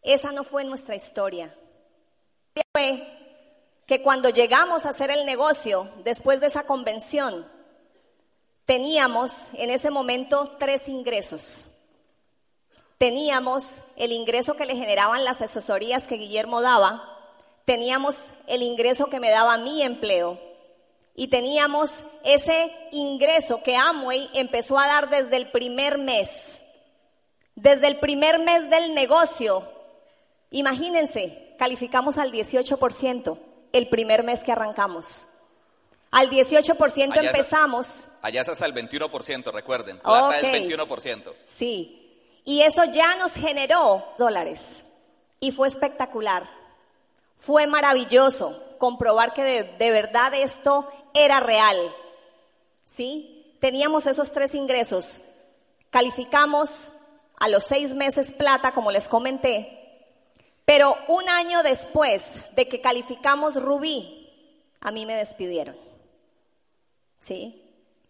Esa 0.00 0.32
no 0.32 0.44
fue 0.44 0.64
nuestra 0.64 0.96
historia. 0.96 1.54
Fue 2.72 3.06
que 3.86 4.00
cuando 4.00 4.30
llegamos 4.30 4.86
a 4.86 4.90
hacer 4.90 5.10
el 5.10 5.26
negocio, 5.26 5.90
después 6.04 6.40
de 6.40 6.46
esa 6.46 6.62
convención, 6.62 7.46
teníamos 8.64 9.50
en 9.52 9.68
ese 9.68 9.90
momento 9.90 10.56
tres 10.58 10.88
ingresos. 10.88 11.66
Teníamos 12.96 13.80
el 13.96 14.10
ingreso 14.10 14.54
que 14.54 14.64
le 14.64 14.74
generaban 14.74 15.22
las 15.22 15.42
asesorías 15.42 16.06
que 16.06 16.16
Guillermo 16.16 16.62
daba, 16.62 17.18
teníamos 17.66 18.30
el 18.46 18.62
ingreso 18.62 19.10
que 19.10 19.20
me 19.20 19.28
daba 19.28 19.58
mi 19.58 19.82
empleo 19.82 20.49
y 21.14 21.28
teníamos 21.28 22.04
ese 22.24 22.72
ingreso 22.92 23.62
que 23.62 23.76
Amway 23.76 24.30
empezó 24.34 24.78
a 24.78 24.86
dar 24.86 25.10
desde 25.10 25.36
el 25.36 25.50
primer 25.50 25.98
mes. 25.98 26.62
Desde 27.54 27.88
el 27.88 27.98
primer 27.98 28.38
mes 28.38 28.70
del 28.70 28.94
negocio, 28.94 29.70
imagínense, 30.50 31.54
calificamos 31.58 32.16
al 32.16 32.32
18% 32.32 33.38
el 33.72 33.88
primer 33.88 34.22
mes 34.22 34.42
que 34.42 34.52
arrancamos. 34.52 35.26
Al 36.10 36.28
18% 36.28 37.16
empezamos. 37.16 38.08
allá 38.22 38.40
es 38.40 38.48
hasta 38.48 38.66
el 38.66 38.74
21%, 38.74 39.52
recuerden. 39.52 39.98
Plata 40.00 40.40
es 40.40 40.68
21%. 40.68 41.32
Sí, 41.46 42.00
y 42.44 42.62
eso 42.62 42.84
ya 42.84 43.14
nos 43.16 43.34
generó 43.34 44.04
dólares. 44.18 44.82
Y 45.38 45.52
fue 45.52 45.68
espectacular. 45.68 46.44
Fue 47.38 47.66
maravilloso 47.66 48.60
comprobar 48.78 49.32
que 49.32 49.44
de, 49.44 49.90
verdad 49.90 50.34
esto 50.34 50.90
era 51.14 51.40
real. 51.40 51.76
¿Sí? 52.84 53.56
Teníamos 53.60 54.06
esos 54.06 54.32
tres 54.32 54.54
ingresos. 54.54 55.20
Calificamos 55.90 56.92
a 57.38 57.48
los 57.48 57.64
seis 57.64 57.94
meses 57.94 58.32
plata, 58.32 58.72
como 58.72 58.90
les 58.90 59.08
comenté. 59.08 59.76
Pero 60.64 60.96
un 61.08 61.28
año 61.28 61.62
después 61.62 62.34
de 62.54 62.68
que 62.68 62.80
calificamos 62.80 63.60
rubí, 63.60 64.28
a 64.80 64.90
mí 64.90 65.06
me 65.06 65.14
despidieron. 65.14 65.76
¿Sí? 67.18 67.62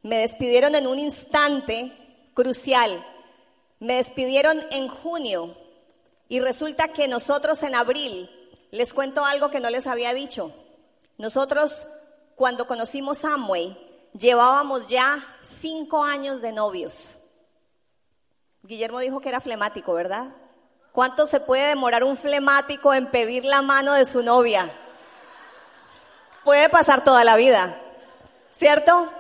Me 0.03 0.19
despidieron 0.19 0.75
en 0.75 0.87
un 0.87 0.99
instante 0.99 1.93
crucial 2.35 3.05
me 3.81 3.95
despidieron 3.95 4.61
en 4.71 4.89
junio 4.89 5.57
y 6.29 6.41
resulta 6.41 6.89
que 6.89 7.09
nosotros 7.09 7.63
en 7.63 7.75
abril, 7.75 8.31
les 8.71 8.93
cuento 8.93 9.25
algo 9.25 9.51
que 9.51 9.59
no 9.59 9.71
les 9.71 9.87
había 9.87 10.15
dicho, 10.15 10.53
nosotros 11.19 11.87
cuando 12.41 12.67
conocimos 12.67 13.23
Amway 13.27 13.77
llevábamos 14.19 14.87
ya 14.87 15.23
cinco 15.43 16.03
años 16.03 16.41
de 16.41 16.53
novios. 16.53 17.19
Guillermo 18.63 18.99
dijo 19.01 19.21
que 19.21 19.29
era 19.29 19.43
flemático, 19.43 19.93
¿verdad? 19.93 20.31
¿Cuánto 20.91 21.27
se 21.27 21.41
puede 21.41 21.69
demorar 21.69 22.03
un 22.03 22.17
flemático 22.17 22.95
en 22.95 23.11
pedir 23.11 23.45
la 23.45 23.61
mano 23.61 23.93
de 23.93 24.07
su 24.07 24.23
novia? 24.23 24.73
Puede 26.43 26.71
pasar 26.71 27.05
toda 27.05 27.25
la 27.25 27.37
vida, 27.37 27.79
¿cierto? 28.51 29.13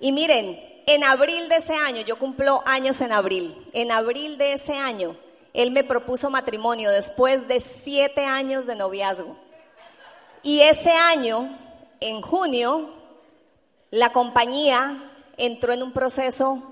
Y 0.00 0.10
miren, 0.10 0.58
en 0.86 1.04
abril 1.04 1.50
de 1.50 1.56
ese 1.56 1.74
año, 1.74 2.00
yo 2.00 2.18
cumplo 2.18 2.62
años 2.64 3.02
en 3.02 3.12
abril, 3.12 3.68
en 3.74 3.92
abril 3.92 4.38
de 4.38 4.54
ese 4.54 4.78
año, 4.78 5.14
él 5.52 5.72
me 5.72 5.84
propuso 5.84 6.30
matrimonio 6.30 6.90
después 6.90 7.48
de 7.48 7.60
siete 7.60 8.24
años 8.24 8.64
de 8.64 8.76
noviazgo. 8.76 9.36
Y 10.42 10.62
ese 10.62 10.90
año, 10.90 11.58
en 12.04 12.20
junio, 12.20 12.92
la 13.90 14.12
compañía 14.12 15.10
entró 15.38 15.72
en 15.72 15.82
un 15.82 15.92
proceso 15.92 16.62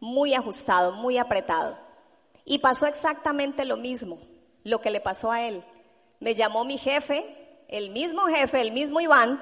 muy 0.00 0.34
ajustado, 0.34 0.90
muy 0.90 1.16
apretado. 1.16 1.78
Y 2.44 2.58
pasó 2.58 2.86
exactamente 2.86 3.64
lo 3.64 3.76
mismo, 3.76 4.18
lo 4.64 4.80
que 4.80 4.90
le 4.90 5.00
pasó 5.00 5.30
a 5.30 5.42
él. 5.42 5.64
Me 6.18 6.34
llamó 6.34 6.64
mi 6.64 6.76
jefe, 6.76 7.64
el 7.68 7.90
mismo 7.90 8.26
jefe, 8.26 8.60
el 8.62 8.72
mismo 8.72 9.00
Iván, 9.00 9.40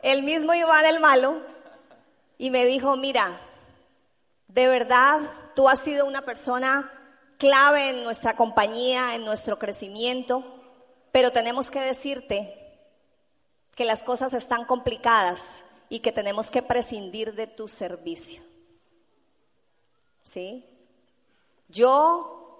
el 0.00 0.22
mismo 0.22 0.54
Iván 0.54 0.86
el 0.86 1.00
malo, 1.00 1.42
y 2.38 2.50
me 2.50 2.64
dijo, 2.64 2.96
mira, 2.96 3.38
de 4.48 4.66
verdad 4.66 5.20
tú 5.54 5.68
has 5.68 5.80
sido 5.80 6.06
una 6.06 6.22
persona 6.22 6.90
clave 7.36 7.90
en 7.90 8.02
nuestra 8.02 8.34
compañía, 8.34 9.14
en 9.14 9.26
nuestro 9.26 9.58
crecimiento, 9.58 10.42
pero 11.12 11.32
tenemos 11.32 11.70
que 11.70 11.80
decirte 11.80 12.63
que 13.74 13.84
las 13.84 14.04
cosas 14.04 14.32
están 14.32 14.64
complicadas 14.64 15.64
y 15.88 16.00
que 16.00 16.12
tenemos 16.12 16.50
que 16.50 16.62
prescindir 16.62 17.34
de 17.34 17.46
tu 17.46 17.68
servicio. 17.68 18.42
¿Sí? 20.22 20.64
Yo 21.68 22.58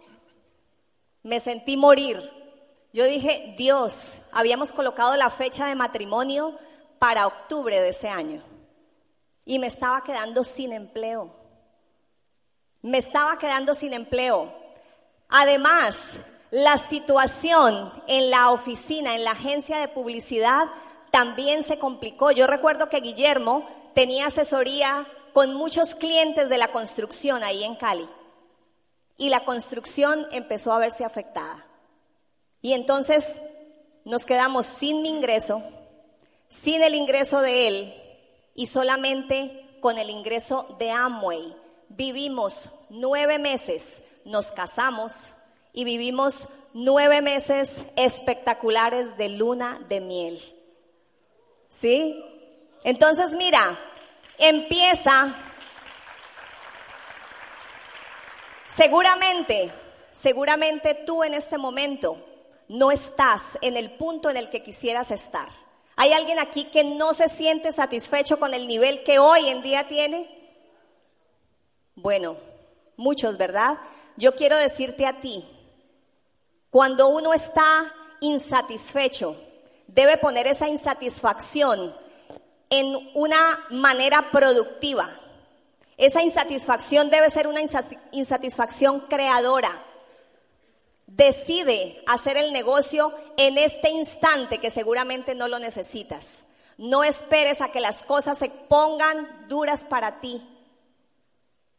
me 1.22 1.40
sentí 1.40 1.76
morir. 1.76 2.18
Yo 2.92 3.04
dije, 3.06 3.54
Dios, 3.56 4.22
habíamos 4.32 4.72
colocado 4.72 5.16
la 5.16 5.30
fecha 5.30 5.66
de 5.66 5.74
matrimonio 5.74 6.58
para 6.98 7.26
octubre 7.26 7.80
de 7.80 7.88
ese 7.88 8.08
año 8.08 8.42
y 9.44 9.58
me 9.58 9.66
estaba 9.66 10.02
quedando 10.02 10.44
sin 10.44 10.72
empleo. 10.72 11.34
Me 12.82 12.98
estaba 12.98 13.38
quedando 13.38 13.74
sin 13.74 13.94
empleo. 13.94 14.54
Además, 15.28 16.16
la 16.50 16.78
situación 16.78 17.92
en 18.06 18.30
la 18.30 18.50
oficina, 18.50 19.14
en 19.14 19.24
la 19.24 19.32
agencia 19.32 19.78
de 19.78 19.88
publicidad, 19.88 20.66
también 21.14 21.62
se 21.62 21.78
complicó. 21.78 22.32
Yo 22.32 22.48
recuerdo 22.48 22.88
que 22.88 22.98
Guillermo 22.98 23.64
tenía 23.94 24.26
asesoría 24.26 25.06
con 25.32 25.54
muchos 25.54 25.94
clientes 25.94 26.48
de 26.48 26.58
la 26.58 26.72
construcción 26.72 27.44
ahí 27.44 27.62
en 27.62 27.76
Cali. 27.76 28.08
y 29.16 29.28
la 29.28 29.44
construcción 29.44 30.26
empezó 30.32 30.72
a 30.72 30.80
verse 30.80 31.04
afectada. 31.04 31.64
Y 32.60 32.72
entonces 32.72 33.40
nos 34.04 34.26
quedamos 34.26 34.66
sin 34.66 35.02
mi 35.02 35.08
ingreso, 35.08 35.62
sin 36.48 36.82
el 36.82 36.96
ingreso 36.96 37.42
de 37.42 37.68
él 37.68 37.94
y 38.56 38.66
solamente 38.66 39.78
con 39.80 39.98
el 39.98 40.10
ingreso 40.10 40.74
de 40.80 40.90
Amway. 40.90 41.54
Vivimos 41.90 42.70
nueve 42.90 43.38
meses, 43.38 44.02
nos 44.24 44.50
casamos 44.50 45.36
y 45.72 45.84
vivimos 45.84 46.48
nueve 46.72 47.22
meses 47.22 47.82
espectaculares 47.94 49.16
de 49.16 49.28
luna 49.28 49.78
de 49.88 50.00
miel. 50.00 50.63
¿Sí? 51.80 52.24
Entonces, 52.84 53.32
mira, 53.32 53.76
empieza, 54.38 55.34
seguramente, 58.66 59.72
seguramente 60.12 60.94
tú 60.94 61.24
en 61.24 61.34
este 61.34 61.58
momento 61.58 62.18
no 62.68 62.90
estás 62.90 63.58
en 63.60 63.76
el 63.76 63.92
punto 63.92 64.30
en 64.30 64.36
el 64.36 64.50
que 64.50 64.62
quisieras 64.62 65.10
estar. 65.10 65.48
¿Hay 65.96 66.12
alguien 66.12 66.38
aquí 66.38 66.64
que 66.64 66.84
no 66.84 67.14
se 67.14 67.28
siente 67.28 67.72
satisfecho 67.72 68.38
con 68.38 68.54
el 68.54 68.66
nivel 68.66 69.02
que 69.04 69.18
hoy 69.18 69.48
en 69.48 69.62
día 69.62 69.88
tiene? 69.88 70.30
Bueno, 71.94 72.36
muchos, 72.96 73.36
¿verdad? 73.36 73.78
Yo 74.16 74.34
quiero 74.34 74.56
decirte 74.56 75.06
a 75.06 75.20
ti, 75.20 75.44
cuando 76.70 77.08
uno 77.08 77.32
está 77.32 77.92
insatisfecho, 78.20 79.36
debe 79.94 80.18
poner 80.18 80.46
esa 80.46 80.68
insatisfacción 80.68 81.94
en 82.68 83.10
una 83.14 83.66
manera 83.70 84.30
productiva. 84.32 85.08
Esa 85.96 86.22
insatisfacción 86.22 87.10
debe 87.10 87.30
ser 87.30 87.46
una 87.46 87.60
insatisfacción 88.10 89.00
creadora. 89.00 89.70
Decide 91.06 92.02
hacer 92.08 92.36
el 92.36 92.52
negocio 92.52 93.14
en 93.36 93.56
este 93.58 93.90
instante 93.90 94.58
que 94.58 94.70
seguramente 94.70 95.36
no 95.36 95.46
lo 95.46 95.60
necesitas. 95.60 96.44
No 96.76 97.04
esperes 97.04 97.60
a 97.60 97.70
que 97.70 97.80
las 97.80 98.02
cosas 98.02 98.38
se 98.38 98.48
pongan 98.48 99.46
duras 99.48 99.84
para 99.84 100.20
ti. 100.20 100.42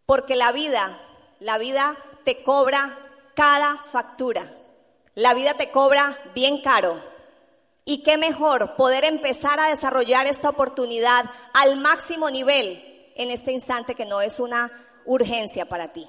Porque 0.06 0.38
la 0.38 0.54
vida, 0.54 0.98
la 1.42 1.58
vida 1.58 1.98
te 2.24 2.44
cobra 2.44 2.98
cada 3.36 3.76
factura. 3.92 4.50
La 5.16 5.34
vida 5.34 5.56
te 5.56 5.72
cobra 5.72 6.18
bien 6.34 6.62
caro. 6.62 7.15
Y 7.86 8.02
qué 8.02 8.18
mejor 8.18 8.76
poder 8.76 9.06
empezar 9.06 9.60
a 9.60 9.70
desarrollar 9.70 10.26
esta 10.26 10.50
oportunidad 10.50 11.26
al 11.54 11.78
máximo 11.78 12.32
nivel 12.32 13.12
en 13.16 13.30
este 13.30 13.52
instante 13.52 13.94
que 13.94 14.06
no 14.06 14.22
es 14.22 14.40
una 14.40 14.72
urgencia 15.06 15.68
para 15.68 15.94
ti. 15.94 16.08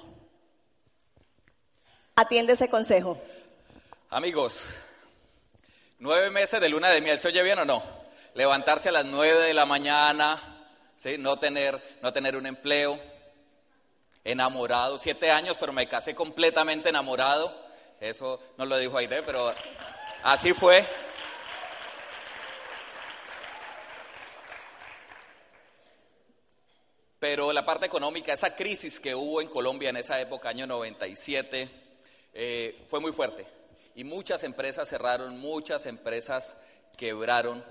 Atiende 2.15 2.53
ese 2.53 2.67
consejo. 2.67 3.21
Amigos, 4.09 4.75
nueve 5.99 6.31
meses 6.31 6.59
de 6.59 6.67
luna 6.67 6.89
de 6.89 7.01
miel, 7.01 7.19
¿se 7.19 7.27
oye 7.27 7.43
bien 7.43 7.59
o 7.59 7.65
no? 7.65 7.83
Levantarse 8.33 8.89
a 8.89 8.93
las 8.93 9.05
nueve 9.05 9.41
de 9.41 9.53
la 9.53 9.67
mañana, 9.67 10.41
¿sí? 10.95 11.17
no, 11.19 11.37
tener, 11.37 11.99
no 12.01 12.11
tener 12.11 12.35
un 12.35 12.47
empleo, 12.47 12.99
enamorado, 14.23 14.97
siete 14.97 15.29
años, 15.29 15.57
pero 15.59 15.73
me 15.73 15.87
casé 15.87 16.15
completamente 16.15 16.89
enamorado. 16.89 17.55
Eso 17.99 18.39
no 18.57 18.65
lo 18.65 18.77
dijo 18.77 18.97
Aide, 18.97 19.21
pero 19.23 19.53
así 20.23 20.53
fue. 20.53 20.85
Pero 27.19 27.51
la 27.51 27.65
parte 27.65 27.87
económica, 27.87 28.33
esa 28.33 28.55
crisis 28.55 28.99
que 28.99 29.15
hubo 29.15 29.41
en 29.41 29.47
Colombia 29.47 29.89
en 29.89 29.97
esa 29.97 30.21
época, 30.21 30.49
año 30.49 30.67
97, 30.67 31.69
eh, 32.33 32.85
fue 32.87 32.99
muy 32.99 33.11
fuerte. 33.11 33.45
Y 33.95 34.03
muchas 34.03 34.43
empresas 34.43 34.87
cerraron, 34.87 35.39
muchas 35.39 35.87
empresas 35.87 36.57
quebraron, 36.95 37.63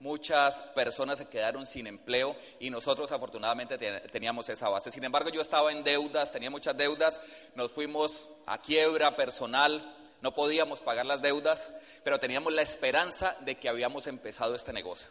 muchas 0.00 0.60
personas 0.60 1.18
se 1.18 1.28
quedaron 1.28 1.66
sin 1.66 1.86
empleo 1.86 2.36
y 2.58 2.68
nosotros 2.68 3.10
afortunadamente 3.12 3.78
teníamos 4.08 4.50
esa 4.50 4.68
base. 4.68 4.90
Sin 4.90 5.04
embargo, 5.04 5.30
yo 5.30 5.40
estaba 5.40 5.72
en 5.72 5.82
deudas, 5.82 6.32
tenía 6.32 6.50
muchas 6.50 6.76
deudas, 6.76 7.22
nos 7.54 7.70
fuimos 7.72 8.28
a 8.44 8.60
quiebra 8.60 9.16
personal, 9.16 9.96
no 10.20 10.34
podíamos 10.34 10.82
pagar 10.82 11.06
las 11.06 11.22
deudas, 11.22 11.70
pero 12.04 12.20
teníamos 12.20 12.52
la 12.52 12.60
esperanza 12.60 13.34
de 13.40 13.54
que 13.56 13.70
habíamos 13.70 14.06
empezado 14.06 14.54
este 14.54 14.74
negocio. 14.74 15.08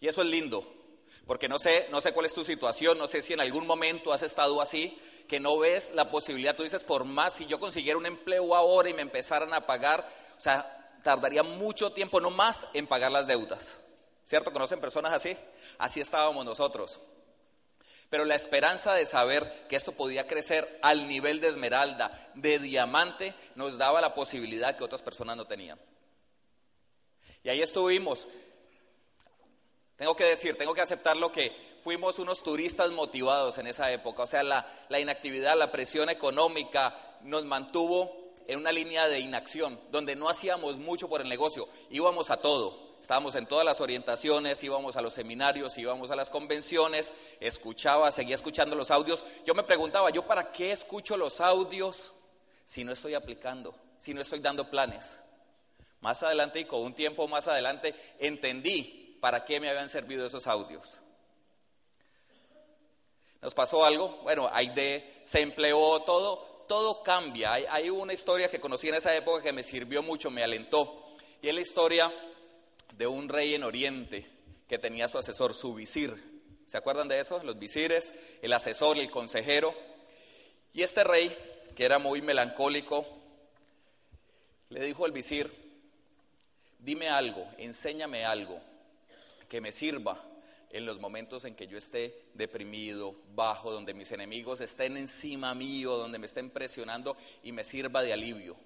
Y 0.00 0.06
eso 0.06 0.22
es 0.22 0.28
lindo, 0.28 0.81
porque 1.26 1.48
no 1.48 1.58
sé, 1.58 1.88
no 1.90 2.00
sé 2.00 2.12
cuál 2.12 2.26
es 2.26 2.34
tu 2.34 2.44
situación, 2.44 2.98
no 2.98 3.06
sé 3.06 3.22
si 3.22 3.32
en 3.32 3.40
algún 3.40 3.66
momento 3.66 4.12
has 4.12 4.22
estado 4.22 4.60
así, 4.60 4.98
que 5.28 5.40
no 5.40 5.58
ves 5.58 5.92
la 5.94 6.10
posibilidad, 6.10 6.56
tú 6.56 6.62
dices, 6.62 6.84
por 6.84 7.04
más, 7.04 7.34
si 7.34 7.46
yo 7.46 7.58
consiguiera 7.60 7.98
un 7.98 8.06
empleo 8.06 8.54
ahora 8.54 8.88
y 8.88 8.94
me 8.94 9.02
empezaran 9.02 9.54
a 9.54 9.66
pagar, 9.66 10.06
o 10.36 10.40
sea, 10.40 10.98
tardaría 11.02 11.42
mucho 11.42 11.92
tiempo, 11.92 12.20
no 12.20 12.30
más, 12.30 12.66
en 12.74 12.86
pagar 12.86 13.12
las 13.12 13.26
deudas. 13.26 13.78
¿Cierto? 14.24 14.52
¿Conocen 14.52 14.80
personas 14.80 15.12
así? 15.12 15.36
Así 15.78 16.00
estábamos 16.00 16.44
nosotros. 16.44 17.00
Pero 18.08 18.24
la 18.24 18.34
esperanza 18.34 18.94
de 18.94 19.06
saber 19.06 19.66
que 19.68 19.76
esto 19.76 19.92
podía 19.92 20.26
crecer 20.26 20.78
al 20.82 21.08
nivel 21.08 21.40
de 21.40 21.48
esmeralda, 21.48 22.30
de 22.34 22.58
diamante, 22.58 23.34
nos 23.54 23.78
daba 23.78 24.00
la 24.00 24.14
posibilidad 24.14 24.76
que 24.76 24.84
otras 24.84 25.02
personas 25.02 25.36
no 25.36 25.46
tenían. 25.46 25.80
Y 27.42 27.48
ahí 27.48 27.62
estuvimos 27.62 28.28
tengo 29.96 30.16
que 30.16 30.24
decir, 30.24 30.56
tengo 30.56 30.74
que 30.74 30.80
aceptar 30.80 31.16
lo 31.16 31.30
que 31.30 31.52
fuimos 31.82 32.18
unos 32.18 32.42
turistas 32.42 32.90
motivados 32.92 33.58
en 33.58 33.66
esa 33.66 33.90
época. 33.92 34.22
O 34.22 34.26
sea, 34.26 34.42
la, 34.42 35.00
inactividad, 35.00 35.56
la 35.56 35.72
presión 35.72 36.08
económica 36.08 36.96
nos 37.22 37.44
mantuvo 37.44 38.32
en 38.46 38.58
una 38.58 38.72
línea 38.72 39.08
de 39.08 39.20
inacción, 39.20 39.78
donde 39.90 40.16
no 40.16 40.28
hacíamos 40.28 40.78
mucho 40.78 41.08
por 41.08 41.20
el 41.20 41.28
negocio, 41.28 41.68
íbamos 41.90 42.30
a 42.30 42.38
todo. 42.38 42.92
Estábamos 43.00 43.34
en 43.34 43.46
todas 43.46 43.64
las 43.64 43.80
orientaciones, 43.80 44.62
íbamos 44.62 44.96
a 44.96 45.02
los 45.02 45.14
seminarios, 45.14 45.76
íbamos 45.76 46.12
a 46.12 46.16
las 46.16 46.30
convenciones, 46.30 47.14
escuchaba, 47.40 48.12
seguía 48.12 48.36
escuchando 48.36 48.76
los 48.76 48.92
audios. 48.92 49.24
Yo 49.44 49.54
me 49.54 49.64
preguntaba, 49.64 50.10
¿yo 50.10 50.24
para 50.24 50.52
qué 50.52 50.70
escucho 50.70 51.16
los 51.16 51.40
audios 51.40 52.12
si 52.64 52.84
no 52.84 52.92
estoy 52.92 53.14
aplicando, 53.14 53.74
si 53.98 54.14
no 54.14 54.20
estoy 54.20 54.38
dando 54.38 54.70
planes? 54.70 55.18
Más 56.00 56.22
adelante 56.22 56.60
y 56.60 56.64
con 56.64 56.80
un 56.80 56.94
tiempo 56.94 57.26
más 57.26 57.48
adelante 57.48 57.92
entendí 58.20 59.01
para 59.22 59.44
qué 59.44 59.60
me 59.60 59.68
habían 59.68 59.88
servido 59.88 60.26
esos 60.26 60.48
audios. 60.48 60.98
¿Nos 63.40 63.54
pasó 63.54 63.84
algo? 63.84 64.08
Bueno, 64.24 64.50
de 64.74 65.20
se 65.22 65.40
empleó 65.40 66.00
todo, 66.00 66.64
todo 66.66 67.04
cambia. 67.04 67.52
Hay, 67.52 67.64
hay, 67.70 67.88
una 67.88 68.14
historia 68.14 68.50
que 68.50 68.58
conocí 68.58 68.88
en 68.88 68.96
esa 68.96 69.14
época 69.14 69.40
que 69.40 69.52
me 69.52 69.62
sirvió 69.62 70.02
mucho, 70.02 70.28
me 70.28 70.42
alentó. 70.42 71.14
Y 71.40 71.46
es 71.46 71.54
la 71.54 71.60
historia 71.60 72.12
de 72.98 73.06
un 73.06 73.28
rey 73.28 73.54
en 73.54 73.62
Oriente 73.62 74.28
que 74.68 74.80
tenía 74.80 75.06
su 75.06 75.18
asesor, 75.18 75.54
su 75.54 75.72
visir. 75.72 76.42
¿Se 76.66 76.76
acuerdan 76.76 77.06
de 77.06 77.20
eso? 77.20 77.40
Los 77.44 77.60
visires, 77.60 78.12
el 78.42 78.52
asesor, 78.52 78.98
el 78.98 79.12
consejero. 79.12 79.72
Y 80.72 80.82
este 80.82 81.04
rey, 81.04 81.32
que 81.76 81.84
era 81.84 82.00
muy 82.00 82.22
melancólico, 82.22 83.06
le 84.68 84.80
dijo 84.80 85.04
al 85.04 85.12
visir, 85.12 85.48
dime 86.80 87.08
algo, 87.08 87.48
enséñame 87.58 88.24
algo 88.24 88.71
que 89.52 89.60
me 89.60 89.70
sirva 89.70 90.18
en 90.70 90.86
los 90.86 90.98
momentos 90.98 91.44
en 91.44 91.54
que 91.54 91.66
yo 91.66 91.76
esté 91.76 92.24
deprimido, 92.32 93.14
bajo, 93.34 93.70
donde 93.70 93.92
mis 93.92 94.10
enemigos 94.10 94.62
estén 94.62 94.96
encima 94.96 95.54
mío, 95.54 95.98
donde 95.98 96.18
me 96.18 96.24
estén 96.24 96.48
presionando 96.48 97.18
y 97.42 97.52
me 97.52 97.62
sirva 97.62 98.02
de 98.02 98.14
alivio. 98.14 98.56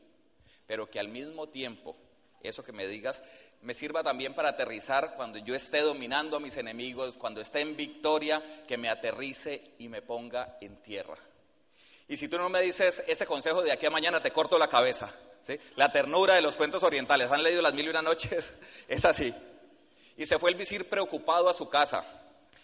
Pero 0.64 0.88
que 0.88 1.00
al 1.00 1.08
mismo 1.08 1.48
tiempo, 1.48 1.96
eso 2.40 2.64
que 2.64 2.70
me 2.70 2.86
digas, 2.86 3.20
me 3.62 3.74
sirva 3.74 4.04
también 4.04 4.36
para 4.36 4.50
aterrizar 4.50 5.16
cuando 5.16 5.38
yo 5.38 5.56
esté 5.56 5.80
dominando 5.80 6.36
a 6.36 6.40
mis 6.40 6.56
enemigos, 6.56 7.16
cuando 7.16 7.40
esté 7.40 7.62
en 7.62 7.76
victoria, 7.76 8.40
que 8.68 8.76
me 8.76 8.88
aterrice 8.88 9.72
y 9.80 9.88
me 9.88 10.02
ponga 10.02 10.56
en 10.60 10.76
tierra. 10.76 11.18
Y 12.06 12.16
si 12.16 12.28
tú 12.28 12.38
no 12.38 12.48
me 12.48 12.62
dices 12.62 13.02
ese 13.08 13.26
consejo 13.26 13.62
de 13.62 13.72
aquí 13.72 13.86
a 13.86 13.90
mañana, 13.90 14.22
te 14.22 14.30
corto 14.30 14.56
la 14.56 14.68
cabeza. 14.68 15.12
La 15.74 15.90
ternura 15.90 16.34
de 16.34 16.42
los 16.42 16.56
cuentos 16.56 16.84
orientales, 16.84 17.32
¿han 17.32 17.42
leído 17.42 17.60
las 17.60 17.74
mil 17.74 17.86
y 17.86 17.88
una 17.88 18.02
noches? 18.02 18.52
Es 18.88 19.04
así. 19.04 19.34
Y 20.16 20.26
se 20.26 20.38
fue 20.38 20.50
el 20.50 20.56
visir 20.56 20.88
preocupado 20.88 21.48
a 21.48 21.54
su 21.54 21.68
casa. 21.68 22.04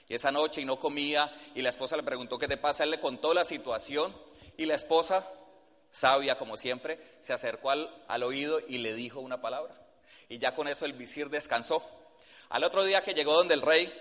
Y 0.08 0.14
esa 0.14 0.32
noche 0.32 0.60
y 0.60 0.64
no 0.64 0.78
comía 0.78 1.32
y 1.54 1.62
la 1.62 1.68
esposa 1.68 1.96
le 1.96 2.02
preguntó 2.02 2.38
qué 2.38 2.48
te 2.48 2.56
pasa. 2.56 2.84
Él 2.84 2.90
le 2.90 3.00
contó 3.00 3.34
la 3.34 3.44
situación 3.44 4.14
y 4.56 4.66
la 4.66 4.74
esposa, 4.74 5.28
sabia 5.90 6.38
como 6.38 6.56
siempre, 6.56 6.98
se 7.20 7.32
acercó 7.32 7.70
al, 7.70 8.04
al 8.08 8.22
oído 8.22 8.60
y 8.66 8.78
le 8.78 8.94
dijo 8.94 9.20
una 9.20 9.40
palabra. 9.40 9.74
Y 10.28 10.38
ya 10.38 10.54
con 10.54 10.68
eso 10.68 10.86
el 10.86 10.94
visir 10.94 11.28
descansó. 11.28 11.82
Al 12.48 12.64
otro 12.64 12.84
día 12.84 13.02
que 13.02 13.14
llegó 13.14 13.34
donde 13.34 13.54
el 13.54 13.62
rey, 13.62 13.92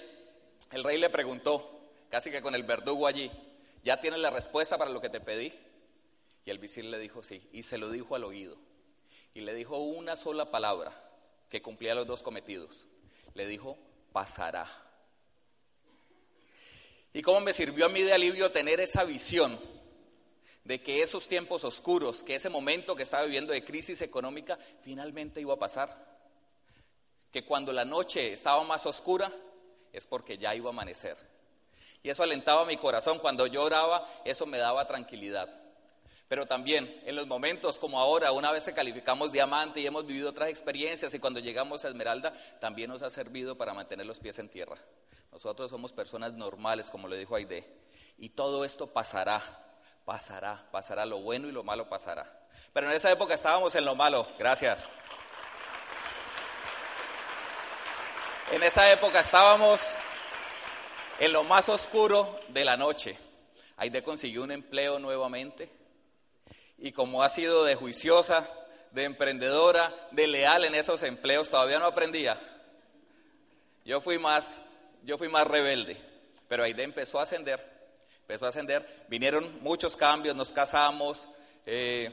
el 0.71 0.83
rey 0.83 0.97
le 0.97 1.09
preguntó, 1.09 1.79
casi 2.09 2.31
que 2.31 2.41
con 2.41 2.55
el 2.55 2.63
verdugo 2.63 3.07
allí, 3.07 3.31
¿ya 3.83 3.99
tienes 3.99 4.19
la 4.19 4.29
respuesta 4.29 4.77
para 4.77 4.91
lo 4.91 5.01
que 5.01 5.09
te 5.09 5.19
pedí? 5.19 5.53
Y 6.45 6.49
el 6.49 6.57
visir 6.57 6.85
le 6.85 6.99
dijo 6.99 7.21
sí, 7.23 7.47
y 7.51 7.63
se 7.63 7.77
lo 7.77 7.89
dijo 7.89 8.15
al 8.15 8.23
oído. 8.23 8.57
Y 9.33 9.41
le 9.41 9.53
dijo 9.53 9.77
una 9.77 10.15
sola 10.15 10.51
palabra 10.51 10.93
que 11.49 11.61
cumplía 11.61 11.95
los 11.95 12.07
dos 12.07 12.23
cometidos 12.23 12.87
le 13.33 13.45
dijo, 13.47 13.77
pasará. 14.11 14.69
¿Y 17.13 17.21
cómo 17.21 17.41
me 17.41 17.53
sirvió 17.53 17.85
a 17.85 17.89
mí 17.89 18.01
de 18.01 18.13
alivio 18.13 18.51
tener 18.51 18.79
esa 18.79 19.03
visión? 19.03 19.59
de 20.63 20.81
que 20.81 21.01
esos 21.01 21.27
tiempos 21.27 21.63
oscuros, 21.63 22.23
que 22.23 22.35
ese 22.35 22.49
momento 22.49 22.95
que 22.95 23.03
estaba 23.03 23.23
viviendo 23.23 23.53
de 23.53 23.65
crisis 23.65 24.01
económica, 24.01 24.59
finalmente 24.81 25.41
iba 25.41 25.53
a 25.53 25.59
pasar. 25.59 26.19
Que 27.31 27.45
cuando 27.45 27.73
la 27.73 27.85
noche 27.85 28.33
estaba 28.33 28.63
más 28.63 28.85
oscura, 28.85 29.31
es 29.91 30.05
porque 30.05 30.37
ya 30.37 30.53
iba 30.53 30.69
a 30.69 30.73
amanecer. 30.73 31.17
Y 32.03 32.09
eso 32.09 32.23
alentaba 32.23 32.65
mi 32.65 32.77
corazón. 32.77 33.19
Cuando 33.19 33.47
yo 33.47 33.63
oraba, 33.63 34.07
eso 34.25 34.45
me 34.45 34.57
daba 34.57 34.87
tranquilidad. 34.87 35.60
Pero 36.31 36.45
también 36.45 37.01
en 37.05 37.17
los 37.17 37.27
momentos 37.27 37.77
como 37.77 37.99
ahora, 37.99 38.31
una 38.31 38.53
vez 38.53 38.63
que 38.63 38.71
calificamos 38.71 39.33
diamante 39.33 39.81
y 39.81 39.85
hemos 39.85 40.07
vivido 40.07 40.29
otras 40.29 40.47
experiencias 40.47 41.13
y 41.13 41.19
cuando 41.19 41.41
llegamos 41.41 41.83
a 41.83 41.89
Esmeralda, 41.89 42.31
también 42.61 42.89
nos 42.89 43.01
ha 43.01 43.09
servido 43.09 43.57
para 43.57 43.73
mantener 43.73 44.05
los 44.05 44.21
pies 44.21 44.39
en 44.39 44.47
tierra. 44.47 44.77
Nosotros 45.33 45.69
somos 45.69 45.91
personas 45.91 46.31
normales, 46.31 46.89
como 46.89 47.09
le 47.09 47.17
dijo 47.17 47.35
Aide. 47.35 47.67
Y 48.17 48.29
todo 48.29 48.63
esto 48.63 48.87
pasará, 48.87 49.41
pasará, 50.05 50.69
pasará. 50.71 51.05
Lo 51.05 51.19
bueno 51.19 51.49
y 51.49 51.51
lo 51.51 51.65
malo 51.65 51.89
pasará. 51.89 52.47
Pero 52.71 52.87
en 52.87 52.93
esa 52.93 53.11
época 53.11 53.33
estábamos 53.33 53.75
en 53.75 53.83
lo 53.83 53.95
malo. 53.95 54.25
Gracias. 54.39 54.87
En 58.53 58.63
esa 58.63 58.89
época 58.89 59.19
estábamos 59.19 59.95
en 61.19 61.33
lo 61.33 61.43
más 61.43 61.67
oscuro 61.67 62.39
de 62.47 62.63
la 62.63 62.77
noche. 62.77 63.17
Aide 63.75 64.01
consiguió 64.01 64.43
un 64.43 64.51
empleo 64.51 64.97
nuevamente 64.97 65.80
y 66.81 66.91
como 66.91 67.21
ha 67.21 67.29
sido 67.29 67.63
de 67.63 67.75
juiciosa, 67.75 68.49
de 68.89 69.03
emprendedora, 69.03 69.93
de 70.09 70.27
leal 70.27 70.65
en 70.65 70.73
esos 70.73 71.03
empleos, 71.03 71.49
todavía 71.49 71.79
no 71.79 71.85
aprendía. 71.85 72.37
Yo 73.85 74.01
fui 74.01 74.17
más, 74.17 74.59
yo 75.03 75.17
fui 75.19 75.29
más 75.29 75.47
rebelde, 75.47 75.97
pero 76.47 76.63
Aide 76.63 76.83
empezó 76.83 77.19
a 77.19 77.23
ascender, 77.23 77.63
empezó 78.21 78.47
a 78.47 78.49
ascender, 78.49 79.05
vinieron 79.07 79.61
muchos 79.61 79.95
cambios, 79.95 80.35
nos 80.35 80.51
casamos, 80.51 81.27
eh, 81.67 82.11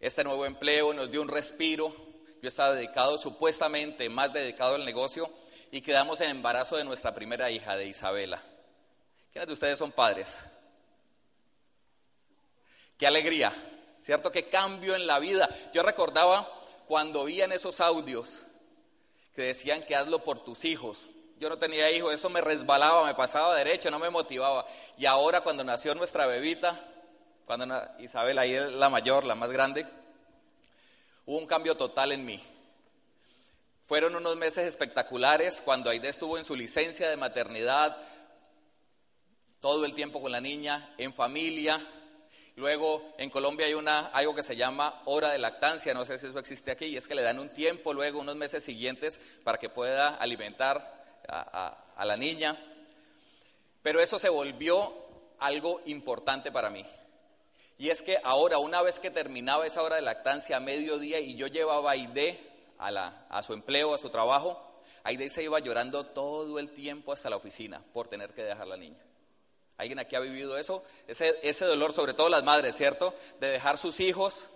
este 0.00 0.24
nuevo 0.24 0.44
empleo 0.44 0.92
nos 0.92 1.08
dio 1.10 1.22
un 1.22 1.28
respiro, 1.28 1.94
yo 2.42 2.48
estaba 2.48 2.74
dedicado 2.74 3.16
supuestamente, 3.16 4.08
más 4.08 4.32
dedicado 4.32 4.74
al 4.74 4.84
negocio, 4.84 5.30
y 5.70 5.82
quedamos 5.82 6.20
en 6.20 6.30
embarazo 6.30 6.76
de 6.76 6.84
nuestra 6.84 7.14
primera 7.14 7.48
hija, 7.50 7.76
de 7.76 7.86
Isabela. 7.86 8.42
¿Quiénes 9.32 9.46
de 9.46 9.52
ustedes 9.52 9.78
son 9.78 9.92
padres? 9.92 10.40
Qué 13.00 13.06
alegría, 13.06 13.50
¿cierto? 13.98 14.30
Qué 14.30 14.50
cambio 14.50 14.94
en 14.94 15.06
la 15.06 15.18
vida. 15.18 15.48
Yo 15.72 15.82
recordaba 15.82 16.46
cuando 16.86 17.22
oían 17.22 17.50
esos 17.50 17.80
audios 17.80 18.42
que 19.34 19.40
decían 19.40 19.82
que 19.84 19.96
hazlo 19.96 20.22
por 20.22 20.44
tus 20.44 20.66
hijos. 20.66 21.08
Yo 21.38 21.48
no 21.48 21.58
tenía 21.58 21.90
hijos, 21.90 22.12
eso 22.12 22.28
me 22.28 22.42
resbalaba, 22.42 23.06
me 23.06 23.14
pasaba 23.14 23.56
derecho, 23.56 23.90
no 23.90 23.98
me 23.98 24.10
motivaba. 24.10 24.66
Y 24.98 25.06
ahora 25.06 25.40
cuando 25.40 25.64
nació 25.64 25.94
nuestra 25.94 26.26
bebita, 26.26 26.78
cuando 27.46 27.74
Isabel 28.00 28.38
ahí 28.38 28.52
es 28.52 28.70
la 28.72 28.90
mayor, 28.90 29.24
la 29.24 29.34
más 29.34 29.50
grande, 29.50 29.86
hubo 31.24 31.38
un 31.38 31.46
cambio 31.46 31.78
total 31.78 32.12
en 32.12 32.26
mí. 32.26 32.38
Fueron 33.86 34.14
unos 34.14 34.36
meses 34.36 34.66
espectaculares 34.66 35.62
cuando 35.64 35.88
Aide 35.88 36.10
estuvo 36.10 36.36
en 36.36 36.44
su 36.44 36.54
licencia 36.54 37.08
de 37.08 37.16
maternidad, 37.16 37.96
todo 39.58 39.86
el 39.86 39.94
tiempo 39.94 40.20
con 40.20 40.32
la 40.32 40.42
niña, 40.42 40.94
en 40.98 41.14
familia, 41.14 41.80
Luego, 42.60 43.14
en 43.16 43.30
Colombia 43.30 43.64
hay 43.64 43.72
una, 43.72 44.08
algo 44.08 44.34
que 44.34 44.42
se 44.42 44.54
llama 44.54 45.00
hora 45.06 45.30
de 45.30 45.38
lactancia, 45.38 45.94
no 45.94 46.04
sé 46.04 46.18
si 46.18 46.26
eso 46.26 46.38
existe 46.38 46.70
aquí, 46.70 46.84
y 46.84 46.96
es 46.98 47.08
que 47.08 47.14
le 47.14 47.22
dan 47.22 47.38
un 47.38 47.48
tiempo, 47.48 47.94
luego 47.94 48.20
unos 48.20 48.36
meses 48.36 48.62
siguientes, 48.62 49.18
para 49.44 49.56
que 49.56 49.70
pueda 49.70 50.08
alimentar 50.16 51.22
a, 51.26 52.04
la 52.04 52.16
niña. 52.18 52.62
Pero 53.82 54.02
eso 54.02 54.18
se 54.18 54.28
volvió 54.28 54.92
algo 55.38 55.80
importante 55.86 56.52
para 56.52 56.68
mí. 56.68 56.84
Y 57.78 57.88
es 57.88 58.02
que 58.02 58.18
ahora, 58.24 58.58
una 58.58 58.82
vez 58.82 59.00
que 59.00 59.10
terminaba 59.10 59.66
esa 59.66 59.82
hora 59.82 59.96
de 59.96 60.02
lactancia 60.02 60.58
a 60.58 60.60
mediodía 60.60 61.18
y 61.18 61.36
yo 61.36 61.46
llevaba 61.46 61.88
a 61.88 61.94
Aide 61.94 62.38
a, 62.78 63.24
a 63.30 63.42
su 63.42 63.54
empleo, 63.54 63.94
a 63.94 63.98
su 63.98 64.10
trabajo, 64.10 64.82
Aide 65.04 65.30
se 65.30 65.42
iba 65.42 65.58
llorando 65.60 66.04
todo 66.04 66.58
el 66.58 66.72
tiempo 66.72 67.14
hasta 67.14 67.30
la 67.30 67.36
oficina 67.36 67.82
por 67.94 68.08
tener 68.08 68.34
que 68.34 68.42
dejar 68.42 68.64
a 68.64 68.66
la 68.66 68.76
niña. 68.76 69.09
¿Alguien 69.80 69.98
aquí 69.98 70.14
ha 70.14 70.20
vivido 70.20 70.58
eso? 70.58 70.84
Ese, 71.08 71.64
dolor, 71.64 71.94
sobre 71.94 72.12
todo 72.12 72.28
las 72.28 72.44
madres, 72.44 72.76
¿cierto? 72.76 73.14
De 73.40 73.50
dejar 73.50 73.78
sus 73.78 74.00
hijos, 74.00 74.48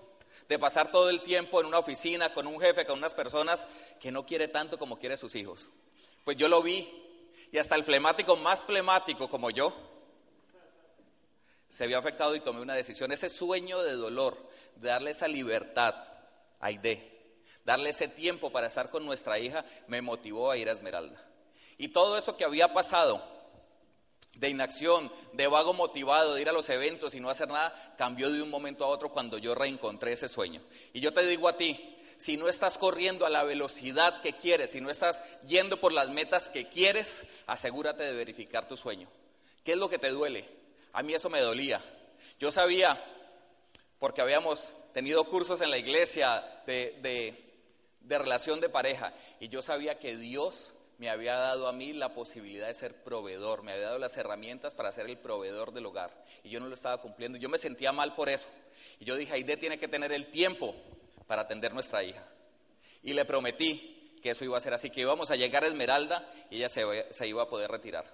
de 0.51 0.59
pasar 0.59 0.91
todo 0.91 1.09
el 1.09 1.23
tiempo 1.23 1.63
en 1.63 1.67
una 1.67 1.79
oficina 1.79 2.35
con 2.35 2.47
un 2.47 2.61
jefe, 2.61 2.85
con 2.85 2.99
unas 2.99 3.15
personas 3.15 3.67
que 4.01 4.13
no 4.13 4.27
quiere 4.27 4.49
tanto 4.49 4.79
como 4.79 4.99
quiere 4.99 5.17
sus 5.17 5.35
hijos. 5.35 5.71
Pues 6.25 6.37
yo 6.37 6.49
lo 6.49 6.63
vi 6.63 6.93
y 7.51 7.57
hasta 7.57 7.75
el 7.75 7.85
flemático 7.85 8.37
más 8.37 8.65
flemático 8.65 9.31
como 9.31 9.49
yo 9.49 9.75
se 11.71 11.87
vio 11.87 11.99
afectado 11.99 12.37
y 12.37 12.41
tomé 12.41 12.61
una 12.61 12.75
decisión. 12.75 13.11
Ese 13.11 13.31
sueño 13.31 13.83
de 13.83 13.95
dolor, 13.95 14.37
de 14.77 14.91
darle 14.91 15.13
esa 15.13 15.27
libertad 15.27 15.95
a 16.61 16.67
Aide, 16.67 17.41
darle 17.65 17.89
ese 17.89 18.09
tiempo 18.09 18.53
para 18.53 18.67
estar 18.67 18.91
con 18.91 19.07
nuestra 19.07 19.39
hija, 19.39 19.65
me 19.87 20.03
motivó 20.03 20.51
a 20.51 20.59
ir 20.59 20.69
a 20.69 20.73
Esmeralda. 20.73 21.19
Y 21.79 21.89
todo 21.89 22.19
eso 22.19 22.37
que 22.37 22.45
había 22.45 22.75
pasado 22.75 23.35
de 24.37 24.49
inacción, 24.49 25.13
de 25.33 25.47
vago 25.47 25.73
motivado, 25.73 26.35
de 26.35 26.43
ir 26.43 26.49
a 26.49 26.53
los 26.53 26.69
eventos 26.71 27.15
y 27.15 27.21
no 27.21 27.31
hacer 27.31 27.49
nada, 27.49 27.95
cambió 27.97 28.31
de 28.31 28.43
un 28.43 28.51
momento 28.51 28.85
a 28.85 28.89
otro 28.89 29.11
cuando 29.11 29.39
yo 29.39 29.55
reencontré 29.55 30.13
ese 30.13 30.29
sueño. 30.29 30.61
Y 30.93 31.01
yo 31.01 31.13
te 31.13 31.27
digo 31.27 31.49
a 31.49 31.57
ti, 31.57 31.97
si 32.19 32.37
no 32.37 32.49
estás 32.49 32.79
corriendo 32.79 33.27
a 33.27 33.31
la 33.31 33.45
velocidad 33.45 34.21
que 34.23 34.35
quieres, 34.35 34.71
si 34.71 34.81
no 34.81 34.91
estás 34.91 35.23
yendo 35.47 35.79
por 35.79 35.93
las 35.93 36.11
metas 36.11 36.49
que 36.49 36.69
quieres, 36.69 37.25
asegúrate 37.47 38.05
de 38.05 38.15
verificar 38.15 38.69
tu 38.69 38.77
sueño. 38.77 39.09
¿Qué 39.65 39.73
es 39.73 39.79
lo 39.79 39.89
que 39.89 39.99
te 39.99 40.11
duele? 40.11 40.49
A 40.93 41.03
mí 41.03 41.15
eso 41.15 41.31
me 41.31 41.41
dolía. 41.41 41.81
Yo 42.39 42.53
sabía, 42.53 43.03
porque 43.99 44.21
habíamos 44.21 44.73
tenido 44.93 45.25
cursos 45.25 45.61
en 45.61 45.71
la 45.71 45.79
iglesia 45.79 46.45
de, 46.67 46.99
de, 47.03 47.53
de 48.01 48.19
relación 48.19 48.61
de 48.61 48.69
pareja, 48.69 49.13
y 49.41 49.49
yo 49.49 49.63
sabía 49.63 49.99
que 49.99 50.17
Dios 50.17 50.74
me 50.99 51.11
había 51.11 51.35
dado 51.37 51.69
a 51.69 51.73
mí 51.73 51.93
la 51.93 52.15
posibilidad 52.15 52.69
de 52.69 52.75
ser 52.75 52.95
proveedor, 53.03 53.63
me 53.63 53.73
había 53.73 53.87
dado 53.87 53.99
las 53.99 54.17
herramientas 54.17 54.75
para 54.75 54.93
ser 54.93 55.07
el 55.07 55.19
proveedor 55.19 55.73
del 55.73 55.87
hogar. 55.87 56.11
Y 56.43 56.51
yo 56.51 56.61
no 56.61 56.69
lo 56.69 56.75
estaba 56.75 57.01
cumpliendo. 57.01 57.39
Yo 57.39 57.49
me 57.49 57.59
sentía 57.59 57.93
mal 57.93 58.15
por 58.15 58.29
eso. 58.29 58.49
Y 59.01 59.05
yo 59.05 59.17
dije, 59.17 59.33
Aide 59.33 59.57
tiene 59.57 59.79
que 59.79 59.89
tener 59.89 60.13
el 60.13 60.29
tiempo 60.29 60.75
para 61.27 61.43
atender 61.43 61.75
nuestra 61.75 62.03
hija. 62.05 62.25
Y 63.03 63.13
le 63.13 63.25
prometí 63.25 64.19
que 64.23 64.31
eso 64.31 64.45
iba 64.45 64.57
a 64.57 64.61
ser 64.61 64.73
así, 64.73 64.91
que 64.91 65.01
íbamos 65.01 65.31
a 65.31 65.37
llegar 65.37 65.65
a 65.65 65.67
Esmeralda 65.67 66.31
y 66.51 66.57
ella 66.57 66.69
se 66.69 67.27
iba 67.27 67.43
a 67.43 67.49
poder 67.49 67.71
retirar. 67.71 68.07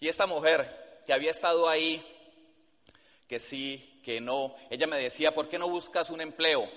Y 0.00 0.08
esta 0.08 0.26
mujer 0.26 1.02
que 1.06 1.12
había 1.12 1.30
estado 1.30 1.68
ahí, 1.68 2.04
que 3.28 3.38
sí, 3.38 4.00
que 4.04 4.20
no, 4.20 4.54
ella 4.70 4.86
me 4.86 4.98
decía, 4.98 5.32
¿por 5.32 5.48
qué 5.48 5.58
no 5.58 5.68
buscas 5.68 6.10
un 6.10 6.20
empleo? 6.20 6.68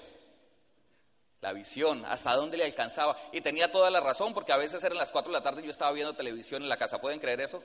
La 1.45 1.53
visión, 1.53 2.03
hasta 2.05 2.33
dónde 2.33 2.57
le 2.57 2.65
alcanzaba. 2.65 3.15
Y 3.31 3.39
tenía 3.41 3.71
toda 3.71 3.91
la 3.91 3.99
razón, 3.99 4.33
porque 4.33 4.51
a 4.51 4.57
veces 4.57 4.83
eran 4.83 4.97
las 4.97 5.11
4 5.11 5.31
de 5.31 5.37
la 5.37 5.43
tarde 5.43 5.61
y 5.61 5.65
yo 5.65 5.69
estaba 5.69 5.91
viendo 5.91 6.15
televisión 6.15 6.63
en 6.63 6.69
la 6.69 6.75
casa. 6.75 6.99
¿Pueden 6.99 7.19
creer 7.19 7.39
eso? 7.39 7.61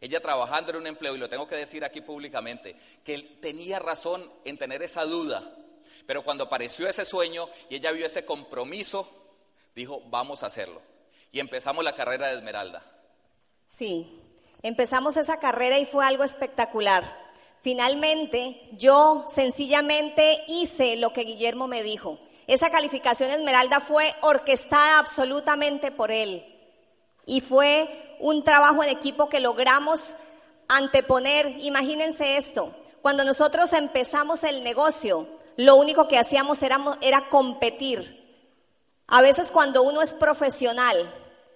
Ella 0.00 0.20
trabajando 0.20 0.70
en 0.70 0.76
un 0.76 0.86
empleo, 0.86 1.16
y 1.16 1.18
lo 1.18 1.28
tengo 1.28 1.48
que 1.48 1.56
decir 1.56 1.84
aquí 1.84 2.00
públicamente, 2.00 2.76
que 3.04 3.18
tenía 3.40 3.80
razón 3.80 4.32
en 4.44 4.56
tener 4.58 4.84
esa 4.84 5.04
duda. 5.04 5.42
Pero 6.06 6.22
cuando 6.22 6.44
apareció 6.44 6.86
ese 6.86 7.04
sueño 7.04 7.48
y 7.68 7.74
ella 7.74 7.90
vio 7.90 8.06
ese 8.06 8.24
compromiso, 8.24 9.08
dijo, 9.74 10.00
vamos 10.06 10.44
a 10.44 10.46
hacerlo. 10.46 10.80
Y 11.32 11.40
empezamos 11.40 11.82
la 11.82 11.96
carrera 11.96 12.28
de 12.28 12.36
Esmeralda. 12.36 12.80
Sí, 13.68 14.20
empezamos 14.62 15.16
esa 15.16 15.40
carrera 15.40 15.80
y 15.80 15.84
fue 15.84 16.04
algo 16.04 16.22
espectacular. 16.22 17.02
Finalmente, 17.60 18.68
yo 18.74 19.24
sencillamente 19.26 20.44
hice 20.46 20.94
lo 20.94 21.12
que 21.12 21.22
Guillermo 21.22 21.66
me 21.66 21.82
dijo. 21.82 22.20
Esa 22.50 22.68
calificación 22.68 23.30
Esmeralda 23.30 23.78
fue 23.78 24.12
orquestada 24.22 24.98
absolutamente 24.98 25.92
por 25.92 26.10
él. 26.10 26.44
Y 27.24 27.42
fue 27.42 28.16
un 28.18 28.42
trabajo 28.42 28.82
en 28.82 28.88
equipo 28.88 29.28
que 29.28 29.38
logramos 29.38 30.16
anteponer. 30.66 31.46
Imagínense 31.60 32.38
esto. 32.38 32.74
Cuando 33.02 33.22
nosotros 33.22 33.72
empezamos 33.72 34.42
el 34.42 34.64
negocio, 34.64 35.28
lo 35.58 35.76
único 35.76 36.08
que 36.08 36.18
hacíamos 36.18 36.60
era, 36.64 36.80
era 37.02 37.28
competir. 37.28 38.18
A 39.06 39.22
veces 39.22 39.52
cuando 39.52 39.84
uno 39.84 40.02
es 40.02 40.12
profesional, 40.12 40.96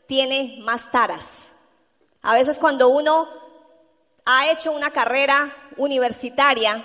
tiene 0.07 0.61
más 0.63 0.93
taras. 0.93 1.51
A 2.23 2.35
veces 2.35 2.61
cuando 2.61 2.89
uno 2.89 3.29
ha 4.27 4.49
hecho 4.53 4.71
una 4.71 4.93
carrera 4.93 5.53
universitaria, 5.77 6.81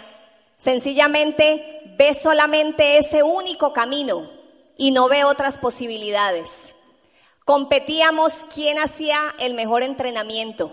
sencillamente 0.57 1.78
ve 1.99 2.13
solamente 2.13 2.97
ese 2.97 3.23
único 3.23 3.73
camino 3.73 4.31
y 4.77 4.91
no 4.91 5.09
ve 5.09 5.25
otras 5.25 5.57
posibilidades. 5.57 6.73
Competíamos 7.43 8.45
quién 8.53 8.79
hacía 8.79 9.19
el 9.37 9.53
mejor 9.53 9.83
entrenamiento. 9.83 10.71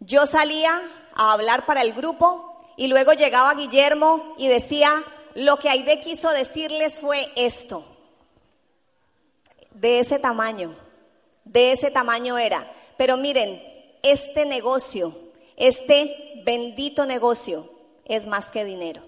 Yo 0.00 0.24
salía 0.24 0.80
a 1.14 1.34
hablar 1.34 1.66
para 1.66 1.82
el 1.82 1.92
grupo 1.92 2.64
y 2.78 2.86
luego 2.86 3.12
llegaba 3.12 3.52
Guillermo 3.52 4.34
y 4.38 4.48
decía, 4.48 4.90
lo 5.34 5.58
que 5.58 5.68
Aide 5.68 6.00
quiso 6.00 6.30
decirles 6.30 7.02
fue 7.02 7.30
esto, 7.36 7.84
de 9.72 10.00
ese 10.00 10.18
tamaño, 10.18 10.74
de 11.44 11.72
ese 11.72 11.90
tamaño 11.90 12.38
era. 12.38 12.72
Pero 12.96 13.18
miren, 13.18 13.62
este 14.02 14.46
negocio, 14.46 15.14
este 15.58 16.40
bendito 16.46 17.04
negocio, 17.04 17.70
es 18.06 18.26
más 18.26 18.50
que 18.50 18.64
dinero. 18.64 19.05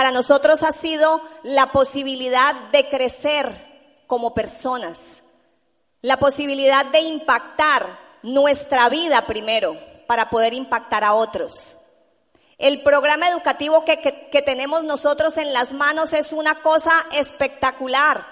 Para 0.00 0.12
nosotros 0.12 0.62
ha 0.62 0.72
sido 0.72 1.20
la 1.42 1.66
posibilidad 1.66 2.54
de 2.72 2.88
crecer 2.88 4.02
como 4.06 4.32
personas, 4.32 5.24
la 6.00 6.16
posibilidad 6.16 6.86
de 6.86 7.00
impactar 7.00 7.86
nuestra 8.22 8.88
vida 8.88 9.20
primero 9.26 9.78
para 10.06 10.30
poder 10.30 10.54
impactar 10.54 11.04
a 11.04 11.12
otros. 11.12 11.76
El 12.56 12.82
programa 12.82 13.28
educativo 13.28 13.84
que, 13.84 14.42
tenemos 14.42 14.84
nosotros 14.84 15.36
en 15.36 15.52
las 15.52 15.74
manos 15.74 16.14
es 16.14 16.32
una 16.32 16.54
cosa 16.62 16.92
espectacular. 17.12 18.26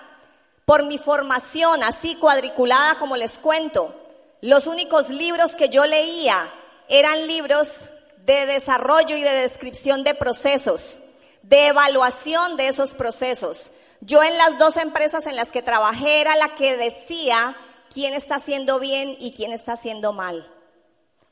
Por 0.65 0.87
mi 0.87 0.97
formación 0.97 1.83
así 1.83 2.15
cuadriculada 2.15 2.95
como 2.95 3.15
les 3.15 3.37
cuento, 3.37 3.95
los 4.41 4.67
únicos 4.67 5.11
libros 5.11 5.55
que 5.55 5.69
yo 5.69 5.85
leía 5.85 6.49
eran 6.89 7.27
libros 7.27 7.85
de 8.25 8.47
desarrollo 8.47 9.15
y 9.19 9.21
de 9.21 9.43
descripción 9.43 10.03
de 10.03 10.15
procesos, 10.15 11.01
de 11.43 11.69
evaluación 11.69 12.57
de 12.57 12.69
esos 12.69 12.95
procesos. 12.95 13.71
Yo 14.01 14.23
en 14.23 14.37
las 14.39 14.59
dos 14.59 14.77
empresas 14.77 15.27
en 15.27 15.37
las 15.37 15.51
que 15.51 15.63
trabajé 15.63 16.21
era 16.21 16.37
la 16.37 16.55
que 16.55 16.77
decía 16.77 17.57
quién 17.93 18.15
está 18.15 18.37
haciendo 18.37 18.79
bien 18.79 19.17
y 19.19 19.33
quién 19.33 19.53
está 19.53 19.73
haciendo 19.73 20.13
mal. 20.13 20.49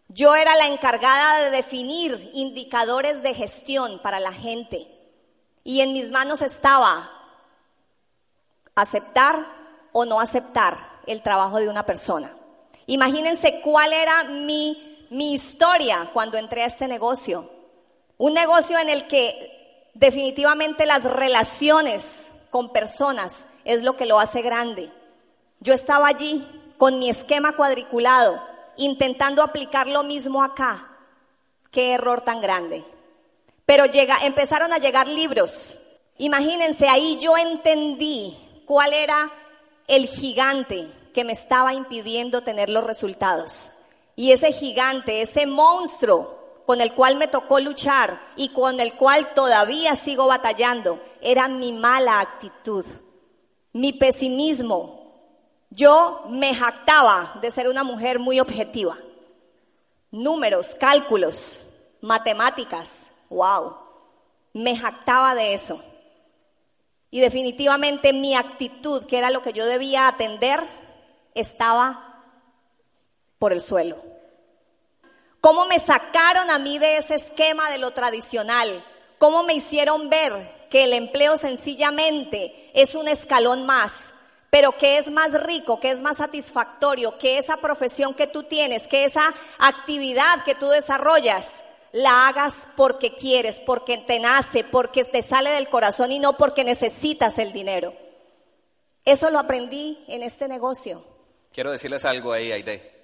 Yo 0.09 0.35
era 0.35 0.55
la 0.57 0.67
encargada 0.67 1.41
de 1.41 1.51
definir 1.51 2.31
indicadores 2.35 3.23
de 3.23 3.35
gestión 3.35 3.99
para 4.01 4.21
la 4.21 4.33
gente 4.33 4.87
y 5.65 5.81
en 5.81 5.93
mis 5.93 6.11
manos 6.11 6.43
estaba 6.43 7.11
aceptar 8.75 9.45
o 9.93 10.05
no 10.05 10.21
aceptar 10.21 10.77
el 11.07 11.23
trabajo 11.23 11.59
de 11.59 11.69
una 11.69 11.87
persona. 11.87 12.37
Imagínense 12.87 13.61
cuál 13.63 13.93
era 13.93 14.25
mi, 14.25 15.07
mi 15.11 15.35
historia 15.35 16.11
cuando 16.13 16.39
entré 16.39 16.63
a 16.63 16.67
este 16.67 16.87
negocio. 16.87 17.51
Un 18.19 18.35
negocio 18.35 18.79
en 18.79 18.89
el 18.89 19.09
que 19.09 19.56
definitivamente 19.99 20.87
las 20.87 21.05
relaciones 21.05 22.31
con 22.51 22.73
personas 22.73 23.47
es 23.65 23.83
lo 23.83 23.97
que 23.97 24.07
lo 24.07 24.21
hace 24.21 24.43
grande. 24.43 24.91
Yo 25.61 25.73
estaba 25.73 26.09
allí 26.09 26.47
con 26.79 26.99
mi 26.99 27.09
esquema 27.09 27.57
cuadriculado 27.57 28.41
intentando 28.77 29.43
aplicar 29.43 29.87
lo 29.87 30.03
mismo 30.03 30.43
acá. 30.43 30.87
Qué 31.71 31.93
error 31.93 32.21
tan 32.21 32.41
grande. 32.41 32.85
Pero 33.65 33.87
llega, 33.87 34.19
empezaron 34.25 34.73
a 34.73 34.79
llegar 34.79 35.09
libros. 35.09 35.79
Imagínense, 36.19 36.89
ahí 36.89 37.19
yo 37.19 37.37
entendí 37.37 38.37
cuál 38.67 38.93
era 38.93 39.31
el 39.89 40.07
gigante 40.07 40.89
que 41.15 41.25
me 41.25 41.33
estaba 41.33 41.73
impidiendo 41.73 42.43
tener 42.43 42.69
los 42.69 42.85
resultados. 42.85 43.73
Y 44.15 44.33
ese 44.33 44.53
gigante, 44.53 45.23
ese 45.23 45.47
monstruo 45.47 46.46
con 46.67 46.81
el 46.81 46.93
cual 46.93 47.17
me 47.17 47.29
tocó 47.29 47.61
luchar 47.61 48.21
y 48.37 48.49
con 48.49 48.81
el 48.81 48.95
cual 48.95 49.33
todavía 49.35 49.95
sigo 49.95 50.27
batallando, 50.27 51.01
era 51.23 51.49
mi 51.49 51.73
mala 51.73 52.21
actitud, 52.21 52.85
mi 53.73 53.93
pesimismo, 53.93 54.97
yo 55.71 56.25
me 56.29 56.55
jactaba 56.55 57.39
de 57.41 57.51
ser 57.51 57.69
una 57.69 57.85
mujer 57.85 58.19
muy 58.19 58.41
objetiva. 58.41 58.97
Números, 60.11 60.75
cálculos, 60.75 61.65
matemáticas, 62.01 63.11
wow. 63.29 63.77
Me 64.53 64.77
jactaba 64.77 65.35
de 65.35 65.55
eso. 65.55 65.83
Y 67.11 67.21
definitivamente 67.21 68.13
mi 68.13 68.35
actitud, 68.35 69.05
que 69.05 69.19
era 69.19 69.31
lo 69.31 69.43
que 69.43 69.53
yo 69.53 69.67
debía 69.67 70.09
atender, 70.09 70.61
estaba 71.35 72.23
por 73.39 73.53
el 73.53 73.61
suelo. 73.61 74.16
¿Cómo 75.47 75.65
me 75.67 75.79
sacaron 75.79 76.51
a 76.51 76.59
mí 76.59 76.81
de 76.81 76.97
ese 76.97 77.15
esquema 77.15 77.71
de 77.71 77.79
lo 77.79 77.93
tradicional? 77.93 78.83
¿Cómo 79.17 79.45
me 79.45 79.55
hicieron 79.55 80.11
ver 80.11 80.33
que 80.71 80.83
el 80.83 80.93
empleo 80.93 81.37
sencillamente 81.37 82.73
es 82.75 82.97
un 82.97 83.07
escalón 83.07 83.65
más 83.65 84.13
pero 84.51 84.73
que 84.73 84.99
es 84.99 85.09
más 85.09 85.41
rico, 85.45 85.79
que 85.79 85.93
es 85.93 86.01
más 86.01 86.17
satisfactorio, 86.17 87.17
que 87.19 87.39
esa 87.39 87.59
profesión 87.59 88.13
que 88.13 88.27
tú 88.27 88.43
tienes, 88.43 88.89
que 88.89 89.05
esa 89.05 89.33
actividad 89.59 90.43
que 90.45 90.57
tú 90.57 90.69
desarrollas, 90.69 91.63
la 91.93 92.27
hagas 92.27 92.69
porque 92.75 93.15
quieres, 93.15 93.61
porque 93.61 93.99
te 93.99 94.19
nace, 94.19 94.65
porque 94.65 95.05
te 95.05 95.23
sale 95.23 95.51
del 95.51 95.69
corazón 95.69 96.11
y 96.11 96.19
no 96.19 96.37
porque 96.37 96.65
necesitas 96.65 97.39
el 97.39 97.53
dinero. 97.53 97.95
Eso 99.05 99.31
lo 99.31 99.39
aprendí 99.39 100.05
en 100.09 100.25
este 100.25 100.49
negocio. 100.49 101.05
Quiero 101.53 101.71
decirles 101.71 102.05
algo 102.05 102.33
ahí, 102.33 102.51
Aide. 102.51 102.96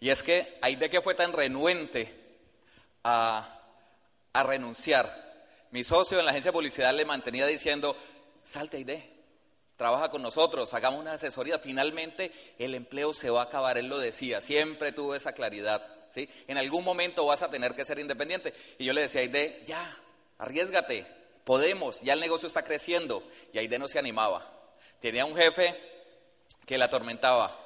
Y 0.00 0.10
es 0.10 0.22
que 0.22 0.58
Aide 0.62 0.90
que 0.90 1.00
fue 1.00 1.14
tan 1.14 1.32
renuente 1.32 2.14
a, 3.04 3.60
a 4.32 4.42
renunciar, 4.42 5.26
mi 5.70 5.84
socio 5.84 6.18
en 6.18 6.24
la 6.24 6.30
agencia 6.30 6.50
de 6.50 6.56
publicidad 6.56 6.94
le 6.94 7.04
mantenía 7.04 7.46
diciendo, 7.46 7.96
salte 8.44 8.76
Aide, 8.78 9.10
trabaja 9.76 10.10
con 10.10 10.22
nosotros, 10.22 10.72
hagamos 10.74 11.00
una 11.00 11.12
asesoría, 11.12 11.58
finalmente 11.58 12.32
el 12.58 12.74
empleo 12.74 13.14
se 13.14 13.30
va 13.30 13.42
a 13.42 13.44
acabar, 13.44 13.78
él 13.78 13.86
lo 13.86 13.98
decía, 13.98 14.40
siempre 14.40 14.92
tuvo 14.92 15.14
esa 15.14 15.32
claridad, 15.32 15.86
¿sí? 16.08 16.28
En 16.46 16.58
algún 16.58 16.84
momento 16.84 17.26
vas 17.26 17.42
a 17.42 17.50
tener 17.50 17.74
que 17.74 17.84
ser 17.84 17.98
independiente. 17.98 18.54
Y 18.78 18.84
yo 18.84 18.92
le 18.92 19.02
decía, 19.02 19.20
Aide, 19.20 19.62
ya, 19.66 19.98
arriesgate, 20.38 21.06
podemos, 21.44 22.00
ya 22.00 22.14
el 22.14 22.20
negocio 22.20 22.48
está 22.48 22.62
creciendo. 22.62 23.22
Y 23.52 23.58
Aide 23.58 23.78
no 23.78 23.88
se 23.88 23.98
animaba. 23.98 24.50
Tenía 25.00 25.24
un 25.24 25.36
jefe 25.36 25.74
que 26.64 26.78
la 26.78 26.86
atormentaba, 26.86 27.56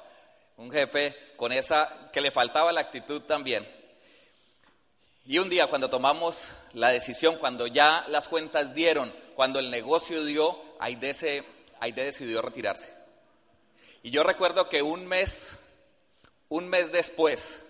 un 0.57 0.71
jefe 0.71 1.15
con 1.37 1.51
esa, 1.51 2.09
que 2.11 2.21
le 2.21 2.31
faltaba 2.31 2.71
la 2.71 2.81
actitud 2.81 3.21
también. 3.21 3.67
Y 5.25 5.37
un 5.37 5.49
día 5.49 5.67
cuando 5.67 5.89
tomamos 5.89 6.51
la 6.73 6.89
decisión, 6.89 7.35
cuando 7.37 7.67
ya 7.67 8.05
las 8.07 8.27
cuentas 8.27 8.73
dieron, 8.73 9.13
cuando 9.35 9.59
el 9.59 9.69
negocio 9.69 10.23
dio, 10.25 10.59
Aide 10.79 11.13
se 11.13 11.43
Aide 11.79 12.05
decidió 12.05 12.41
retirarse. 12.41 12.93
Y 14.03 14.11
yo 14.11 14.23
recuerdo 14.23 14.67
que 14.69 14.81
un 14.81 15.07
mes, 15.07 15.57
un 16.49 16.69
mes 16.69 16.91
después 16.91 17.65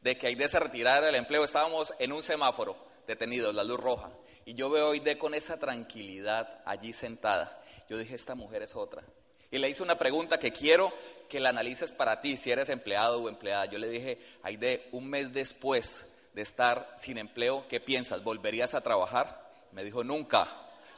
de 0.00 0.16
que 0.16 0.26
Aide 0.26 0.48
se 0.48 0.58
retirara 0.58 1.06
del 1.06 1.14
empleo, 1.14 1.44
estábamos 1.44 1.92
en 1.98 2.12
un 2.12 2.22
semáforo 2.22 2.76
detenidos, 3.06 3.54
la 3.54 3.64
luz 3.64 3.78
roja. 3.78 4.10
Y 4.44 4.54
yo 4.54 4.70
veo 4.70 4.88
a 4.88 4.92
Aide 4.92 5.18
con 5.18 5.34
esa 5.34 5.58
tranquilidad 5.58 6.60
allí 6.64 6.92
sentada. 6.92 7.60
Yo 7.88 7.98
dije, 7.98 8.14
esta 8.14 8.34
mujer 8.34 8.62
es 8.62 8.74
otra. 8.74 9.02
Y 9.50 9.58
le 9.58 9.68
hice 9.68 9.82
una 9.82 9.98
pregunta 9.98 10.38
que 10.38 10.52
quiero 10.52 10.92
que 11.28 11.40
la 11.40 11.48
analices 11.48 11.90
para 11.90 12.20
ti, 12.20 12.36
si 12.36 12.52
eres 12.52 12.68
empleado 12.68 13.22
o 13.22 13.28
empleada. 13.28 13.66
Yo 13.66 13.78
le 13.78 13.88
dije, 13.88 14.18
Aide, 14.42 14.88
un 14.92 15.10
mes 15.10 15.32
después 15.32 16.06
de 16.34 16.42
estar 16.42 16.92
sin 16.96 17.18
empleo, 17.18 17.66
¿qué 17.68 17.80
piensas? 17.80 18.22
¿Volverías 18.22 18.74
a 18.74 18.80
trabajar? 18.80 19.50
Me 19.72 19.82
dijo, 19.82 20.04
nunca, 20.04 20.46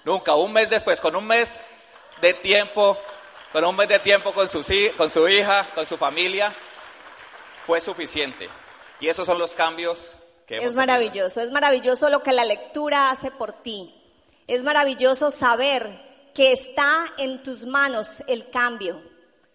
nunca, 0.05 0.35
un 0.35 0.53
mes 0.53 0.69
después, 0.69 1.01
con 1.01 1.17
un 1.17 1.27
mes 1.27 1.61
de 2.21 2.35
tiempo, 2.35 2.99
con 3.53 3.65
un 3.65 3.75
mes 3.75 3.89
de 3.89 3.99
tiempo 3.99 4.33
con 4.33 4.49
su, 4.49 4.63
con 4.97 5.09
su 5.09 5.29
hija, 5.29 5.67
con 5.75 5.87
su 5.87 5.97
familia, 5.97 6.53
fue 7.67 7.81
suficiente. 7.81 8.49
Y 9.01 9.09
esos 9.09 9.27
son 9.27 9.39
los 9.39 9.55
cambios 9.55 10.15
que 10.47 10.57
hemos 10.57 10.71
Es 10.71 10.75
maravilloso, 10.75 11.41
es 11.41 11.51
maravilloso 11.51 12.11
lo 12.11 12.23
que 12.23 12.33
la 12.33 12.45
lectura 12.45 13.11
hace 13.11 13.31
por 13.31 13.53
ti. 13.53 13.95
Es 14.47 14.63
maravilloso 14.63 15.31
saber 15.31 16.12
que 16.35 16.53
está 16.53 17.07
en 17.19 17.43
tus 17.43 17.65
manos 17.65 18.23
el 18.27 18.51
cambio. 18.51 19.03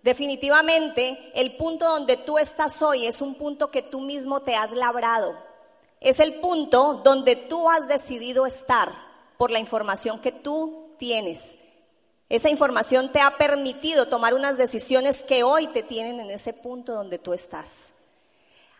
Definitivamente, 0.04 1.32
el 1.36 1.56
punto 1.56 1.86
donde 1.86 2.18
tú 2.18 2.38
estás 2.38 2.82
hoy 2.82 3.08
es 3.08 3.22
un 3.22 3.36
punto 3.36 3.72
que 3.72 3.82
tú 3.82 4.00
mismo 4.00 4.42
te 4.42 4.56
has 4.56 4.72
labrado. 4.72 5.38
Es 6.00 6.20
el 6.20 6.36
punto 6.36 7.02
donde 7.04 7.36
tú 7.36 7.70
has 7.70 7.88
decidido 7.88 8.46
estar 8.46 8.94
por 9.38 9.52
la 9.52 9.60
información 9.60 10.20
que 10.20 10.32
tú 10.32 10.96
tienes. 10.98 11.58
Esa 12.30 12.50
información 12.50 13.12
te 13.12 13.22
ha 13.22 13.38
permitido 13.38 14.08
tomar 14.08 14.34
unas 14.34 14.58
decisiones 14.58 15.22
que 15.22 15.44
hoy 15.44 15.68
te 15.68 15.82
tienen 15.82 16.20
en 16.20 16.30
ese 16.30 16.54
punto 16.54 16.94
donde 16.94 17.20
tú 17.20 17.34
estás. 17.34 17.94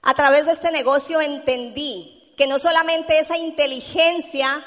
A 0.02 0.14
través 0.14 0.46
de 0.46 0.52
este 0.52 0.72
negocio 0.72 1.22
entendí 1.22 2.34
que 2.38 2.48
no 2.48 2.60
solamente 2.60 3.20
esa 3.20 3.38
inteligencia 3.38 4.64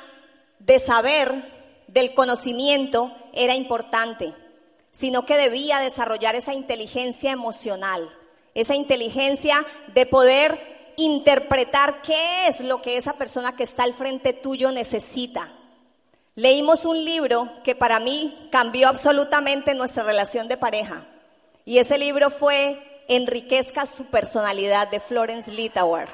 de 0.59 0.81
saber, 0.81 1.60
del 1.93 2.15
conocimiento, 2.15 3.13
era 3.33 3.55
importante, 3.55 4.35
sino 4.93 5.25
que 5.27 5.37
debía 5.37 5.79
desarrollar 5.79 6.35
esa 6.35 6.55
inteligencia 6.55 7.31
emocional, 7.31 8.09
esa 8.55 8.75
inteligencia 8.75 9.65
de 9.95 10.07
poder 10.07 10.59
interpretar 10.97 12.03
qué 12.03 12.49
es 12.49 12.61
lo 12.61 12.83
que 12.83 12.97
esa 12.97 13.15
persona 13.15 13.57
que 13.57 13.65
está 13.65 13.85
al 13.85 13.95
frente 13.95 14.33
tuyo 14.33 14.71
necesita 14.73 15.53
Leímos 16.37 16.85
un 16.85 17.05
libro 17.05 17.51
que 17.65 17.75
para 17.75 17.99
mí 17.99 18.49
cambió 18.51 18.89
absolutamente 18.89 19.75
nuestra 19.75 20.05
relación 20.05 20.47
de 20.47 20.57
pareja. 20.57 21.05
Y 21.65 21.79
ese 21.79 21.99
libro 21.99 22.31
fue 22.31 23.05
Enriquezca 23.09 23.85
su 23.85 24.07
personalidad 24.07 24.89
de 24.89 25.01
Florence 25.01 25.51
Litauer. 25.51 26.09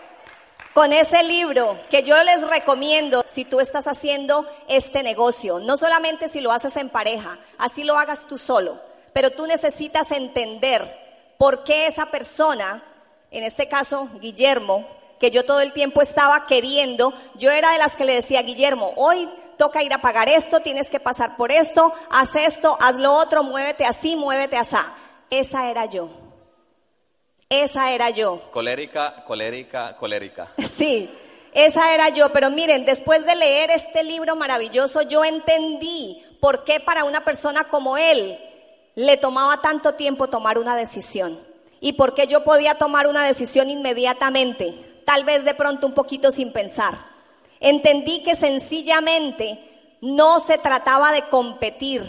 Con 0.75 0.93
ese 0.93 1.23
libro 1.23 1.79
que 1.89 2.03
yo 2.03 2.23
les 2.23 2.47
recomiendo 2.47 3.25
si 3.27 3.47
tú 3.47 3.61
estás 3.61 3.87
haciendo 3.87 4.47
este 4.69 5.03
negocio, 5.03 5.59
no 5.59 5.77
solamente 5.79 6.29
si 6.29 6.41
lo 6.41 6.53
haces 6.53 6.77
en 6.77 6.91
pareja, 6.91 7.39
así 7.57 7.83
lo 7.83 7.97
hagas 7.97 8.27
tú 8.27 8.37
solo, 8.37 8.79
pero 9.15 9.31
tú 9.31 9.47
necesitas 9.47 10.13
entender 10.13 11.35
por 11.39 11.65
qué 11.65 11.87
esa 11.87 12.07
persona, 12.07 12.83
en 13.31 13.43
este 13.43 13.69
caso 13.69 14.11
Guillermo, 14.21 14.87
que 15.19 15.31
yo 15.31 15.47
todo 15.47 15.61
el 15.61 15.73
tiempo 15.73 16.03
estaba 16.03 16.47
queriendo, 16.47 17.15
yo 17.37 17.51
era 17.51 17.73
de 17.73 17.79
las 17.79 17.97
que 17.97 18.05
le 18.05 18.15
decía, 18.15 18.43
Guillermo, 18.43 18.93
hoy 18.97 19.31
toca 19.57 19.83
ir 19.83 19.93
a 19.93 20.03
pagar 20.03 20.29
esto, 20.29 20.61
tienes 20.61 20.91
que 20.91 21.01
pasar 21.01 21.37
por 21.37 21.53
esto, 21.53 21.93
haz 22.11 22.37
esto, 22.37 22.77
haz 22.81 22.97
lo 22.97 23.15
otro, 23.15 23.43
muévete 23.43 23.87
así, 23.87 24.17
muévete 24.17 24.57
así. 24.57 24.77
Esa 25.31 25.71
era 25.71 25.87
yo. 25.87 26.26
Esa 27.49 27.93
era 27.93 28.11
yo. 28.11 28.51
Colérica, 28.51 29.25
colérica, 29.25 29.97
colérica. 29.97 30.49
Sí, 30.77 31.09
esa 31.53 31.95
era 31.95 32.09
yo. 32.09 32.31
Pero 32.33 32.51
miren, 32.51 32.85
después 32.85 33.25
de 33.25 33.37
leer 33.37 33.71
este 33.71 34.03
libro 34.03 34.35
maravilloso, 34.37 35.03
yo 35.03 35.25
entendí 35.25 36.23
por 36.41 36.65
qué 36.65 36.81
para 36.81 37.05
una 37.05 37.25
persona 37.25 37.65
como 37.65 37.97
él 37.97 38.39
le 38.97 39.17
tomaba 39.17 39.61
tanto 39.61 39.95
tiempo 39.95 40.29
tomar 40.29 40.59
una 40.59 40.77
decisión. 40.77 41.39
Y 41.81 41.93
por 41.93 42.15
qué 42.15 42.27
yo 42.27 42.43
podía 42.43 42.75
tomar 42.75 43.07
una 43.07 43.25
decisión 43.25 43.71
inmediatamente, 43.71 45.03
tal 45.05 45.25
vez 45.25 45.45
de 45.45 45.55
pronto 45.55 45.87
un 45.87 45.95
poquito 45.95 46.31
sin 46.31 46.53
pensar. 46.53 46.95
Entendí 47.61 48.23
que 48.25 48.35
sencillamente 48.35 49.59
no 50.01 50.41
se 50.41 50.59
trataba 50.59 51.13
de 51.13 51.23
competir, 51.29 52.03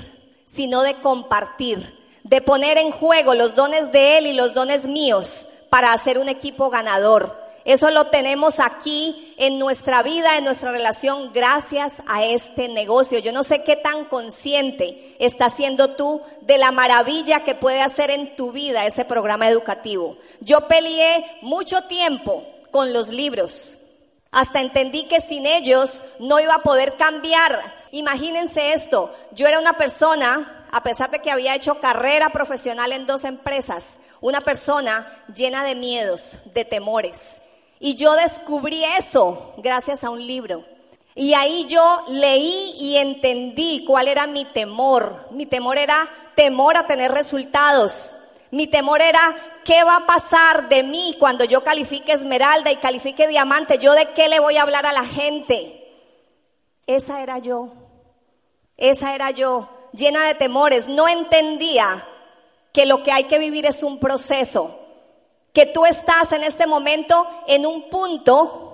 sino 0.45 0.81
de 0.81 0.95
compartir, 0.95 1.96
de 2.27 2.41
poner 2.41 2.77
en 2.77 2.91
juego 2.91 3.33
los 3.33 3.55
dones 3.55 3.91
de 3.91 4.17
Él 4.17 4.27
y 4.27 4.33
los 4.33 4.53
dones 4.53 4.85
míos 4.85 5.47
para 5.69 5.93
hacer 5.93 6.17
un 6.17 6.29
equipo 6.29 6.69
ganador. 6.69 7.47
Eso 7.63 7.89
lo 7.89 8.07
tenemos 8.07 8.61
aquí 8.61 9.33
en 9.37 9.59
nuestra 9.59 10.01
vida, 10.01 10.37
en 10.37 10.45
nuestra 10.45 10.71
relación, 10.71 11.33
gracias 11.33 12.01
a 12.07 12.23
este 12.23 12.69
negocio. 12.69 13.19
Yo 13.19 13.33
no 13.33 13.43
sé 13.43 13.63
qué 13.63 13.75
tan 13.75 14.05
consciente 14.05 15.17
estás 15.19 15.53
siendo 15.53 15.89
tú 15.89 16.21
de 16.41 16.57
la 16.57 16.71
maravilla 16.71 17.43
que 17.43 17.55
puede 17.55 17.81
hacer 17.81 18.09
en 18.09 18.37
tu 18.37 18.53
vida 18.53 18.85
ese 18.85 19.03
programa 19.03 19.49
educativo. 19.49 20.17
Yo 20.39 20.67
peleé 20.67 21.25
mucho 21.41 21.81
tiempo 21.83 22.45
con 22.71 22.93
los 22.93 23.09
libros. 23.09 23.77
Hasta 24.31 24.61
entendí 24.61 25.03
que 25.03 25.19
sin 25.19 25.45
ellos 25.45 26.03
no 26.19 26.39
iba 26.39 26.55
a 26.55 26.63
poder 26.63 26.95
cambiar. 26.95 27.61
Imagínense 27.91 28.73
esto, 28.73 29.13
yo 29.31 29.45
era 29.45 29.59
una 29.59 29.73
persona, 29.73 30.56
a 30.71 30.83
pesar 30.83 31.11
de 31.11 31.19
que 31.19 31.31
había 31.31 31.55
hecho 31.55 31.79
carrera 31.79 32.29
profesional 32.29 32.91
en 32.91 33.07
dos 33.07 33.23
empresas, 33.23 33.99
una 34.21 34.41
persona 34.41 35.07
llena 35.33 35.63
de 35.63 35.75
miedos, 35.75 36.37
de 36.53 36.65
temores. 36.65 37.41
Y 37.79 37.95
yo 37.95 38.15
descubrí 38.15 38.83
eso 38.97 39.53
gracias 39.57 40.03
a 40.03 40.09
un 40.09 40.25
libro. 40.25 40.65
Y 41.15 41.33
ahí 41.33 41.65
yo 41.67 42.05
leí 42.09 42.73
y 42.79 42.97
entendí 42.97 43.83
cuál 43.85 44.07
era 44.07 44.27
mi 44.27 44.45
temor. 44.45 45.27
Mi 45.31 45.45
temor 45.45 45.77
era 45.77 46.07
temor 46.35 46.77
a 46.77 46.87
tener 46.87 47.11
resultados. 47.11 48.15
Mi 48.51 48.67
temor 48.67 49.01
era 49.01 49.35
¿Qué 49.67 49.83
va 49.83 49.97
a 49.97 50.05
pasar 50.05 50.69
de 50.69 50.81
mí 50.81 51.17
cuando 51.19 51.43
yo 51.43 51.61
califique 51.61 52.13
esmeralda 52.13 52.71
y 52.71 52.77
califique 52.77 53.27
diamante? 53.27 53.77
¿Yo 53.79 53.91
de 53.91 54.05
qué 54.15 54.29
le 54.29 54.39
voy 54.39 54.55
a 54.55 54.61
hablar 54.61 54.85
a 54.85 54.93
la 54.93 55.03
gente? 55.03 55.83
Esa 56.85 57.21
era 57.21 57.39
yo. 57.39 57.73
Esa 58.77 59.13
era 59.13 59.31
yo, 59.31 59.67
llena 59.93 60.25
de 60.25 60.35
temores. 60.35 60.87
No 60.87 61.07
entendía 61.07 62.05
que 62.73 62.85
lo 62.85 63.03
que 63.03 63.11
hay 63.11 63.25
que 63.25 63.39
vivir 63.39 63.65
es 63.65 63.83
un 63.83 63.99
proceso. 63.99 64.79
Que 65.53 65.65
tú 65.65 65.85
estás 65.85 66.31
en 66.31 66.43
este 66.43 66.67
momento 66.67 67.27
en 67.47 67.65
un 67.65 67.89
punto 67.89 68.67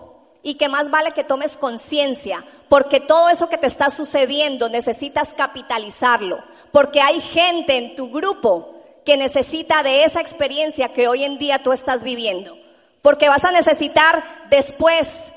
y 0.44 0.56
que 0.56 0.68
más 0.68 0.92
vale 0.92 1.14
que 1.14 1.24
tomes 1.24 1.56
conciencia, 1.56 2.46
porque 2.68 3.00
todo 3.00 3.30
eso 3.30 3.48
que 3.48 3.58
te 3.58 3.68
está 3.68 3.90
sucediendo 3.90 4.68
necesitas 4.68 5.34
capitalizarlo, 5.34 6.44
porque 6.72 7.00
hay 7.00 7.22
gente 7.22 7.78
en 7.78 7.96
tu 7.96 8.12
grupo 8.12 8.74
que 9.06 9.16
necesita 9.16 9.84
de 9.84 10.04
esa 10.04 10.20
experiencia 10.20 10.90
que 10.90 11.08
hoy 11.08 11.24
en 11.24 11.38
día 11.38 11.60
tú 11.60 11.72
estás 11.72 12.04
viviendo. 12.04 12.58
Porque 13.02 13.30
vas 13.30 13.44
a 13.44 13.52
necesitar 13.52 14.24
después 14.50 15.32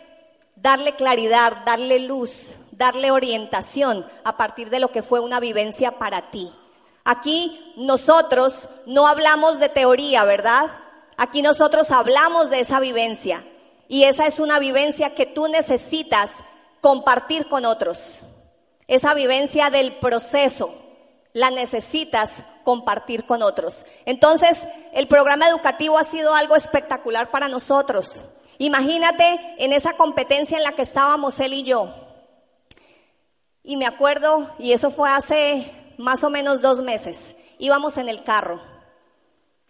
darle 0.55 0.93
claridad, 0.93 1.64
darle 1.64 1.99
luz, 2.01 2.55
darle 2.77 3.11
orientación 3.11 4.07
a 4.24 4.37
partir 4.37 4.70
de 4.70 4.81
lo 4.81 4.93
que 4.93 5.03
fue 5.03 5.20
una 5.20 5.41
vivencia 5.41 5.93
para 5.93 6.31
ti. 6.31 6.51
Aquí 7.05 7.72
nosotros 7.77 8.68
no 8.87 9.07
hablamos 9.07 9.59
de 9.59 9.68
teoría, 9.68 10.24
¿verdad? 10.24 10.66
Aquí 11.16 11.41
nosotros 11.41 11.91
hablamos 11.91 12.51
de 12.51 12.61
esa 12.61 12.81
vivencia. 12.81 13.45
Y 13.89 14.05
esa 14.05 14.27
es 14.27 14.41
una 14.41 14.59
vivencia 14.59 15.14
que 15.14 15.27
tú 15.27 15.47
necesitas 15.49 16.31
compartir 16.81 17.49
con 17.49 17.64
otros. 17.64 18.20
Esa 18.89 19.14
vivencia 19.14 19.70
del 19.70 19.93
proceso 19.93 20.74
la 21.33 21.51
necesitas 21.51 22.43
compartir 22.64 23.27
con 23.27 23.43
otros. 23.43 23.87
Entonces, 24.05 24.66
el 24.93 25.07
programa 25.07 25.49
educativo 25.49 25.99
ha 25.99 26.05
sido 26.05 26.35
algo 26.35 26.57
espectacular 26.57 27.31
para 27.31 27.49
nosotros. 27.49 28.24
Imagínate 28.59 29.39
en 29.59 29.72
esa 29.72 29.93
competencia 29.93 30.57
en 30.57 30.64
la 30.64 30.72
que 30.72 30.83
estábamos 30.83 31.39
él 31.41 31.53
y 31.53 31.62
yo. 31.62 32.05
Y 33.66 33.76
me 33.76 33.86
acuerdo, 33.86 34.48
y 34.58 34.72
eso 34.72 34.90
fue 34.90 35.10
hace 35.10 35.70
más 35.98 36.24
o 36.24 36.30
menos 36.30 36.62
dos 36.62 36.80
meses, 36.80 37.36
íbamos 37.58 37.98
en 37.98 38.08
el 38.08 38.22
carro. 38.22 38.62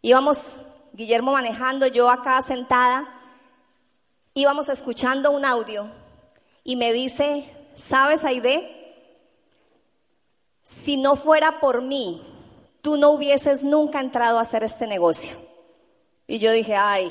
Íbamos, 0.02 0.58
Guillermo 0.92 1.32
manejando, 1.32 1.88
yo 1.88 2.08
acá 2.08 2.40
sentada, 2.42 3.08
íbamos 4.34 4.68
escuchando 4.68 5.32
un 5.32 5.44
audio 5.44 5.88
y 6.62 6.76
me 6.76 6.92
dice, 6.92 7.50
¿sabes, 7.74 8.22
Aide? 8.24 8.76
si 10.66 10.96
no 10.96 11.14
fuera 11.14 11.60
por 11.60 11.80
mí, 11.80 12.20
tú 12.82 12.96
no 12.96 13.10
hubieses 13.10 13.62
nunca 13.62 14.00
entrado 14.00 14.38
a 14.38 14.42
hacer 14.42 14.64
este 14.64 14.88
negocio. 14.88 15.36
Y 16.26 16.40
yo 16.40 16.50
dije, 16.50 16.74
ay, 16.74 17.10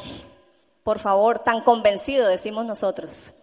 por 0.84 1.00
favor, 1.00 1.40
tan 1.40 1.62
convencido, 1.62 2.28
decimos 2.28 2.66
nosotros. 2.66 3.34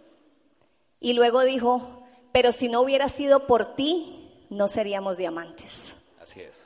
Y 1.01 1.15
luego 1.15 1.41
dijo, 1.41 2.02
pero 2.33 2.53
si 2.53 2.69
no 2.69 2.81
hubiera 2.81 3.09
sido 3.09 3.47
por 3.47 3.75
ti, 3.75 4.47
no 4.51 4.69
seríamos 4.69 5.17
diamantes. 5.17 5.95
Así 6.21 6.41
es. 6.41 6.65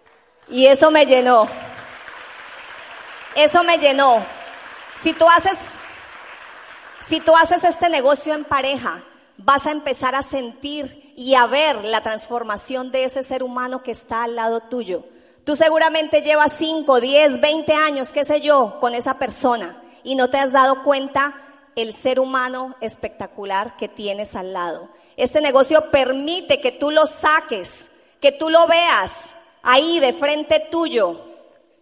Y 0.49 0.67
eso 0.67 0.91
me 0.91 1.07
llenó. 1.07 1.49
Eso 3.35 3.63
me 3.65 3.79
llenó. 3.79 4.25
Si 5.03 5.13
tú 5.13 5.29
haces, 5.29 5.59
si 7.07 7.21
tú 7.21 7.37
haces 7.37 7.65
este 7.65 7.91
negocio 7.91 8.35
en 8.35 8.45
pareja, 8.45 9.03
vas 9.37 9.67
a 9.67 9.73
empezar 9.73 10.15
a 10.15 10.23
sentir 10.23 11.13
y 11.17 11.35
a 11.35 11.47
ver 11.47 11.85
la 11.85 12.01
transformación 12.01 12.91
de 12.91 13.05
ese 13.05 13.23
ser 13.23 13.43
humano 13.43 13.83
que 13.83 13.91
está 13.91 14.25
al 14.25 14.37
lado 14.37 14.61
tuyo. 14.61 15.05
Tú 15.45 15.55
seguramente 15.57 16.23
llevas 16.23 16.55
5, 16.59 17.01
10, 17.01 17.41
20 17.41 17.73
años, 17.75 18.13
qué 18.13 18.25
sé 18.25 18.41
yo, 18.41 18.79
con 18.81 18.95
esa 18.95 19.19
persona 19.19 19.83
y 20.03 20.15
no 20.15 20.31
te 20.31 20.39
has 20.39 20.53
dado 20.53 20.83
cuenta 20.83 21.35
el 21.75 21.93
ser 21.93 22.21
humano 22.21 22.75
espectacular 22.81 23.77
que 23.77 23.89
tienes 23.89 24.35
al 24.35 24.53
lado. 24.53 24.89
Este 25.17 25.41
negocio 25.41 25.91
permite 25.91 26.61
que 26.61 26.73
tú 26.73 26.91
lo 26.91 27.07
saques, 27.07 27.91
que 28.21 28.33
tú 28.33 28.51
lo 28.51 28.67
veas 28.67 29.35
ahí 29.63 29.99
de 30.01 30.13
frente 30.13 30.61
tuyo 30.71 31.21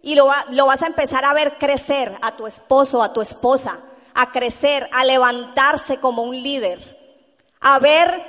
y 0.01 0.15
lo, 0.15 0.29
lo 0.51 0.65
vas 0.67 0.81
a 0.81 0.87
empezar 0.87 1.25
a 1.25 1.33
ver 1.33 1.57
crecer 1.57 2.17
a 2.21 2.31
tu 2.35 2.47
esposo, 2.47 3.03
a 3.03 3.13
tu 3.13 3.21
esposa, 3.21 3.79
a 4.13 4.31
crecer, 4.31 4.89
a 4.93 5.03
levantarse 5.03 5.97
como 5.97 6.23
un 6.23 6.41
líder 6.41 6.95
a 7.67 7.79
ver, 7.79 8.21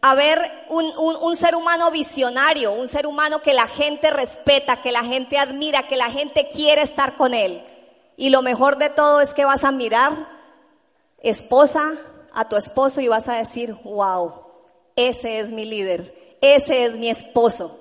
a 0.00 0.14
ver 0.14 0.40
un, 0.70 0.90
un, 0.96 1.36
ser 1.36 1.54
humano 1.54 1.90
visionario, 1.90 2.72
un 2.72 2.88
ser 2.88 3.06
humano 3.06 3.42
que 3.42 3.52
la 3.52 3.66
gente 3.66 4.10
respeta, 4.10 4.80
que 4.80 4.92
la 4.92 5.04
gente 5.04 5.38
admira, 5.38 5.82
que 5.82 5.96
la 5.96 6.10
gente 6.10 6.48
quiere 6.48 6.80
estar 6.80 7.18
con 7.18 7.34
él. 7.34 7.62
Y 8.16 8.30
lo 8.30 8.40
mejor 8.40 8.78
de 8.78 8.88
todo 8.88 9.20
es 9.20 9.34
que 9.34 9.44
vas 9.44 9.64
a 9.64 9.72
mirar, 9.72 10.26
esposa, 11.18 11.92
a 12.34 12.48
tu 12.48 12.56
esposo 12.56 13.00
y 13.00 13.08
vas 13.08 13.28
a 13.28 13.34
decir, 13.34 13.74
wow, 13.84 14.42
ese 14.96 15.38
es 15.38 15.50
mi 15.50 15.64
líder, 15.64 16.36
ese 16.40 16.84
es 16.84 16.96
mi 16.96 17.08
esposo. 17.08 17.78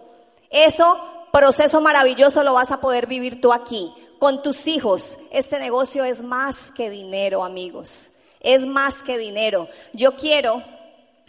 Eso, 0.49 0.97
proceso 1.31 1.81
maravilloso, 1.81 2.43
lo 2.43 2.53
vas 2.53 2.71
a 2.71 2.81
poder 2.81 3.07
vivir 3.07 3.41
tú 3.41 3.53
aquí, 3.53 3.93
con 4.19 4.43
tus 4.43 4.67
hijos. 4.67 5.17
Este 5.31 5.59
negocio 5.59 6.03
es 6.03 6.21
más 6.21 6.71
que 6.71 6.89
dinero, 6.89 7.43
amigos. 7.43 8.11
Es 8.39 8.65
más 8.65 9.01
que 9.01 9.17
dinero. 9.17 9.67
Yo 9.93 10.15
quiero 10.15 10.61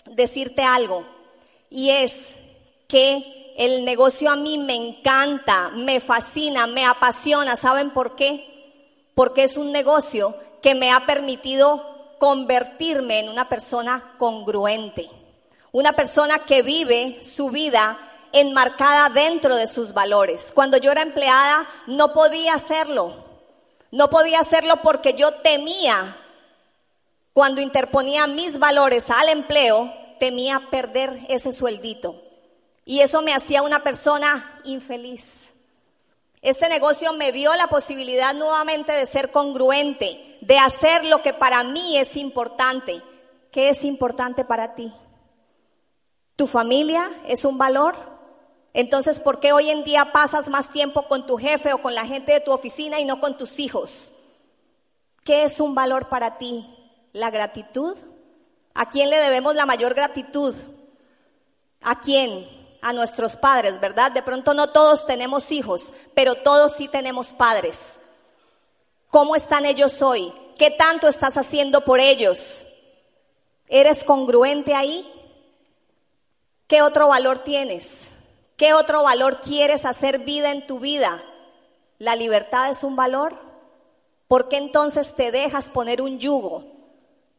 decirte 0.07 0.63
algo 0.63 1.07
y 1.71 1.91
es 1.91 2.35
que 2.89 3.55
el 3.57 3.85
negocio 3.85 4.31
a 4.31 4.37
mí 4.37 4.59
me 4.59 4.75
encanta, 4.75 5.71
me 5.75 6.01
fascina, 6.01 6.67
me 6.67 6.85
apasiona. 6.85 7.57
¿Saben 7.57 7.91
por 7.91 8.17
qué? 8.17 8.49
Porque 9.15 9.45
es 9.45 9.57
un 9.57 9.73
negocio 9.73 10.35
que 10.63 10.75
me 10.75 10.91
ha 10.91 11.01
permitido 11.07 11.92
convertirme 12.23 13.19
en 13.19 13.29
una 13.29 13.49
persona 13.49 14.13
congruente, 14.17 15.11
una 15.73 15.93
persona 15.93 16.39
que 16.39 16.63
vive 16.63 17.19
su 17.21 17.51
vida 17.51 17.99
enmarcada 18.31 19.09
dentro 19.09 19.57
de 19.57 19.67
sus 19.67 19.93
valores. 19.93 20.53
Cuando 20.55 20.77
yo 20.77 20.93
era 20.93 21.03
empleada 21.03 21.67
no 21.89 22.13
podía 22.13 22.55
hacerlo, 22.55 23.25
no 23.91 24.09
podía 24.09 24.39
hacerlo 24.39 24.77
porque 24.85 25.15
yo 25.15 25.35
temía 25.35 26.17
cuando 27.33 27.61
interponía 27.61 28.29
mis 28.29 28.61
valores 28.61 29.11
al 29.11 29.29
empleo, 29.29 29.93
temía 30.21 30.69
perder 30.71 31.27
ese 31.29 31.53
sueldito. 31.53 32.23
Y 32.85 33.01
eso 33.01 33.21
me 33.23 33.35
hacía 33.35 33.63
una 33.63 33.83
persona 33.83 34.61
infeliz. 34.63 35.55
Este 36.43 36.69
negocio 36.69 37.13
me 37.13 37.31
dio 37.31 37.55
la 37.55 37.69
posibilidad 37.69 38.35
nuevamente 38.35 38.91
de 38.91 39.07
ser 39.07 39.31
congruente, 39.31 40.39
de 40.41 40.59
hacer 40.59 41.07
lo 41.07 41.23
que 41.23 41.33
para 41.33 41.63
mí 41.63 41.97
es 41.97 42.17
importante. 42.17 43.01
¿Qué 43.53 43.69
es 43.69 43.85
importante 43.85 44.45
para 44.45 44.75
ti? 44.75 44.93
¿Tu 46.35 46.49
familia 46.49 47.09
es 47.29 47.45
un 47.45 47.59
valor? 47.59 47.95
Entonces, 48.75 49.21
¿por 49.21 49.39
qué 49.39 49.53
hoy 49.53 49.71
en 49.71 49.85
día 49.85 50.11
pasas 50.11 50.49
más 50.49 50.71
tiempo 50.71 51.07
con 51.07 51.27
tu 51.27 51.37
jefe 51.37 51.73
o 51.73 51.79
con 51.79 51.95
la 51.95 52.07
gente 52.07 52.33
de 52.33 52.41
tu 52.41 52.51
oficina 52.51 52.99
y 52.99 53.05
no 53.05 53.21
con 53.21 53.37
tus 53.37 53.61
hijos? 53.61 54.13
¿Qué 55.23 55.45
es 55.45 55.61
un 55.61 55.77
valor 55.77 56.09
para 56.09 56.39
ti? 56.39 56.67
¿La 57.13 57.31
gratitud? 57.31 57.97
¿A 58.75 58.91
quién 58.91 59.11
le 59.11 59.19
debemos 59.19 59.55
la 59.55 59.67
mayor 59.67 59.95
gratitud? 59.95 60.57
¿A 61.83 62.01
quién? 62.01 62.62
A 62.83 62.93
nuestros 62.93 63.37
padres, 63.37 63.81
¿verdad? 63.81 64.13
De 64.13 64.23
pronto 64.23 64.53
no 64.53 64.69
todos 64.69 65.07
tenemos 65.07 65.51
hijos, 65.51 65.93
pero 66.15 66.35
todos 66.35 66.75
sí 66.77 66.89
tenemos 66.89 67.33
padres. 67.33 68.01
¿Cómo 69.09 69.37
están 69.37 69.65
ellos 69.65 70.03
hoy? 70.03 70.33
¿Qué 70.59 70.71
tanto 70.71 71.09
estás 71.09 71.37
haciendo 71.37 71.83
por 71.85 72.01
ellos? 72.01 72.65
¿Eres 73.69 74.05
congruente 74.05 74.75
ahí? 74.75 75.11
¿Qué 76.67 76.83
otro 76.83 77.09
valor 77.09 77.39
tienes? 77.39 78.09
¿Qué 78.57 78.75
otro 78.75 79.03
valor 79.03 79.41
quieres 79.41 79.85
hacer 79.85 80.21
vida 80.21 80.51
en 80.51 80.67
tu 80.67 80.79
vida? 80.79 81.23
¿La 81.99 82.17
libertad 82.17 82.71
es 82.71 82.83
un 82.83 82.97
valor? 82.97 83.37
¿Por 84.29 84.49
qué 84.49 84.57
entonces 84.57 85.15
te 85.15 85.31
dejas 85.31 85.71
poner 85.71 86.01
un 86.01 86.19
yugo? 86.19 86.82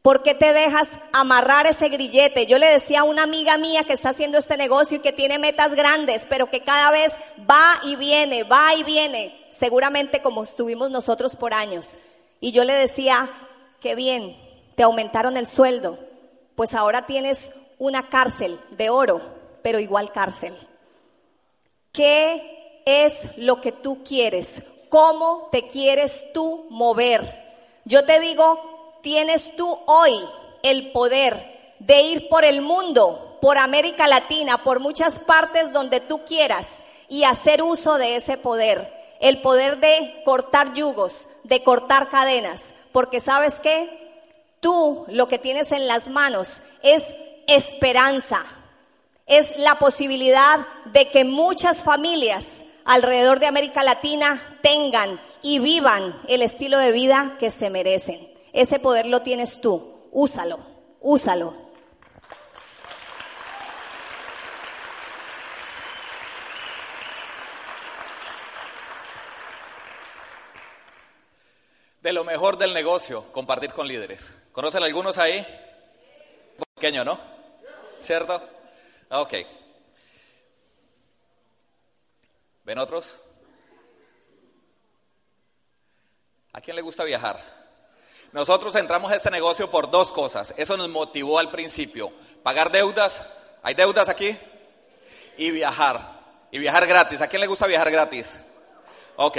¿Por 0.04 0.22
qué 0.22 0.34
te 0.34 0.52
dejas 0.52 0.90
amarrar 1.14 1.66
ese 1.66 1.88
grillete? 1.88 2.44
Yo 2.44 2.58
le 2.58 2.66
decía 2.66 3.00
a 3.00 3.04
una 3.04 3.22
amiga 3.22 3.56
mía 3.56 3.84
que 3.84 3.94
está 3.94 4.10
haciendo 4.10 4.36
este 4.36 4.58
negocio 4.58 4.98
y 4.98 5.00
que 5.00 5.14
tiene 5.14 5.38
metas 5.38 5.74
grandes, 5.74 6.26
pero 6.28 6.50
que 6.50 6.60
cada 6.60 6.90
vez 6.90 7.14
va 7.50 7.64
y 7.84 7.96
viene, 7.96 8.42
va 8.42 8.74
y 8.74 8.84
viene, 8.84 9.34
seguramente 9.58 10.20
como 10.20 10.42
estuvimos 10.42 10.90
nosotros 10.90 11.36
por 11.36 11.54
años. 11.54 11.96
Y 12.38 12.52
yo 12.52 12.64
le 12.64 12.74
decía, 12.74 13.30
qué 13.80 13.94
bien, 13.94 14.36
te 14.76 14.82
aumentaron 14.82 15.38
el 15.38 15.46
sueldo, 15.46 15.98
pues 16.54 16.74
ahora 16.74 17.06
tienes 17.06 17.52
una 17.78 18.10
cárcel 18.10 18.60
de 18.72 18.90
oro, 18.90 19.22
pero 19.62 19.78
igual 19.78 20.12
cárcel. 20.12 20.54
¿Qué 21.92 22.82
es 22.84 23.26
lo 23.38 23.62
que 23.62 23.72
tú 23.72 24.04
quieres? 24.04 24.64
¿Cómo 24.90 25.48
te 25.50 25.66
quieres 25.66 26.30
tú 26.34 26.66
mover? 26.68 27.22
Yo 27.86 28.04
te 28.04 28.20
digo, 28.20 28.73
tienes 29.04 29.54
tú 29.54 29.78
hoy 29.86 30.18
el 30.62 30.90
poder 30.90 31.74
de 31.78 32.00
ir 32.00 32.28
por 32.30 32.42
el 32.42 32.62
mundo, 32.62 33.38
por 33.42 33.58
América 33.58 34.08
Latina, 34.08 34.56
por 34.56 34.80
muchas 34.80 35.20
partes 35.20 35.74
donde 35.74 36.00
tú 36.00 36.24
quieras 36.24 36.78
y 37.10 37.24
hacer 37.24 37.62
uso 37.62 37.98
de 37.98 38.16
ese 38.16 38.38
poder. 38.38 38.90
El 39.20 39.42
poder 39.42 39.78
de 39.78 40.22
cortar 40.24 40.72
yugos, 40.72 41.28
de 41.44 41.62
cortar 41.62 42.08
cadenas. 42.08 42.72
Porque 42.92 43.20
sabes 43.20 43.60
qué? 43.60 44.10
Tú 44.60 45.04
lo 45.08 45.28
que 45.28 45.38
tienes 45.38 45.70
en 45.72 45.86
las 45.86 46.08
manos 46.08 46.62
es 46.82 47.04
esperanza. 47.46 48.42
Es 49.26 49.58
la 49.58 49.74
posibilidad 49.74 50.60
de 50.86 51.10
que 51.10 51.24
muchas 51.24 51.82
familias 51.82 52.64
alrededor 52.86 53.38
de 53.38 53.46
América 53.46 53.82
Latina 53.82 54.42
tengan 54.62 55.20
y 55.42 55.58
vivan 55.58 56.18
el 56.26 56.40
estilo 56.40 56.78
de 56.78 56.92
vida 56.92 57.36
que 57.38 57.50
se 57.50 57.68
merecen. 57.68 58.33
Ese 58.54 58.78
poder 58.78 59.06
lo 59.06 59.20
tienes 59.22 59.60
tú. 59.60 60.08
Úsalo, 60.12 60.60
úsalo. 61.00 61.54
De 72.00 72.12
lo 72.12 72.22
mejor 72.22 72.56
del 72.56 72.72
negocio, 72.74 73.24
compartir 73.32 73.72
con 73.72 73.88
líderes. 73.88 74.36
¿Conocen 74.52 74.84
algunos 74.84 75.18
ahí? 75.18 75.44
Pequeño, 76.76 77.04
¿no? 77.04 77.18
¿Cierto? 77.98 78.40
Ok. 79.10 79.34
¿Ven 82.62 82.78
otros? 82.78 83.18
¿A 86.52 86.60
quién 86.60 86.76
le 86.76 86.82
gusta 86.82 87.02
viajar? 87.02 87.53
Nosotros 88.34 88.74
entramos 88.74 89.12
a 89.12 89.14
este 89.14 89.30
negocio 89.30 89.70
por 89.70 89.92
dos 89.92 90.10
cosas. 90.10 90.54
Eso 90.56 90.76
nos 90.76 90.88
motivó 90.88 91.38
al 91.38 91.52
principio. 91.52 92.12
Pagar 92.42 92.72
deudas. 92.72 93.28
¿Hay 93.62 93.74
deudas 93.74 94.08
aquí? 94.08 94.36
Y 95.36 95.52
viajar. 95.52 96.00
Y 96.50 96.58
viajar 96.58 96.84
gratis. 96.88 97.20
¿A 97.20 97.28
quién 97.28 97.38
le 97.40 97.46
gusta 97.46 97.68
viajar 97.68 97.92
gratis? 97.92 98.40
Ok. 99.14 99.38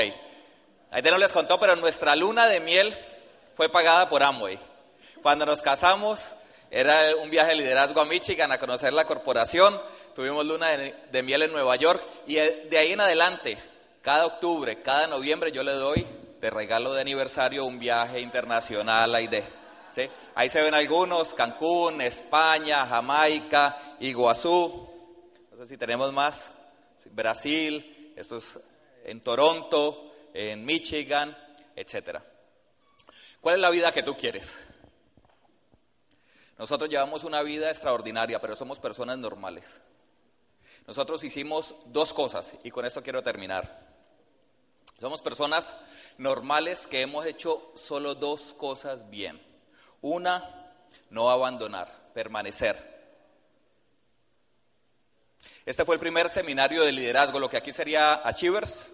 Ahí 0.92 1.02
no 1.02 1.18
les 1.18 1.34
contó, 1.34 1.60
pero 1.60 1.76
nuestra 1.76 2.16
luna 2.16 2.48
de 2.48 2.62
miel 2.62 2.98
fue 3.54 3.68
pagada 3.68 4.08
por 4.08 4.24
Amway. 4.24 4.58
Cuando 5.22 5.46
nos 5.46 5.62
casamos, 5.62 6.32
era 6.72 7.18
un 7.18 7.30
viaje 7.30 7.50
de 7.50 7.56
liderazgo 7.56 8.00
a 8.00 8.06
Michigan 8.06 8.54
a 8.54 8.60
conocer 8.60 8.94
la 8.94 9.04
corporación. 9.04 9.78
Tuvimos 10.16 10.46
luna 10.46 10.70
de, 10.70 11.22
miel 11.22 11.42
en 11.42 11.52
Nueva 11.52 11.76
York 11.76 12.02
y 12.28 12.36
de 12.36 12.78
ahí 12.78 12.94
en 12.94 13.02
adelante, 13.02 13.58
cada 14.02 14.26
octubre, 14.26 14.82
cada 14.82 15.08
noviembre 15.08 15.52
yo 15.52 15.64
le 15.64 15.74
doy 15.74 16.08
de 16.40 16.50
regalo 16.50 16.94
de 16.94 17.02
aniversario 17.02 17.66
un 17.66 17.80
viaje 17.80 18.20
internacional 18.20 19.14
a 19.16 19.22
ID. 19.22 19.44
¿sí? 19.90 20.10
Ahí 20.36 20.50
se 20.50 20.62
ven 20.62 20.74
algunos, 20.74 21.34
Cancún, 21.34 22.02
España, 22.02 22.86
Jamaica, 22.86 23.78
Iguazú. 24.00 24.90
No 25.52 25.58
sé 25.58 25.68
si 25.68 25.78
tenemos 25.78 26.12
más. 26.12 26.52
Brasil, 27.12 28.14
esto 28.16 28.38
es 28.38 28.60
en 29.06 29.22
Toronto, 29.22 30.14
en 30.34 30.66
Michigan, 30.66 31.38
etcétera. 31.76 32.24
¿Cuál 33.40 33.56
es 33.56 33.62
la 33.62 33.70
vida 33.70 33.92
que 33.92 34.04
tú 34.04 34.16
quieres? 34.18 34.66
Nosotros 36.58 36.90
llevamos 36.90 37.24
una 37.24 37.42
vida 37.42 37.70
extraordinaria, 37.70 38.40
pero 38.42 38.56
somos 38.56 38.80
personas 38.80 39.18
normales. 39.18 39.82
Nosotros 40.88 41.24
hicimos 41.24 41.76
dos 41.88 42.14
cosas 42.14 42.56
y 42.64 42.72
con 42.72 42.86
esto 42.86 43.04
quiero 43.04 43.24
terminar. 43.24 43.95
Somos 45.06 45.22
personas 45.22 45.76
normales 46.18 46.88
que 46.88 47.02
hemos 47.02 47.28
hecho 47.28 47.72
solo 47.76 48.16
dos 48.16 48.54
cosas 48.54 49.08
bien. 49.12 49.40
Una, 50.02 50.74
no 51.12 51.30
abandonar, 51.30 51.92
permanecer. 52.16 52.76
Este 55.64 55.86
fue 55.86 55.94
el 55.94 56.02
primer 56.02 56.28
seminario 56.28 56.84
de 56.84 56.92
liderazgo, 56.92 57.40
lo 57.40 57.52
que 57.52 57.58
aquí 57.58 57.72
sería 57.72 58.16
Achievers, 58.28 58.94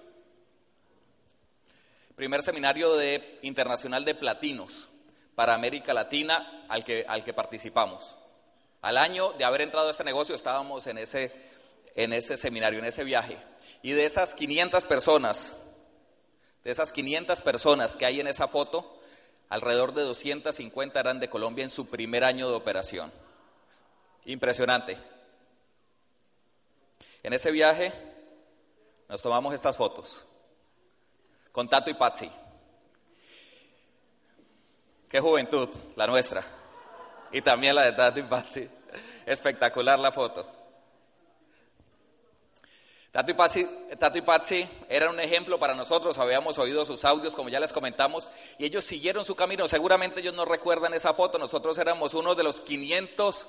primer 2.17 2.43
seminario 2.43 2.93
de, 2.97 3.39
internacional 3.43 4.03
de 4.03 4.13
platinos 4.13 4.89
para 5.33 5.53
América 5.53 5.93
Latina 5.93 6.65
al 6.67 6.83
que, 6.83 7.05
al 7.07 7.23
que 7.23 7.33
participamos. 7.33 8.17
Al 8.81 8.97
año 8.97 9.31
de 9.37 9.45
haber 9.45 9.61
entrado 9.61 9.87
a 9.87 9.91
ese 9.91 10.03
negocio 10.03 10.35
estábamos 10.35 10.87
en 10.87 10.97
ese, 10.97 11.31
en 11.95 12.11
ese 12.11 12.35
seminario, 12.35 12.79
en 12.79 12.85
ese 12.85 13.05
viaje. 13.05 13.37
Y 13.81 13.93
de 13.93 14.05
esas 14.05 14.33
500 14.33 14.83
personas, 14.83 15.55
de 16.63 16.71
esas 16.71 16.91
500 16.91 17.41
personas 17.41 17.95
que 17.95 18.05
hay 18.05 18.19
en 18.19 18.27
esa 18.27 18.47
foto, 18.47 18.99
alrededor 19.49 19.93
de 19.93 20.03
250 20.03 20.99
eran 20.99 21.19
de 21.19 21.29
Colombia 21.29 21.63
en 21.63 21.69
su 21.69 21.89
primer 21.89 22.23
año 22.23 22.49
de 22.49 22.55
operación. 22.55 23.11
Impresionante. 24.25 24.97
En 27.23 27.33
ese 27.33 27.51
viaje 27.51 27.91
nos 29.09 29.21
tomamos 29.21 29.53
estas 29.53 29.75
fotos 29.75 30.23
con 31.51 31.67
Tato 31.67 31.89
y 31.89 31.93
Patsy. 31.93 32.31
Qué 35.09 35.19
juventud, 35.19 35.69
la 35.95 36.07
nuestra. 36.07 36.43
Y 37.31 37.41
también 37.41 37.75
la 37.75 37.83
de 37.83 37.91
Tato 37.91 38.19
y 38.19 38.23
Patsy. 38.23 38.69
Espectacular 39.25 39.99
la 39.99 40.11
foto. 40.11 40.60
Tato 43.11 43.31
y, 43.31 43.33
Patsy, 43.33 43.67
Tato 43.99 44.17
y 44.17 44.21
Patsy 44.21 44.65
eran 44.87 45.09
un 45.09 45.19
ejemplo 45.19 45.59
para 45.59 45.75
nosotros, 45.75 46.17
habíamos 46.17 46.57
oído 46.57 46.85
sus 46.85 47.03
audios, 47.03 47.35
como 47.35 47.49
ya 47.49 47.59
les 47.59 47.73
comentamos, 47.73 48.31
y 48.57 48.63
ellos 48.63 48.85
siguieron 48.85 49.25
su 49.25 49.35
camino. 49.35 49.67
Seguramente 49.67 50.21
ellos 50.21 50.33
no 50.33 50.45
recuerdan 50.45 50.93
esa 50.93 51.13
foto, 51.13 51.37
nosotros 51.37 51.77
éramos 51.77 52.13
uno 52.13 52.35
de 52.35 52.43
los 52.43 52.61
500 52.61 53.47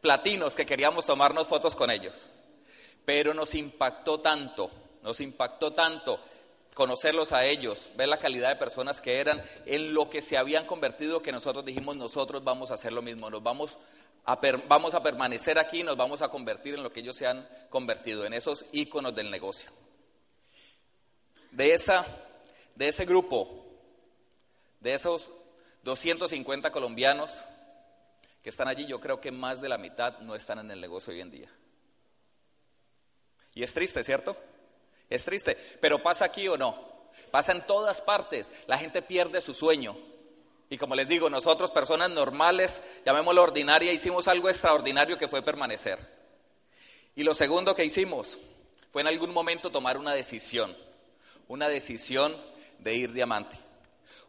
platinos 0.00 0.56
que 0.56 0.64
queríamos 0.64 1.04
tomarnos 1.04 1.46
fotos 1.46 1.76
con 1.76 1.90
ellos. 1.90 2.30
Pero 3.04 3.34
nos 3.34 3.54
impactó 3.54 4.20
tanto, 4.20 4.70
nos 5.02 5.20
impactó 5.20 5.74
tanto 5.74 6.18
conocerlos 6.72 7.32
a 7.32 7.44
ellos, 7.44 7.90
ver 7.96 8.08
la 8.08 8.18
calidad 8.18 8.48
de 8.48 8.56
personas 8.56 9.02
que 9.02 9.20
eran, 9.20 9.42
en 9.66 9.92
lo 9.92 10.08
que 10.08 10.22
se 10.22 10.38
habían 10.38 10.64
convertido, 10.64 11.20
que 11.20 11.32
nosotros 11.32 11.66
dijimos, 11.66 11.98
nosotros 11.98 12.42
vamos 12.44 12.70
a 12.70 12.74
hacer 12.74 12.94
lo 12.94 13.02
mismo, 13.02 13.28
nos 13.28 13.42
vamos 13.42 13.78
a, 14.24 14.38
vamos 14.68 14.94
a 14.94 15.02
permanecer 15.02 15.58
aquí, 15.58 15.82
nos 15.82 15.96
vamos 15.96 16.22
a 16.22 16.28
convertir 16.28 16.74
en 16.74 16.82
lo 16.82 16.92
que 16.92 17.00
ellos 17.00 17.16
se 17.16 17.26
han 17.26 17.48
convertido, 17.70 18.24
en 18.24 18.34
esos 18.34 18.64
íconos 18.72 19.14
del 19.14 19.30
negocio. 19.30 19.70
De, 21.50 21.74
esa, 21.74 22.06
de 22.74 22.88
ese 22.88 23.04
grupo, 23.04 23.66
de 24.80 24.94
esos 24.94 25.32
250 25.82 26.70
colombianos 26.70 27.44
que 28.42 28.50
están 28.50 28.68
allí, 28.68 28.86
yo 28.86 29.00
creo 29.00 29.20
que 29.20 29.30
más 29.30 29.60
de 29.60 29.68
la 29.68 29.78
mitad 29.78 30.18
no 30.18 30.34
están 30.34 30.58
en 30.58 30.70
el 30.70 30.80
negocio 30.80 31.12
hoy 31.12 31.20
en 31.20 31.30
día. 31.30 31.48
Y 33.54 33.62
es 33.62 33.74
triste, 33.74 34.02
¿cierto? 34.02 34.36
Es 35.10 35.24
triste, 35.24 35.56
pero 35.80 36.02
pasa 36.02 36.24
aquí 36.24 36.48
o 36.48 36.56
no. 36.56 36.92
Pasa 37.30 37.52
en 37.52 37.60
todas 37.66 38.00
partes. 38.00 38.52
La 38.66 38.78
gente 38.78 39.02
pierde 39.02 39.40
su 39.40 39.52
sueño. 39.52 39.96
Y 40.72 40.78
como 40.78 40.94
les 40.94 41.06
digo, 41.06 41.28
nosotros, 41.28 41.70
personas 41.70 42.08
normales, 42.08 42.82
llamémoslo 43.04 43.42
ordinaria, 43.42 43.92
hicimos 43.92 44.26
algo 44.26 44.48
extraordinario 44.48 45.18
que 45.18 45.28
fue 45.28 45.42
permanecer. 45.42 45.98
Y 47.14 47.24
lo 47.24 47.34
segundo 47.34 47.74
que 47.74 47.84
hicimos 47.84 48.38
fue 48.90 49.02
en 49.02 49.08
algún 49.08 49.34
momento 49.34 49.70
tomar 49.70 49.98
una 49.98 50.14
decisión. 50.14 50.74
Una 51.46 51.68
decisión 51.68 52.34
de 52.78 52.94
ir 52.94 53.12
diamante. 53.12 53.54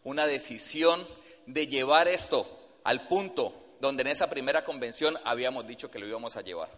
Una 0.04 0.28
decisión 0.28 1.08
de 1.46 1.68
llevar 1.68 2.10
esto 2.10 2.46
al 2.84 3.08
punto 3.08 3.54
donde 3.80 4.02
en 4.02 4.08
esa 4.08 4.30
primera 4.30 4.66
convención 4.66 5.18
habíamos 5.24 5.66
dicho 5.66 5.90
que 5.90 5.98
lo 5.98 6.08
íbamos 6.08 6.36
a 6.36 6.42
llevar. 6.42 6.70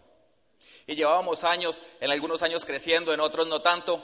Y 0.86 0.94
llevábamos 0.94 1.44
años, 1.44 1.82
en 2.02 2.12
algunos 2.12 2.44
años 2.44 2.66
creciendo, 2.66 3.16
en 3.16 3.20
otros 3.20 3.48
no 3.48 3.64
tanto, 3.64 4.00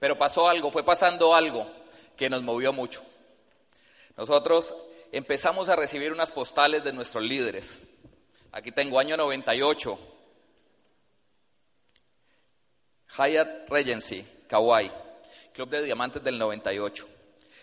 pero 0.00 0.16
pasó 0.16 0.48
algo, 0.48 0.70
fue 0.70 0.82
pasando 0.82 1.34
algo 1.34 1.70
que 2.16 2.30
nos 2.30 2.40
movió 2.40 2.72
mucho. 2.72 3.02
Nosotros 4.18 4.74
empezamos 5.12 5.68
a 5.68 5.76
recibir 5.76 6.12
unas 6.12 6.32
postales 6.32 6.82
de 6.82 6.92
nuestros 6.92 7.22
líderes. 7.22 7.78
Aquí 8.50 8.72
tengo 8.72 8.98
año 8.98 9.16
98. 9.16 9.96
Hyatt 13.16 13.70
Regency, 13.70 14.26
Kauai, 14.48 14.90
Club 15.54 15.68
de 15.70 15.84
Diamantes 15.84 16.22
del 16.24 16.36
98. 16.36 17.08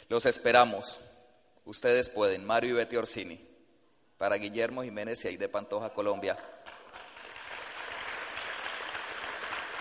Los 0.08 0.26
esperamos. 0.26 1.02
Ustedes 1.66 2.08
pueden. 2.08 2.46
Mario 2.46 2.70
y 2.72 2.74
Betty 2.74 2.96
Orsini. 2.96 3.40
Para 4.18 4.38
Guillermo 4.38 4.82
Jiménez 4.82 5.26
y 5.26 5.28
Aide 5.28 5.50
Pantoja, 5.50 5.90
Colombia. 5.92 6.38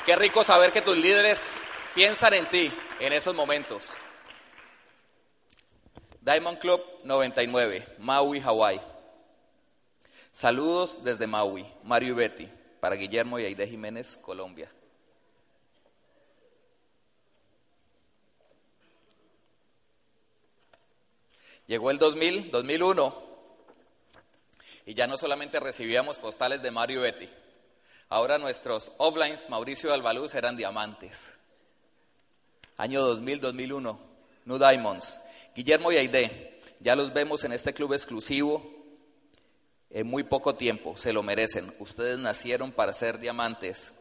Qué 0.05 0.17
rico 0.17 0.43
saber 0.43 0.73
que 0.73 0.83
tus 0.83 0.97
líderes 0.97 1.57
piensan 1.95 2.35
en 2.35 2.47
ti 2.47 2.73
en 2.99 3.13
esos 3.13 3.33
momentos. 3.33 3.95
Diamond 6.25 6.59
Club 6.59 6.81
99, 7.05 7.87
Maui, 7.99 8.41
Hawaii. 8.41 8.81
Saludos 10.31 11.05
desde 11.05 11.27
Maui, 11.27 11.67
Mario 11.83 12.15
y 12.15 12.17
Betty, 12.17 12.49
para 12.81 12.97
Guillermo 12.97 13.39
y 13.39 13.45
Aide 13.45 13.69
Jiménez, 13.69 14.17
Colombia. 14.17 14.73
Llegó 21.67 21.91
el 21.91 21.99
2000, 21.99 22.51
2001, 22.51 23.15
y 24.87 24.95
ya 24.95 25.07
no 25.07 25.19
solamente 25.19 25.61
recibíamos 25.61 26.19
postales 26.19 26.63
de 26.63 26.71
Mario 26.71 27.01
y 27.01 27.03
Betty, 27.03 27.29
ahora 28.09 28.39
nuestros 28.39 28.93
offlines, 28.97 29.51
Mauricio 29.51 29.91
y 29.91 29.93
Albaluz, 29.93 30.35
eran 30.35 30.57
diamantes. 30.57 31.39
Año 32.79 33.03
2000, 33.03 33.41
2001, 33.43 34.01
New 34.47 34.59
Diamonds. 34.59 35.21
Guillermo 35.55 35.93
y 35.93 35.97
Aide, 35.97 36.61
ya 36.81 36.97
los 36.97 37.13
vemos 37.13 37.45
en 37.45 37.53
este 37.53 37.73
club 37.73 37.93
exclusivo 37.93 38.75
en 39.91 40.09
muy 40.09 40.25
poco 40.25 40.57
tiempo, 40.57 40.97
se 40.97 41.13
lo 41.13 41.23
merecen. 41.23 41.73
Ustedes 41.79 42.19
nacieron 42.19 42.73
para 42.73 42.93
ser 42.93 43.21
diamantes. 43.21 43.95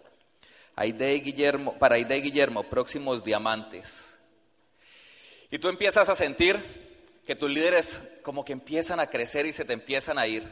Aide 0.76 1.14
y 1.16 1.22
Guillermo, 1.22 1.78
para 1.78 1.96
Aide 1.96 2.18
y 2.18 2.22
Guillermo, 2.22 2.64
próximos 2.64 3.24
diamantes. 3.24 4.16
Y 5.52 5.60
tú 5.60 5.70
empiezas 5.70 6.10
a 6.10 6.16
sentir 6.16 6.60
que 7.28 7.36
tus 7.36 7.52
líderes 7.52 8.18
como 8.24 8.44
que 8.44 8.54
empiezan 8.54 9.00
a 9.00 9.06
crecer 9.06 9.46
y 9.46 9.54
se 9.54 9.66
te 9.66 9.74
empiezan 9.74 10.18
a 10.18 10.26
ir. 10.26 10.44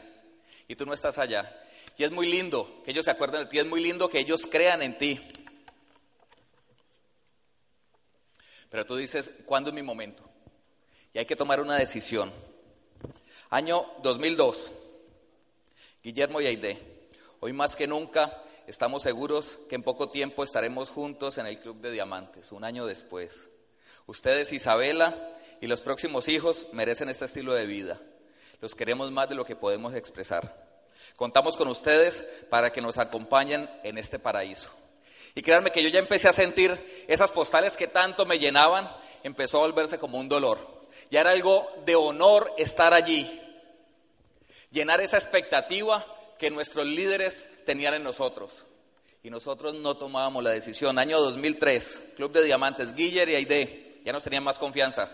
Y 0.68 0.76
tú 0.76 0.86
no 0.86 0.94
estás 0.94 1.18
allá. 1.18 1.52
Y 1.98 2.04
es 2.04 2.12
muy 2.12 2.28
lindo 2.28 2.82
que 2.84 2.92
ellos 2.92 3.04
se 3.04 3.10
acuerden 3.10 3.40
de 3.40 3.46
ti, 3.46 3.58
es 3.58 3.66
muy 3.66 3.82
lindo 3.82 4.08
que 4.08 4.20
ellos 4.20 4.46
crean 4.48 4.80
en 4.80 4.96
ti. 4.96 5.20
Pero 8.70 8.86
tú 8.86 8.94
dices, 8.94 9.40
¿cuándo 9.44 9.70
es 9.70 9.74
mi 9.74 9.82
momento? 9.82 10.31
Y 11.14 11.18
hay 11.18 11.26
que 11.26 11.36
tomar 11.36 11.60
una 11.60 11.76
decisión. 11.76 12.32
Año 13.50 13.84
2002. 14.02 14.72
Guillermo 16.02 16.40
y 16.40 16.46
Aide, 16.46 16.78
hoy 17.40 17.52
más 17.52 17.76
que 17.76 17.86
nunca 17.86 18.42
estamos 18.66 19.02
seguros 19.02 19.58
que 19.68 19.74
en 19.74 19.82
poco 19.82 20.08
tiempo 20.08 20.42
estaremos 20.42 20.88
juntos 20.90 21.36
en 21.36 21.46
el 21.46 21.58
Club 21.58 21.80
de 21.80 21.90
Diamantes, 21.92 22.50
un 22.50 22.64
año 22.64 22.86
después. 22.86 23.50
Ustedes, 24.06 24.52
Isabela, 24.52 25.14
y 25.60 25.66
los 25.66 25.82
próximos 25.82 26.28
hijos 26.28 26.68
merecen 26.72 27.10
este 27.10 27.26
estilo 27.26 27.52
de 27.52 27.66
vida. 27.66 28.00
Los 28.60 28.74
queremos 28.74 29.12
más 29.12 29.28
de 29.28 29.34
lo 29.34 29.44
que 29.44 29.54
podemos 29.54 29.94
expresar. 29.94 30.66
Contamos 31.16 31.56
con 31.56 31.68
ustedes 31.68 32.26
para 32.48 32.72
que 32.72 32.80
nos 32.80 32.96
acompañen 32.96 33.70
en 33.84 33.98
este 33.98 34.18
paraíso. 34.18 34.70
Y 35.34 35.42
créanme 35.42 35.72
que 35.72 35.82
yo 35.82 35.88
ya 35.90 35.98
empecé 35.98 36.28
a 36.28 36.32
sentir 36.32 37.04
esas 37.06 37.32
postales 37.32 37.76
que 37.76 37.86
tanto 37.86 38.24
me 38.24 38.38
llenaban, 38.38 38.90
empezó 39.22 39.58
a 39.58 39.66
volverse 39.66 39.98
como 39.98 40.18
un 40.18 40.28
dolor. 40.28 40.81
Ya 41.10 41.20
era 41.20 41.30
algo 41.30 41.68
de 41.84 41.94
honor 41.94 42.52
estar 42.58 42.94
allí, 42.94 43.40
llenar 44.70 45.00
esa 45.00 45.18
expectativa 45.18 46.04
que 46.38 46.50
nuestros 46.50 46.86
líderes 46.86 47.64
tenían 47.64 47.94
en 47.94 48.02
nosotros. 48.02 48.66
Y 49.22 49.30
nosotros 49.30 49.74
no 49.74 49.96
tomábamos 49.96 50.42
la 50.42 50.50
decisión. 50.50 50.98
Año 50.98 51.20
2003, 51.20 52.14
Club 52.16 52.32
de 52.32 52.42
Diamantes, 52.42 52.94
Guiller 52.94 53.28
y 53.28 53.36
Aide, 53.36 54.00
ya 54.04 54.12
nos 54.12 54.24
tenían 54.24 54.42
más 54.42 54.58
confianza. 54.58 55.08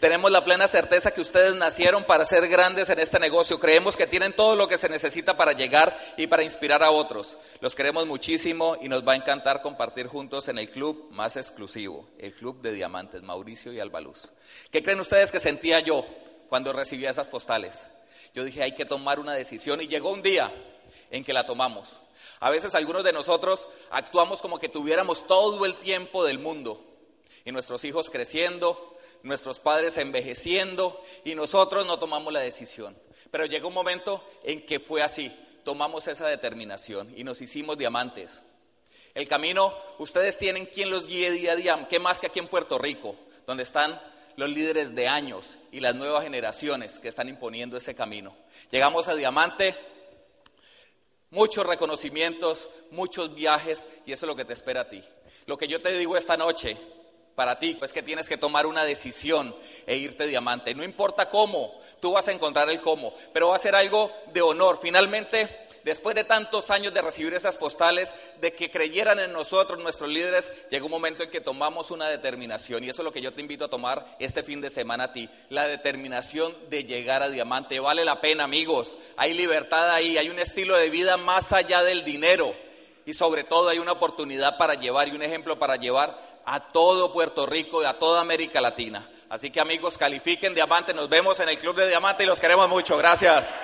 Tenemos 0.00 0.30
la 0.30 0.42
plena 0.42 0.66
certeza 0.66 1.10
que 1.10 1.20
ustedes 1.20 1.54
nacieron 1.54 2.04
para 2.04 2.24
ser 2.24 2.48
grandes 2.48 2.88
en 2.88 2.98
este 2.98 3.18
negocio. 3.18 3.60
Creemos 3.60 3.98
que 3.98 4.06
tienen 4.06 4.32
todo 4.32 4.56
lo 4.56 4.66
que 4.66 4.78
se 4.78 4.88
necesita 4.88 5.36
para 5.36 5.52
llegar 5.52 5.94
y 6.16 6.26
para 6.26 6.42
inspirar 6.42 6.82
a 6.82 6.90
otros. 6.90 7.36
Los 7.60 7.74
queremos 7.74 8.06
muchísimo 8.06 8.78
y 8.80 8.88
nos 8.88 9.06
va 9.06 9.12
a 9.12 9.16
encantar 9.16 9.60
compartir 9.60 10.06
juntos 10.06 10.48
en 10.48 10.56
el 10.56 10.70
club 10.70 11.08
más 11.10 11.36
exclusivo, 11.36 12.08
el 12.18 12.32
Club 12.32 12.62
de 12.62 12.72
Diamantes, 12.72 13.22
Mauricio 13.22 13.74
y 13.74 13.78
Albaluz. 13.78 14.30
¿Qué 14.70 14.82
creen 14.82 15.00
ustedes 15.00 15.30
que 15.30 15.38
sentía 15.38 15.80
yo 15.80 16.06
cuando 16.48 16.72
recibía 16.72 17.10
esas 17.10 17.28
postales? 17.28 17.86
Yo 18.32 18.44
dije, 18.44 18.62
hay 18.62 18.72
que 18.72 18.86
tomar 18.86 19.20
una 19.20 19.34
decisión 19.34 19.82
y 19.82 19.86
llegó 19.86 20.10
un 20.12 20.22
día 20.22 20.50
en 21.10 21.24
que 21.24 21.34
la 21.34 21.44
tomamos. 21.44 22.00
A 22.38 22.48
veces 22.48 22.74
algunos 22.74 23.04
de 23.04 23.12
nosotros 23.12 23.68
actuamos 23.90 24.40
como 24.40 24.58
que 24.58 24.70
tuviéramos 24.70 25.26
todo 25.26 25.66
el 25.66 25.74
tiempo 25.74 26.24
del 26.24 26.38
mundo 26.38 26.82
y 27.44 27.52
nuestros 27.52 27.84
hijos 27.84 28.08
creciendo, 28.08 28.96
nuestros 29.22 29.60
padres 29.60 29.96
envejeciendo 29.98 31.02
y 31.24 31.34
nosotros 31.34 31.86
no 31.86 31.98
tomamos 31.98 32.32
la 32.32 32.40
decisión. 32.40 32.96
Pero 33.30 33.46
llegó 33.46 33.68
un 33.68 33.74
momento 33.74 34.24
en 34.42 34.64
que 34.64 34.80
fue 34.80 35.02
así, 35.02 35.34
tomamos 35.64 36.08
esa 36.08 36.26
determinación 36.26 37.12
y 37.16 37.24
nos 37.24 37.40
hicimos 37.40 37.78
diamantes. 37.78 38.42
El 39.14 39.28
camino, 39.28 39.76
ustedes 39.98 40.38
tienen 40.38 40.66
quien 40.66 40.90
los 40.90 41.06
guíe 41.06 41.30
día 41.30 41.52
a 41.52 41.56
día, 41.56 41.86
¿qué 41.88 41.98
más 41.98 42.20
que 42.20 42.28
aquí 42.28 42.38
en 42.38 42.48
Puerto 42.48 42.78
Rico, 42.78 43.16
donde 43.46 43.64
están 43.64 44.00
los 44.36 44.50
líderes 44.50 44.94
de 44.94 45.06
años 45.06 45.58
y 45.70 45.80
las 45.80 45.94
nuevas 45.94 46.24
generaciones 46.24 46.98
que 46.98 47.08
están 47.08 47.28
imponiendo 47.28 47.76
ese 47.76 47.94
camino. 47.94 48.34
Llegamos 48.70 49.08
a 49.08 49.14
Diamante, 49.14 49.74
muchos 51.30 51.66
reconocimientos, 51.66 52.68
muchos 52.90 53.34
viajes 53.34 53.86
y 54.06 54.12
eso 54.12 54.26
es 54.26 54.28
lo 54.28 54.36
que 54.36 54.44
te 54.44 54.54
espera 54.54 54.82
a 54.82 54.88
ti. 54.88 55.02
Lo 55.46 55.58
que 55.58 55.68
yo 55.68 55.80
te 55.82 55.92
digo 55.92 56.16
esta 56.16 56.36
noche 56.36 56.76
para 57.40 57.58
ti, 57.58 57.74
pues 57.78 57.94
que 57.94 58.02
tienes 58.02 58.28
que 58.28 58.36
tomar 58.36 58.66
una 58.66 58.84
decisión 58.84 59.56
e 59.86 59.96
irte 59.96 60.26
diamante. 60.26 60.74
No 60.74 60.84
importa 60.84 61.30
cómo, 61.30 61.72
tú 61.98 62.12
vas 62.12 62.28
a 62.28 62.32
encontrar 62.32 62.68
el 62.68 62.82
cómo, 62.82 63.14
pero 63.32 63.48
va 63.48 63.56
a 63.56 63.58
ser 63.58 63.74
algo 63.74 64.12
de 64.34 64.42
honor. 64.42 64.78
Finalmente, 64.78 65.48
después 65.82 66.14
de 66.14 66.24
tantos 66.24 66.70
años 66.70 66.92
de 66.92 67.00
recibir 67.00 67.32
esas 67.32 67.56
postales, 67.56 68.14
de 68.42 68.52
que 68.52 68.70
creyeran 68.70 69.20
en 69.20 69.32
nosotros, 69.32 69.82
nuestros 69.82 70.10
líderes, 70.10 70.52
llegó 70.70 70.84
un 70.84 70.92
momento 70.92 71.22
en 71.22 71.30
que 71.30 71.40
tomamos 71.40 71.90
una 71.90 72.08
determinación. 72.08 72.84
Y 72.84 72.90
eso 72.90 73.00
es 73.00 73.04
lo 73.04 73.12
que 73.12 73.22
yo 73.22 73.32
te 73.32 73.40
invito 73.40 73.64
a 73.64 73.70
tomar 73.70 74.04
este 74.18 74.42
fin 74.42 74.60
de 74.60 74.68
semana 74.68 75.04
a 75.04 75.12
ti. 75.14 75.30
La 75.48 75.66
determinación 75.66 76.54
de 76.68 76.84
llegar 76.84 77.22
a 77.22 77.30
diamante. 77.30 77.80
Vale 77.80 78.04
la 78.04 78.20
pena, 78.20 78.44
amigos. 78.44 78.98
Hay 79.16 79.32
libertad 79.32 79.94
ahí, 79.94 80.18
hay 80.18 80.28
un 80.28 80.38
estilo 80.38 80.76
de 80.76 80.90
vida 80.90 81.16
más 81.16 81.54
allá 81.54 81.82
del 81.84 82.04
dinero. 82.04 82.54
Y 83.06 83.14
sobre 83.14 83.44
todo 83.44 83.70
hay 83.70 83.78
una 83.78 83.92
oportunidad 83.92 84.58
para 84.58 84.74
llevar 84.74 85.08
y 85.08 85.12
un 85.12 85.22
ejemplo 85.22 85.58
para 85.58 85.76
llevar 85.76 86.29
a 86.44 86.60
todo 86.60 87.12
Puerto 87.12 87.46
Rico 87.46 87.82
y 87.82 87.86
a 87.86 87.98
toda 87.98 88.20
América 88.20 88.60
Latina. 88.60 89.08
Así 89.28 89.50
que 89.50 89.60
amigos, 89.60 89.96
califiquen 89.96 90.54
Diamante, 90.54 90.92
nos 90.92 91.08
vemos 91.08 91.38
en 91.40 91.48
el 91.48 91.58
Club 91.58 91.76
de 91.76 91.88
Diamante 91.88 92.24
y 92.24 92.26
los 92.26 92.40
queremos 92.40 92.68
mucho. 92.68 92.96
Gracias. 92.96 93.54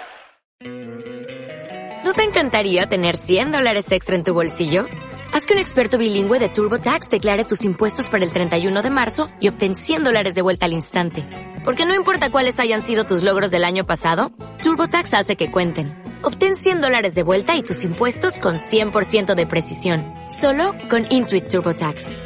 ¿No 2.05 2.15
te 2.15 2.23
encantaría 2.23 2.87
tener 2.87 3.17
100 3.17 3.51
dólares 3.51 3.91
extra 3.91 4.15
en 4.15 4.23
tu 4.23 4.33
bolsillo? 4.33 4.87
Haz 5.33 5.45
que 5.45 5.55
un 5.55 5.59
experto 5.59 5.99
bilingüe 5.99 6.39
de 6.39 6.49
TurboTax 6.49 7.09
declare 7.11 7.45
tus 7.45 7.65
impuestos 7.65 8.07
para 8.07 8.25
el 8.25 8.33
31 8.33 8.81
de 8.81 8.91
marzo 8.91 9.27
y 9.41 9.49
obtén 9.49 9.75
100 9.75 10.05
dólares 10.05 10.37
de 10.37 10.43
vuelta 10.43 10.67
al 10.67 10.73
instante. 10.73 11.29
Porque 11.65 11.85
no 11.85 11.97
importa 11.97 12.31
cuáles 12.31 12.61
hayan 12.61 12.85
sido 12.85 13.03
tus 13.03 13.25
logros 13.25 13.51
del 13.51 13.65
año 13.65 13.85
pasado, 13.85 14.31
TurboTax 14.63 15.15
hace 15.15 15.35
que 15.35 15.51
cuenten. 15.51 16.01
Obtén 16.23 16.55
100 16.55 16.81
dólares 16.81 17.15
de 17.15 17.25
vuelta 17.25 17.57
y 17.57 17.63
tus 17.63 17.83
impuestos 17.83 18.39
con 18.39 18.55
100% 18.55 19.35
de 19.35 19.47
precisión, 19.47 20.05
solo 20.31 20.75
con 20.89 21.07
Intuit 21.11 21.49
TurboTax. 21.49 22.26